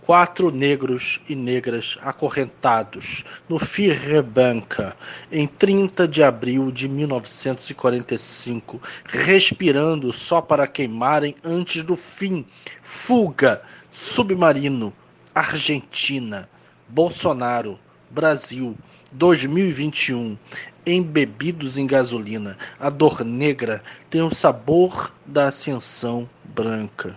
quatro 0.00 0.50
negros 0.50 1.20
e 1.28 1.36
negras 1.36 1.98
acorrentados 2.02 3.24
no 3.48 3.60
Firrebanca 3.60 4.96
em 5.30 5.46
30 5.46 6.08
de 6.08 6.20
abril 6.20 6.72
de 6.72 6.88
1945, 6.88 8.82
respirando 9.04 10.12
só 10.12 10.40
para 10.40 10.66
queimarem 10.66 11.36
antes 11.44 11.84
do 11.84 11.94
fim. 11.94 12.44
Fuga, 12.82 13.62
submarino, 13.88 14.92
Argentina, 15.32 16.50
Bolsonaro, 16.88 17.78
Brasil, 18.10 18.76
2021. 19.12 20.36
Embebidos 20.84 21.78
em 21.78 21.86
gasolina, 21.86 22.56
a 22.78 22.90
dor 22.90 23.24
negra 23.24 23.80
tem 24.08 24.20
o 24.20 24.34
sabor 24.34 25.12
da 25.24 25.48
ascensão 25.48 26.28
branca. 26.54 27.16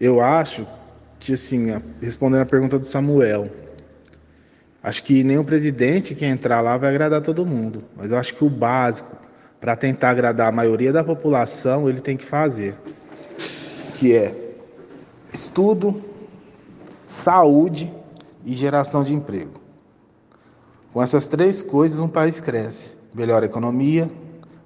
Eu 0.00 0.20
acho 0.20 0.66
que, 1.20 1.34
assim, 1.34 1.66
respondendo 2.00 2.42
a 2.42 2.46
pergunta 2.46 2.78
do 2.78 2.86
Samuel, 2.86 3.50
acho 4.82 5.02
que 5.02 5.22
nem 5.22 5.36
o 5.36 5.44
presidente 5.44 6.14
que 6.14 6.24
entrar 6.24 6.60
lá 6.62 6.76
vai 6.76 6.88
agradar 6.88 7.20
todo 7.20 7.44
mundo, 7.44 7.84
mas 7.96 8.10
eu 8.10 8.16
acho 8.16 8.34
que 8.34 8.44
o 8.44 8.48
básico, 8.48 9.16
para 9.60 9.76
tentar 9.76 10.10
agradar 10.10 10.48
a 10.48 10.52
maioria 10.52 10.92
da 10.92 11.04
população, 11.04 11.90
ele 11.90 12.00
tem 12.00 12.16
que 12.16 12.24
fazer, 12.24 12.74
que 13.92 14.14
é 14.14 14.32
estudo, 15.32 16.00
saúde 17.08 17.90
e 18.44 18.54
geração 18.54 19.02
de 19.02 19.14
emprego. 19.14 19.58
Com 20.92 21.02
essas 21.02 21.26
três 21.26 21.62
coisas, 21.62 21.98
um 21.98 22.06
país 22.06 22.38
cresce. 22.38 22.98
Melhora 23.14 23.46
a 23.46 23.48
economia, 23.48 24.10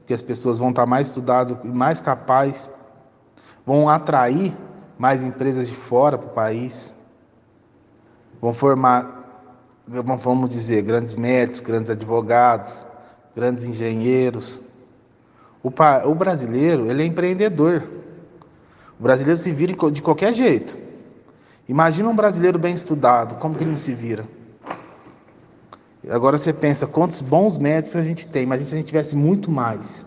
porque 0.01 0.13
as 0.13 0.23
pessoas 0.23 0.59
vão 0.59 0.71
estar 0.71 0.85
mais 0.85 1.07
estudadas 1.07 1.57
e 1.63 1.69
mais 1.69 2.01
capazes, 2.01 2.69
vão 3.65 3.89
atrair 3.89 4.53
mais 4.99 5.23
empresas 5.23 5.69
de 5.69 5.75
fora 5.75 6.19
para 6.19 6.27
o 6.27 6.31
país, 6.31 6.93
vão 8.41 8.53
formar, 8.53 9.47
vamos 9.87 10.51
dizer, 10.51 10.83
grandes 10.83 11.15
médicos, 11.15 11.61
grandes 11.61 11.91
advogados, 11.91 12.85
grandes 13.37 13.63
engenheiros. 13.63 14.61
O, 15.63 15.69
o 15.69 16.15
brasileiro, 16.17 16.91
ele 16.91 17.05
é 17.05 17.07
empreendedor. 17.07 17.85
O 18.99 19.03
brasileiro 19.03 19.39
se 19.39 19.53
vira 19.53 19.91
de 19.93 20.03
qualquer 20.03 20.35
jeito. 20.35 20.83
Imagina 21.69 22.09
um 22.09 22.17
brasileiro 22.17 22.59
bem 22.59 22.75
estudado, 22.75 23.37
como 23.37 23.55
que 23.55 23.63
ele 23.63 23.71
não 23.71 23.79
se 23.79 23.95
vira? 23.95 24.27
Agora 26.11 26.37
você 26.37 26.53
pensa 26.53 26.87
quantos 26.87 27.21
bons 27.21 27.57
médicos 27.57 27.97
a 27.97 28.03
gente 28.03 28.27
tem, 28.27 28.43
imagina 28.43 28.69
se 28.69 28.75
a 28.75 28.79
gente 28.79 28.89
tivesse 28.89 29.15
muito 29.15 29.51
mais. 29.51 30.05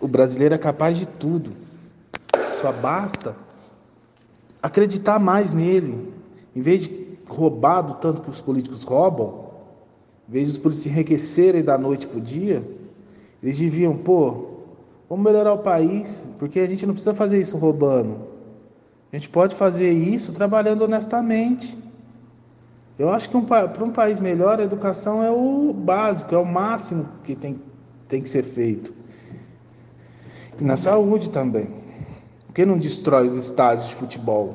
O 0.00 0.06
brasileiro 0.06 0.54
é 0.54 0.58
capaz 0.58 0.96
de 0.96 1.06
tudo. 1.06 1.52
Só 2.54 2.72
basta 2.72 3.34
acreditar 4.62 5.18
mais 5.18 5.52
nele. 5.52 6.12
Em 6.54 6.60
vez 6.60 6.82
de 6.82 7.18
roubar 7.26 7.82
do 7.82 7.94
tanto 7.94 8.22
que 8.22 8.30
os 8.30 8.40
políticos 8.40 8.84
roubam, 8.84 9.46
em 10.28 10.32
vez 10.32 10.46
de 10.46 10.52
os 10.52 10.58
políticos 10.58 10.84
se 10.84 10.88
enriquecerem 10.88 11.62
da 11.62 11.76
noite 11.76 12.06
para 12.06 12.18
o 12.18 12.20
dia, 12.20 12.62
eles 13.42 13.58
deviam, 13.58 13.96
pô, 13.96 14.46
vamos 15.08 15.24
melhorar 15.24 15.52
o 15.52 15.58
país, 15.58 16.28
porque 16.38 16.60
a 16.60 16.66
gente 16.66 16.86
não 16.86 16.94
precisa 16.94 17.14
fazer 17.14 17.40
isso 17.40 17.56
roubando. 17.56 18.35
A 19.16 19.18
gente 19.18 19.30
pode 19.30 19.56
fazer 19.56 19.90
isso 19.90 20.30
trabalhando 20.30 20.82
honestamente. 20.82 21.74
Eu 22.98 23.08
acho 23.08 23.30
que 23.30 23.36
um, 23.38 23.42
para 23.42 23.82
um 23.82 23.90
país 23.90 24.20
melhor, 24.20 24.60
a 24.60 24.62
educação 24.62 25.24
é 25.24 25.30
o 25.30 25.72
básico, 25.72 26.34
é 26.34 26.38
o 26.38 26.44
máximo 26.44 27.08
que 27.24 27.34
tem, 27.34 27.58
tem 28.08 28.20
que 28.20 28.28
ser 28.28 28.42
feito. 28.42 28.92
E 30.60 30.64
na 30.64 30.76
saúde 30.76 31.30
também. 31.30 31.68
Por 32.46 32.52
que 32.52 32.66
não 32.66 32.76
destrói 32.76 33.26
os 33.26 33.36
estádios 33.36 33.88
de 33.88 33.94
futebol? 33.94 34.54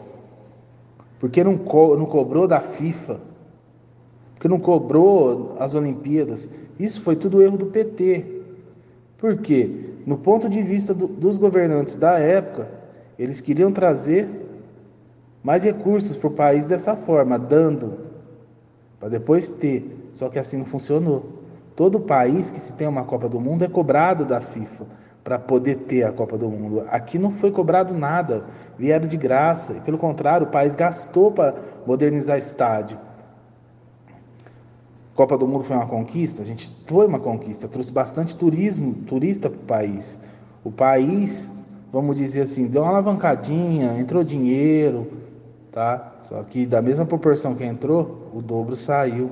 Por 1.19 1.31
que 1.31 1.43
não, 1.43 1.57
co 1.57 1.97
não 1.97 2.05
cobrou 2.05 2.47
da 2.47 2.61
FIFA? 2.61 3.19
Por 4.35 4.41
que 4.41 4.47
não 4.47 4.59
cobrou 4.59 5.57
as 5.59 5.73
Olimpíadas? 5.73 6.47
Isso 6.79 7.01
foi 7.01 7.15
tudo 7.15 7.41
erro 7.41 7.57
do 7.57 7.65
PT. 7.65 8.43
Por 9.17 9.37
quê? 9.37 9.95
No 10.05 10.19
ponto 10.19 10.47
de 10.47 10.61
vista 10.61 10.93
do, 10.93 11.07
dos 11.07 11.39
governantes 11.39 11.95
da 11.95 12.19
época, 12.19 12.69
eles 13.17 13.41
queriam 13.41 13.71
trazer 13.71 14.40
mais 15.43 15.63
recursos 15.63 16.15
para 16.15 16.27
o 16.27 16.31
país 16.31 16.67
dessa 16.67 16.95
forma, 16.95 17.37
dando, 17.37 17.97
para 18.99 19.09
depois 19.09 19.49
ter. 19.49 20.09
Só 20.13 20.29
que 20.29 20.37
assim 20.37 20.57
não 20.57 20.65
funcionou. 20.65 21.41
Todo 21.75 21.99
país 21.99 22.51
que 22.51 22.59
se 22.59 22.73
tem 22.73 22.87
uma 22.87 23.03
Copa 23.03 23.27
do 23.27 23.39
Mundo 23.39 23.63
é 23.63 23.67
cobrado 23.67 24.25
da 24.25 24.41
FIFA 24.41 24.85
para 25.23 25.39
poder 25.39 25.75
ter 25.75 26.03
a 26.03 26.11
Copa 26.11 26.37
do 26.37 26.49
Mundo. 26.49 26.83
Aqui 26.89 27.17
não 27.17 27.31
foi 27.31 27.51
cobrado 27.51 27.93
nada, 27.93 28.43
vieram 28.77 29.07
de 29.07 29.17
graça. 29.17 29.73
E 29.73 29.81
pelo 29.81 29.97
contrário, 29.97 30.47
o 30.47 30.49
país 30.49 30.75
gastou 30.75 31.31
para 31.31 31.55
modernizar 31.85 32.37
estádio. 32.37 32.97
Copa 35.15 35.37
do 35.37 35.47
Mundo 35.47 35.63
foi 35.63 35.75
uma 35.75 35.87
conquista? 35.87 36.41
A 36.41 36.45
gente 36.45 36.75
foi 36.87 37.05
uma 37.05 37.19
conquista, 37.19 37.67
trouxe 37.67 37.91
bastante 37.91 38.35
turismo, 38.35 38.93
turista 39.05 39.49
para 39.49 39.59
o 39.59 39.63
país. 39.63 40.19
O 40.63 40.71
país, 40.71 41.51
vamos 41.91 42.17
dizer 42.17 42.41
assim, 42.41 42.67
deu 42.67 42.81
uma 42.81 42.89
alavancadinha, 42.89 43.99
entrou 43.99 44.23
dinheiro, 44.23 45.11
tá? 45.71 46.15
Só 46.21 46.43
que 46.43 46.65
da 46.65 46.81
mesma 46.81 47.05
proporção 47.05 47.55
que 47.55 47.63
entrou, 47.63 48.29
o 48.33 48.41
dobro 48.41 48.75
saiu. 48.75 49.31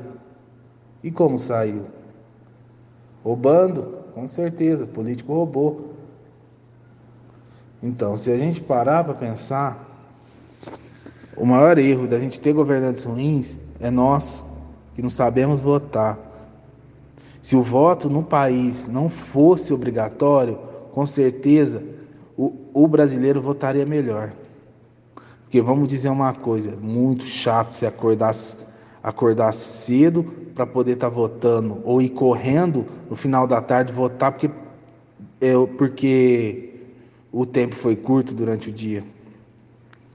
E 1.03 1.11
como 1.11 1.37
saiu? 1.37 1.83
Roubando, 3.23 3.99
com 4.13 4.27
certeza, 4.27 4.85
político 4.85 5.33
roubou. 5.33 5.93
Então, 7.81 8.17
se 8.17 8.31
a 8.31 8.37
gente 8.37 8.61
parar 8.61 9.03
para 9.03 9.13
pensar, 9.13 9.85
o 11.35 11.45
maior 11.45 11.77
erro 11.77 12.07
da 12.07 12.19
gente 12.19 12.39
ter 12.39 12.53
governantes 12.53 13.03
ruins 13.03 13.59
é 13.79 13.89
nós, 13.89 14.43
que 14.93 15.01
não 15.01 15.09
sabemos 15.09 15.61
votar. 15.61 16.17
Se 17.41 17.55
o 17.55 17.63
voto 17.63 18.09
no 18.09 18.21
país 18.21 18.89
não 18.89 19.09
fosse 19.09 19.73
obrigatório, 19.73 20.59
com 20.91 21.05
certeza 21.05 21.81
o, 22.35 22.53
o 22.73 22.87
brasileiro 22.87 23.41
votaria 23.41 23.85
melhor. 23.85 24.33
Porque 25.49 25.63
vamos 25.63 25.89
dizer 25.89 26.09
uma 26.09 26.31
coisa, 26.31 26.75
muito 26.75 27.25
chato 27.25 27.71
se 27.71 27.83
acordar, 27.83 28.35
acordar 29.01 29.51
cedo 29.51 30.23
para 30.53 30.63
poder 30.63 30.91
estar 30.91 31.09
tá 31.09 31.15
votando 31.15 31.81
ou 31.83 31.99
ir 31.99 32.09
correndo 32.09 32.85
no 33.09 33.15
final 33.15 33.47
da 33.47 33.59
tarde 33.59 33.91
votar 33.91 34.31
porque, 34.31 34.51
é, 35.41 35.53
porque 35.75 36.75
o 37.31 37.47
tempo 37.47 37.75
foi 37.75 37.95
curto 37.95 38.35
durante 38.35 38.69
o 38.69 38.71
dia. 38.71 39.03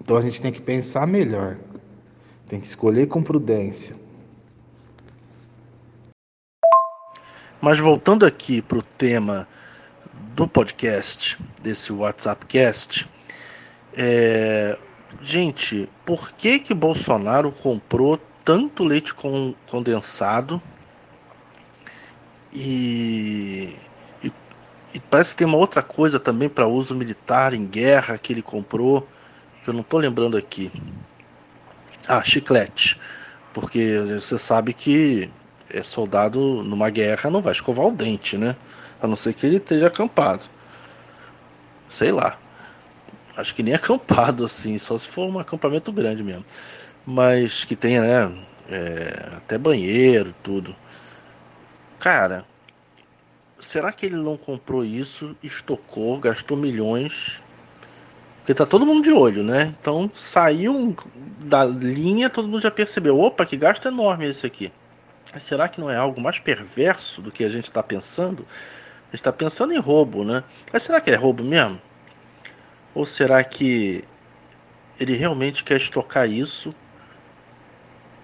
Então 0.00 0.16
a 0.16 0.22
gente 0.22 0.40
tem 0.40 0.52
que 0.52 0.62
pensar 0.62 1.04
melhor, 1.04 1.56
tem 2.46 2.60
que 2.60 2.68
escolher 2.68 3.08
com 3.08 3.20
prudência. 3.20 3.96
Mas 7.60 7.80
voltando 7.80 8.24
aqui 8.24 8.62
para 8.62 8.78
o 8.78 8.82
tema 8.84 9.48
do 10.36 10.46
podcast, 10.46 11.36
desse 11.60 11.92
WhatsApp 11.92 12.46
Cast, 12.46 13.10
é... 13.96 14.78
gente, 15.22 15.88
por 16.04 16.32
que 16.32 16.58
que 16.58 16.74
Bolsonaro 16.74 17.50
comprou 17.50 18.18
tanto 18.44 18.84
leite 18.84 19.14
condensado 19.66 20.60
e, 22.52 23.74
e, 24.22 24.32
e, 24.94 25.00
parece 25.10 25.30
que 25.30 25.38
tem 25.38 25.46
uma 25.46 25.56
outra 25.56 25.82
coisa 25.82 26.20
também 26.20 26.48
para 26.48 26.66
uso 26.66 26.94
militar 26.94 27.54
em 27.54 27.66
guerra 27.66 28.18
que 28.18 28.32
ele 28.32 28.42
comprou, 28.42 29.08
que 29.62 29.70
eu 29.70 29.74
não 29.74 29.80
estou 29.80 29.98
lembrando 29.98 30.36
aqui. 30.36 30.70
Ah, 32.06 32.22
chiclete. 32.22 33.00
Porque 33.52 33.98
você 33.98 34.38
sabe 34.38 34.72
que 34.72 35.30
é 35.70 35.82
soldado 35.82 36.62
numa 36.62 36.90
guerra 36.90 37.30
não 37.30 37.40
vai 37.40 37.52
escovar 37.52 37.86
o 37.86 37.92
dente, 37.92 38.36
né? 38.36 38.54
A 39.00 39.06
não 39.06 39.16
ser 39.16 39.32
que 39.34 39.46
ele 39.46 39.56
esteja 39.56 39.86
acampado. 39.86 40.44
Sei 41.88 42.12
lá. 42.12 42.38
Acho 43.36 43.54
que 43.54 43.62
nem 43.62 43.74
acampado 43.74 44.44
assim, 44.44 44.78
só 44.78 44.96
se 44.96 45.08
for 45.08 45.28
um 45.28 45.38
acampamento 45.38 45.92
grande 45.92 46.22
mesmo 46.22 46.44
mas 47.06 47.64
que 47.64 47.76
tenha, 47.76 48.02
né, 48.02 48.44
é, 48.68 49.36
até 49.36 49.58
banheiro, 49.58 50.34
tudo. 50.42 50.74
Cara, 51.98 52.44
será 53.58 53.92
que 53.92 54.06
ele 54.06 54.16
não 54.16 54.36
comprou 54.36 54.84
isso, 54.84 55.36
estocou, 55.42 56.18
gastou 56.18 56.56
milhões? 56.56 57.42
Porque 58.38 58.54
tá 58.54 58.66
todo 58.66 58.84
mundo 58.84 59.02
de 59.02 59.10
olho, 59.10 59.42
né? 59.42 59.72
Então 59.80 60.10
saiu 60.14 60.94
da 61.40 61.64
linha, 61.64 62.28
todo 62.28 62.46
mundo 62.46 62.60
já 62.60 62.70
percebeu. 62.70 63.18
Opa, 63.18 63.46
que 63.46 63.56
gasto 63.56 63.88
enorme 63.88 64.28
esse 64.28 64.44
aqui. 64.44 64.70
Mas 65.32 65.44
será 65.44 65.66
que 65.66 65.80
não 65.80 65.90
é 65.90 65.96
algo 65.96 66.20
mais 66.20 66.38
perverso 66.38 67.22
do 67.22 67.32
que 67.32 67.42
a 67.42 67.48
gente 67.48 67.64
está 67.64 67.82
pensando? 67.82 68.46
A 69.04 69.06
gente 69.12 69.14
está 69.14 69.32
pensando 69.32 69.72
em 69.72 69.78
roubo, 69.78 70.24
né? 70.24 70.44
Mas 70.70 70.82
será 70.82 71.00
que 71.00 71.10
é 71.10 71.14
roubo 71.14 71.42
mesmo? 71.42 71.80
Ou 72.94 73.04
será 73.04 73.42
que 73.42 74.04
ele 75.00 75.16
realmente 75.16 75.64
quer 75.64 75.76
estocar 75.76 76.28
isso 76.28 76.72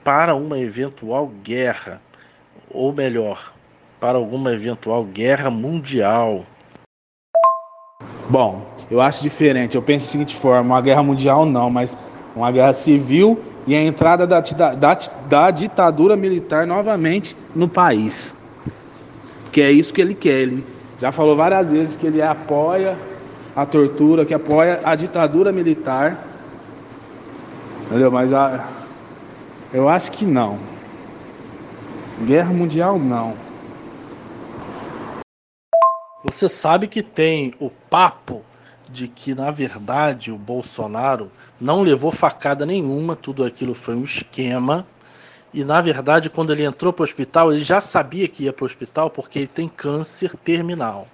para 0.04 0.34
uma 0.34 0.58
eventual 0.58 1.26
guerra, 1.42 2.00
ou 2.70 2.92
melhor, 2.92 3.52
para 3.98 4.16
alguma 4.16 4.52
eventual 4.52 5.04
guerra 5.04 5.50
mundial. 5.50 6.46
Bom, 8.28 8.66
Eu 8.90 9.00
acho 9.00 9.22
diferente. 9.22 9.76
Eu 9.76 9.82
penso 9.82 10.06
da 10.06 10.10
seguinte 10.10 10.36
forma: 10.36 10.74
uma 10.74 10.80
guerra 10.80 11.02
mundial 11.02 11.46
não, 11.46 11.70
mas 11.70 11.96
uma 12.34 12.50
guerra 12.50 12.72
civil 12.72 13.40
e 13.66 13.74
a 13.74 13.82
entrada 13.82 14.26
da, 14.26 14.40
da, 14.40 14.94
da 15.28 15.50
ditadura 15.50 16.16
militar 16.16 16.66
novamente 16.66 17.36
no 17.54 17.68
país. 17.68 18.34
Porque 19.44 19.60
é 19.60 19.70
isso 19.70 19.94
que 19.94 20.00
ele 20.00 20.14
quer. 20.14 20.40
Ele 20.40 20.66
já 21.00 21.12
falou 21.12 21.36
várias 21.36 21.70
vezes 21.70 21.96
que 21.96 22.06
ele 22.06 22.20
apoia 22.20 22.96
a 23.54 23.66
tortura, 23.66 24.24
que 24.24 24.34
apoia 24.34 24.80
a 24.84 24.94
ditadura 24.94 25.52
militar. 25.52 26.24
Entendeu? 27.86 28.10
Mas 28.10 28.32
a, 28.32 28.68
eu 29.72 29.88
acho 29.88 30.12
que 30.12 30.24
não. 30.24 30.58
Guerra 32.24 32.52
mundial 32.52 32.98
não. 32.98 33.34
Você 36.24 36.48
sabe 36.48 36.86
que 36.86 37.02
tem 37.02 37.54
o 37.58 37.70
papo 37.70 38.44
de 38.90 39.08
que, 39.08 39.34
na 39.34 39.50
verdade, 39.50 40.30
o 40.30 40.36
Bolsonaro 40.36 41.30
não 41.60 41.82
levou 41.82 42.10
facada 42.10 42.66
nenhuma, 42.66 43.16
tudo 43.16 43.44
aquilo 43.44 43.74
foi 43.74 43.94
um 43.94 44.04
esquema. 44.04 44.86
E, 45.52 45.64
na 45.64 45.80
verdade, 45.80 46.28
quando 46.28 46.52
ele 46.52 46.64
entrou 46.64 46.92
para 46.92 47.02
o 47.02 47.04
hospital, 47.04 47.52
ele 47.52 47.62
já 47.62 47.80
sabia 47.80 48.28
que 48.28 48.44
ia 48.44 48.52
para 48.52 48.64
o 48.64 48.66
hospital 48.66 49.08
porque 49.10 49.38
ele 49.40 49.48
tem 49.48 49.68
câncer 49.68 50.34
terminal. 50.36 51.08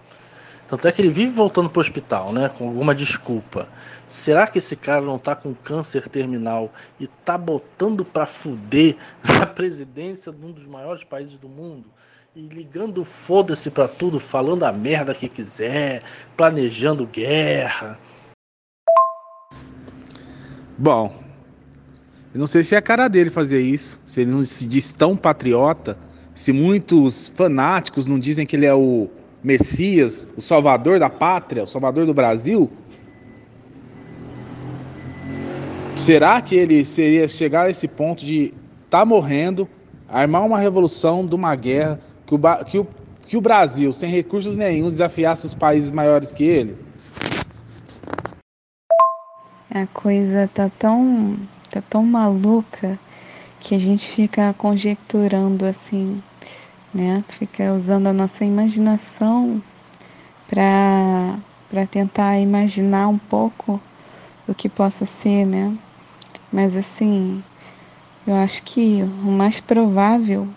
Tanto 0.69 0.89
é 0.89 0.93
que 0.93 1.01
ele 1.01 1.11
vive 1.11 1.31
voltando 1.31 1.71
para 1.71 1.79
o 1.79 1.81
hospital, 1.81 2.33
né? 2.33 2.49
Com 2.49 2.67
alguma 2.67 2.95
desculpa. 2.95 3.69
Será 4.09 4.49
que 4.49 4.59
esse 4.59 4.75
cara 4.75 5.01
não 5.01 5.17
está 5.17 5.37
com 5.37 5.55
câncer 5.55 6.09
terminal 6.09 6.73
e 6.99 7.05
está 7.05 7.39
botando 7.39 8.05
para 8.05 8.27
fuder 8.27 8.97
a 9.41 9.47
presidência 9.47 10.33
de 10.33 10.45
um 10.45 10.51
dos 10.51 10.67
maiores 10.67 11.05
países 11.05 11.37
do 11.37 11.49
mundo? 11.49 11.87
E 12.35 12.49
ligando 12.49 13.05
foda-se 13.05 13.71
para 13.71 13.87
tudo, 13.87 14.19
falando 14.19 14.65
a 14.65 14.73
merda 14.73 15.15
que 15.15 15.29
quiser, 15.29 16.03
planejando 16.37 17.07
guerra. 17.07 17.99
Bom, 20.77 21.17
eu 22.35 22.41
não 22.41 22.47
sei 22.47 22.63
se 22.63 22.75
é 22.75 22.79
a 22.79 22.83
cara 22.83 23.09
dele 23.09 23.31
fazer 23.31 23.61
isso, 23.61 23.99
se 24.05 24.21
ele 24.21 24.31
não 24.31 24.45
se 24.45 24.67
diz 24.67 24.93
tão 24.93 25.17
patriota, 25.17 25.97
se 26.35 26.53
muitos 26.53 27.33
fanáticos 27.35 28.07
não 28.07 28.19
dizem 28.19 28.45
que 28.45 28.57
ele 28.57 28.67
é 28.67 28.75
o 28.75 29.09
Messias, 29.47 30.27
o 30.37 30.41
salvador 30.41 30.99
da 30.99 31.09
pátria, 31.09 31.63
o 31.63 31.67
salvador 31.69 32.05
do 32.05 32.13
Brasil? 32.13 32.69
Será 35.97 36.43
que 36.43 36.57
ele 36.57 36.85
seria 36.85 37.29
chegar 37.29 37.67
a 37.67 37.71
esse 37.71 37.87
ponto 37.87 38.27
de 38.27 38.47
estar 38.85 38.99
tá 38.99 39.05
morrendo, 39.05 39.69
armar 40.09 40.45
uma 40.45 40.59
revolução 40.59 41.25
de 41.25 41.37
uma 41.37 41.55
guerra, 41.55 42.01
que 42.27 42.35
o, 42.35 42.41
que, 42.65 42.79
o, 42.81 42.89
que 43.25 43.37
o 43.37 43.41
Brasil, 43.41 43.93
sem 43.93 44.11
recursos 44.11 44.57
nenhum, 44.57 44.91
desafiasse 44.91 45.47
os 45.47 45.55
países 45.55 45.93
maiores 45.93 46.33
que 46.33 46.43
ele? 46.43 46.77
A 49.71 49.87
coisa 49.95 50.51
tá 50.53 50.69
tão, 50.77 51.37
tá 51.71 51.81
tão 51.89 52.03
maluca 52.03 52.99
que 53.61 53.77
a 53.77 53.79
gente 53.79 54.11
fica 54.11 54.53
conjecturando 54.59 55.65
assim 55.65 56.21
né? 56.97 57.23
Fica 57.29 57.75
usando 57.75 58.07
a 58.07 58.13
nossa 58.13 58.45
imaginação 58.45 59.63
para 60.49 61.87
tentar 61.91 62.39
imaginar 62.39 63.09
um 63.09 63.19
pouco 63.19 63.81
o 64.49 64.55
que 64.55 64.69
possa 64.69 65.05
ser, 65.05 65.45
né? 65.45 65.77
Mas 66.51 66.75
assim, 66.75 67.43
eu 68.27 68.35
acho 68.35 68.63
que 68.63 69.03
o 69.03 69.31
mais 69.31 69.61
provável 69.61 70.49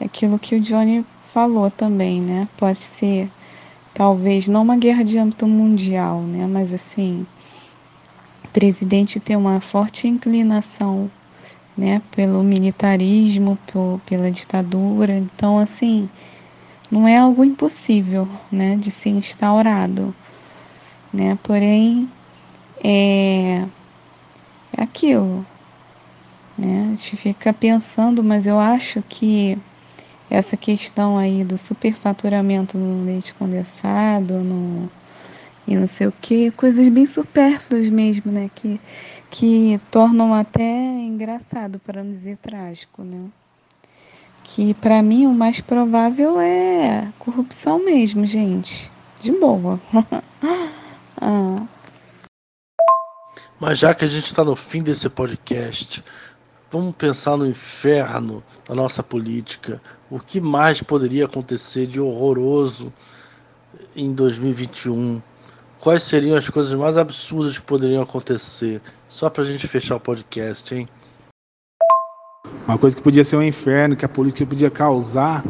é 0.00 0.04
aquilo 0.04 0.38
que 0.38 0.54
o 0.54 0.60
Johnny 0.60 1.04
falou 1.34 1.70
também, 1.70 2.20
né? 2.20 2.48
Pode 2.56 2.78
ser 2.78 3.28
talvez 3.92 4.46
não 4.46 4.62
uma 4.62 4.76
guerra 4.76 5.02
de 5.02 5.18
âmbito 5.18 5.46
mundial, 5.46 6.20
né? 6.22 6.46
Mas 6.46 6.72
assim, 6.72 7.26
o 8.44 8.48
presidente 8.48 9.18
ter 9.18 9.34
uma 9.36 9.60
forte 9.60 10.06
inclinação 10.06 11.10
né, 11.78 12.02
pelo 12.10 12.42
militarismo, 12.42 13.56
por, 13.68 14.00
pela 14.04 14.28
ditadura. 14.32 15.16
Então, 15.16 15.60
assim, 15.60 16.10
não 16.90 17.06
é 17.06 17.16
algo 17.16 17.44
impossível, 17.44 18.28
né, 18.50 18.74
de 18.74 18.90
ser 18.90 19.10
instaurado, 19.10 20.12
né? 21.12 21.38
Porém, 21.40 22.10
é, 22.82 23.64
é 24.76 24.82
aquilo, 24.82 25.46
né? 26.58 26.86
A 26.86 26.88
gente 26.96 27.16
fica 27.16 27.52
pensando, 27.52 28.24
mas 28.24 28.44
eu 28.44 28.58
acho 28.58 29.00
que 29.08 29.56
essa 30.28 30.56
questão 30.56 31.16
aí 31.16 31.44
do 31.44 31.56
superfaturamento 31.56 32.76
no 32.76 33.06
leite 33.06 33.32
condensado, 33.34 34.34
no 34.34 34.90
e 35.68 35.76
não 35.76 35.86
sei 35.86 36.06
o 36.06 36.12
que, 36.12 36.50
coisas 36.52 36.88
bem 36.88 37.04
supérfluas 37.04 37.90
mesmo, 37.90 38.32
né? 38.32 38.50
Que, 38.54 38.80
que 39.28 39.78
tornam 39.90 40.32
até 40.32 40.62
engraçado, 40.62 41.78
para 41.78 42.02
não 42.02 42.10
dizer 42.10 42.38
trágico, 42.38 43.04
né? 43.04 43.28
Que 44.42 44.72
para 44.72 45.02
mim 45.02 45.26
o 45.26 45.34
mais 45.34 45.60
provável 45.60 46.40
é 46.40 47.12
corrupção 47.18 47.84
mesmo, 47.84 48.24
gente. 48.24 48.90
De 49.20 49.30
boa. 49.30 49.78
ah. 51.20 51.66
Mas 53.60 53.78
já 53.78 53.94
que 53.94 54.06
a 54.06 54.08
gente 54.08 54.24
está 54.24 54.42
no 54.42 54.56
fim 54.56 54.82
desse 54.82 55.06
podcast, 55.10 56.02
vamos 56.70 56.94
pensar 56.96 57.36
no 57.36 57.46
inferno 57.46 58.42
da 58.66 58.74
nossa 58.74 59.02
política. 59.02 59.82
O 60.08 60.18
que 60.18 60.40
mais 60.40 60.80
poderia 60.80 61.26
acontecer 61.26 61.86
de 61.86 62.00
horroroso 62.00 62.90
em 63.94 64.14
2021? 64.14 65.20
Quais 65.80 66.02
seriam 66.02 66.36
as 66.36 66.48
coisas 66.48 66.72
mais 66.78 66.96
absurdas 66.96 67.58
que 67.58 67.64
poderiam 67.64 68.02
acontecer? 68.02 68.80
Só 69.08 69.30
pra 69.30 69.44
gente 69.44 69.66
fechar 69.66 69.96
o 69.96 70.00
podcast, 70.00 70.74
hein? 70.74 70.88
Uma 72.66 72.76
coisa 72.76 72.94
que 72.94 73.02
podia 73.02 73.24
ser 73.24 73.36
um 73.36 73.42
inferno, 73.42 73.96
que 73.96 74.04
a 74.04 74.08
política 74.08 74.46
podia 74.46 74.70
causar, 74.70 75.44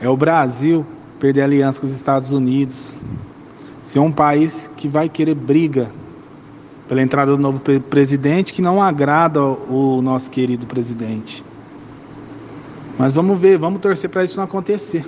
é 0.00 0.08
o 0.08 0.16
Brasil 0.16 0.86
perder 1.18 1.42
aliança 1.42 1.80
com 1.80 1.86
os 1.86 1.92
Estados 1.92 2.32
Unidos. 2.32 3.00
Ser 3.84 3.98
um 3.98 4.12
país 4.12 4.70
que 4.76 4.88
vai 4.88 5.08
querer 5.08 5.34
briga 5.34 5.90
pela 6.88 7.02
entrada 7.02 7.32
do 7.32 7.38
novo 7.38 7.60
presidente, 7.60 8.54
que 8.54 8.62
não 8.62 8.82
agrada 8.82 9.42
o 9.42 10.00
nosso 10.00 10.30
querido 10.30 10.66
presidente. 10.66 11.44
Mas 12.98 13.12
vamos 13.12 13.38
ver, 13.38 13.58
vamos 13.58 13.80
torcer 13.80 14.08
para 14.08 14.24
isso 14.24 14.36
não 14.38 14.44
acontecer. 14.44 15.04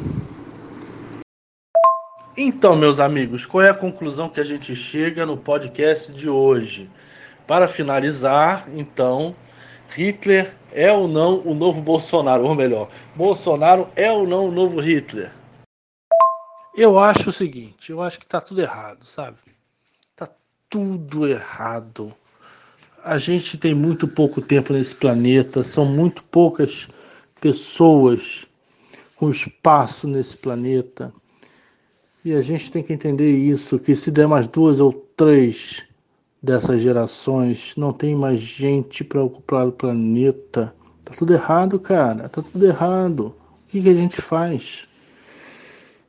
Então, 2.43 2.75
meus 2.75 2.99
amigos, 2.99 3.45
qual 3.45 3.63
é 3.63 3.69
a 3.69 3.75
conclusão 3.75 4.31
que 4.31 4.41
a 4.41 4.45
gente 4.45 4.75
chega 4.75 5.27
no 5.27 5.37
podcast 5.37 6.11
de 6.11 6.27
hoje? 6.27 6.89
Para 7.47 7.69
finalizar, 7.69 8.67
então, 8.75 9.37
Hitler 9.91 10.57
é 10.73 10.91
ou 10.91 11.07
não 11.07 11.47
o 11.47 11.53
novo 11.53 11.83
Bolsonaro? 11.83 12.47
Ou 12.47 12.55
melhor, 12.55 12.89
Bolsonaro 13.15 13.91
é 13.95 14.11
ou 14.11 14.27
não 14.27 14.47
o 14.47 14.51
novo 14.51 14.81
Hitler? 14.81 15.31
Eu 16.75 16.99
acho 16.99 17.29
o 17.29 17.33
seguinte, 17.33 17.93
eu 17.93 18.01
acho 18.01 18.19
que 18.19 18.27
tá 18.27 18.41
tudo 18.41 18.63
errado, 18.63 19.05
sabe? 19.05 19.37
Tá 20.17 20.27
tudo 20.71 21.29
errado. 21.29 22.11
A 23.05 23.19
gente 23.19 23.59
tem 23.59 23.75
muito 23.75 24.09
pouco 24.09 24.41
tempo 24.41 24.73
nesse 24.73 24.97
planeta, 24.97 25.63
são 25.63 25.85
muito 25.85 26.25
poucas 26.25 26.89
pessoas 27.39 28.47
com 29.15 29.29
espaço 29.29 30.09
nesse 30.09 30.39
planeta. 30.39 31.13
E 32.23 32.35
a 32.35 32.43
gente 32.43 32.71
tem 32.71 32.83
que 32.83 32.93
entender 32.93 33.31
isso, 33.31 33.79
que 33.79 33.97
se 33.97 34.11
der 34.11 34.29
mais 34.29 34.47
duas 34.47 34.79
ou 34.79 34.93
três 35.17 35.87
dessas 36.43 36.83
gerações, 36.83 37.75
não 37.77 37.93
tem 37.93 38.15
mais 38.15 38.41
gente 38.41 39.03
para 39.03 39.23
ocupar 39.23 39.67
o 39.67 39.73
planeta. 39.73 40.75
Tá 41.03 41.15
tudo 41.17 41.33
errado, 41.33 41.79
cara. 41.79 42.29
Tá 42.29 42.43
tudo 42.43 42.67
errado. 42.67 43.35
O 43.63 43.67
que, 43.69 43.83
que 43.83 43.89
a 43.89 43.95
gente 43.95 44.21
faz? 44.21 44.87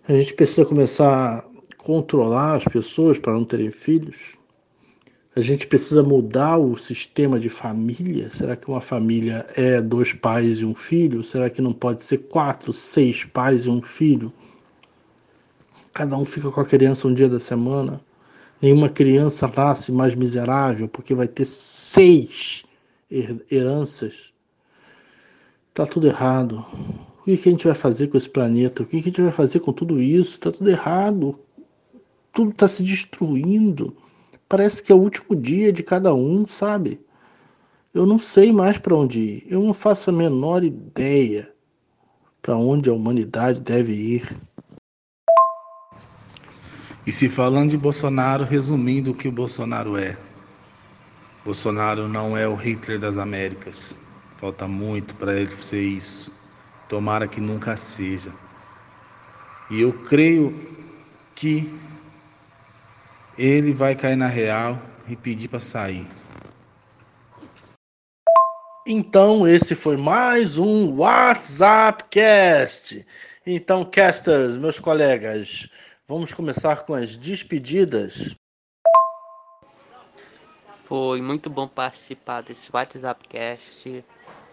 A 0.05 0.11
gente 0.11 0.33
precisa 0.33 0.65
começar 0.65 1.37
a 1.37 1.45
controlar 1.77 2.57
as 2.57 2.65
pessoas 2.65 3.17
para 3.17 3.31
não 3.31 3.45
terem 3.45 3.71
filhos. 3.71 4.35
A 5.33 5.39
gente 5.39 5.65
precisa 5.65 6.03
mudar 6.03 6.57
o 6.57 6.75
sistema 6.75 7.39
de 7.39 7.47
família. 7.47 8.29
Será 8.29 8.57
que 8.57 8.67
uma 8.67 8.81
família 8.81 9.45
é 9.55 9.79
dois 9.79 10.13
pais 10.13 10.59
e 10.59 10.65
um 10.65 10.75
filho? 10.75 11.23
Será 11.23 11.49
que 11.49 11.61
não 11.61 11.71
pode 11.71 12.03
ser 12.03 12.17
quatro, 12.27 12.73
seis 12.73 13.23
pais 13.23 13.65
e 13.65 13.69
um 13.69 13.81
filho? 13.81 14.33
Cada 15.93 16.15
um 16.17 16.25
fica 16.25 16.49
com 16.49 16.61
a 16.61 16.65
criança 16.65 17.07
um 17.07 17.13
dia 17.13 17.27
da 17.27 17.39
semana. 17.39 18.01
Nenhuma 18.61 18.89
criança 18.89 19.51
nasce 19.55 19.91
mais 19.91 20.15
miserável 20.15 20.87
porque 20.87 21.15
vai 21.15 21.27
ter 21.27 21.45
seis 21.45 22.63
heranças. 23.51 24.31
Tá 25.73 25.85
tudo 25.85 26.07
errado. 26.07 26.65
O 27.21 27.23
que 27.23 27.33
a 27.33 27.51
gente 27.51 27.65
vai 27.65 27.75
fazer 27.75 28.07
com 28.07 28.17
esse 28.17 28.29
planeta? 28.29 28.83
O 28.83 28.85
que 28.85 28.97
a 28.97 29.01
gente 29.01 29.21
vai 29.21 29.31
fazer 29.31 29.59
com 29.59 29.73
tudo 29.73 30.01
isso? 30.01 30.39
Tá 30.39 30.51
tudo 30.51 30.69
errado. 30.69 31.39
Tudo 32.31 32.51
está 32.51 32.67
se 32.67 32.83
destruindo. 32.83 33.95
Parece 34.47 34.83
que 34.83 34.91
é 34.91 34.95
o 34.95 34.99
último 34.99 35.35
dia 35.35 35.71
de 35.71 35.83
cada 35.83 36.13
um, 36.13 36.45
sabe? 36.47 36.99
Eu 37.93 38.05
não 38.05 38.17
sei 38.17 38.53
mais 38.53 38.77
para 38.77 38.95
onde 38.95 39.19
ir. 39.19 39.47
Eu 39.47 39.61
não 39.61 39.73
faço 39.73 40.09
a 40.09 40.13
menor 40.13 40.63
ideia 40.63 41.51
para 42.41 42.55
onde 42.55 42.89
a 42.89 42.93
humanidade 42.93 43.61
deve 43.61 43.93
ir. 43.93 44.37
E 47.05 47.11
se 47.11 47.27
falando 47.27 47.71
de 47.71 47.77
Bolsonaro, 47.77 48.43
resumindo 48.43 49.11
o 49.11 49.15
que 49.15 49.27
o 49.27 49.31
Bolsonaro 49.31 49.97
é. 49.97 50.17
Bolsonaro 51.43 52.07
não 52.07 52.37
é 52.37 52.47
o 52.47 52.53
Hitler 52.53 52.99
das 52.99 53.17
Américas. 53.17 53.97
Falta 54.37 54.67
muito 54.67 55.15
para 55.15 55.39
ele 55.39 55.55
ser 55.55 55.81
isso. 55.81 56.31
Tomara 56.87 57.27
que 57.27 57.41
nunca 57.41 57.75
seja. 57.75 58.31
E 59.71 59.81
eu 59.81 59.93
creio 59.93 60.77
que 61.33 61.73
ele 63.37 63.73
vai 63.73 63.95
cair 63.95 64.15
na 64.15 64.27
real 64.27 64.79
e 65.07 65.15
pedir 65.15 65.47
para 65.47 65.59
sair. 65.59 66.05
Então, 68.85 69.47
esse 69.47 69.73
foi 69.73 69.97
mais 69.97 70.57
um 70.57 70.97
WhatsApp 70.97 72.03
Cast. 72.09 73.05
Então, 73.45 73.85
casters, 73.85 74.57
meus 74.57 74.79
colegas, 74.79 75.67
vamos 76.11 76.33
começar 76.33 76.83
com 76.83 76.93
as 76.93 77.15
despedidas. 77.15 78.35
Foi 80.83 81.21
muito 81.21 81.49
bom 81.49 81.69
participar 81.69 82.41
desse 82.41 82.69
WhatsApp 82.73 83.25
Cast. 83.29 84.03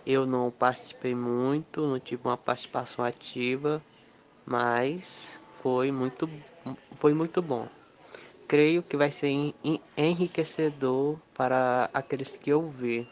Eu 0.07 0.25
não 0.25 0.53
participei 0.53 1.17
muito, 1.17 1.85
não 1.85 1.99
tive 1.99 2.23
uma 2.25 2.37
participação 2.37 3.05
ativa, 3.05 3.83
mas 4.47 5.37
foi 5.61 5.91
muito, 5.91 6.31
foi 7.01 7.13
muito 7.13 7.43
bom. 7.43 7.67
Creio 8.47 8.81
que 8.81 8.97
vai 8.97 9.11
ser 9.11 9.53
enriquecedor 9.97 11.19
para 11.35 11.91
aqueles 11.93 12.37
que 12.37 12.53
ouvir. 12.53 13.09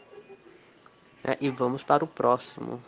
É, 1.21 1.37
e 1.41 1.49
vamos 1.49 1.83
para 1.83 2.01
o 2.01 2.07
próximo. 2.07 2.81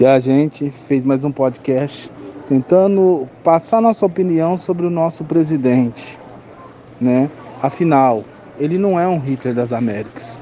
E 0.00 0.04
a 0.04 0.18
gente 0.18 0.68
fez 0.72 1.04
mais 1.04 1.22
um 1.22 1.30
podcast 1.30 2.17
tentando 2.48 3.28
passar 3.44 3.80
nossa 3.80 4.06
opinião 4.06 4.56
sobre 4.56 4.86
o 4.86 4.90
nosso 4.90 5.22
presidente, 5.22 6.18
né? 7.00 7.30
Afinal, 7.62 8.24
ele 8.58 8.78
não 8.78 8.98
é 8.98 9.06
um 9.06 9.18
Hitler 9.18 9.54
das 9.54 9.72
Américas. 9.72 10.40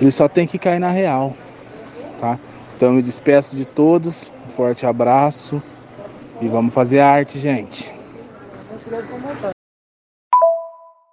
Ele 0.00 0.10
só 0.10 0.26
tem 0.26 0.46
que 0.46 0.58
cair 0.58 0.78
na 0.78 0.90
real, 0.90 1.34
tá? 2.18 2.38
Então 2.76 2.92
me 2.92 3.02
despeço 3.02 3.54
de 3.54 3.64
todos, 3.64 4.30
um 4.46 4.50
forte 4.50 4.86
abraço 4.86 5.62
e 6.40 6.48
vamos 6.48 6.72
fazer 6.72 7.00
arte, 7.00 7.38
gente. 7.38 7.94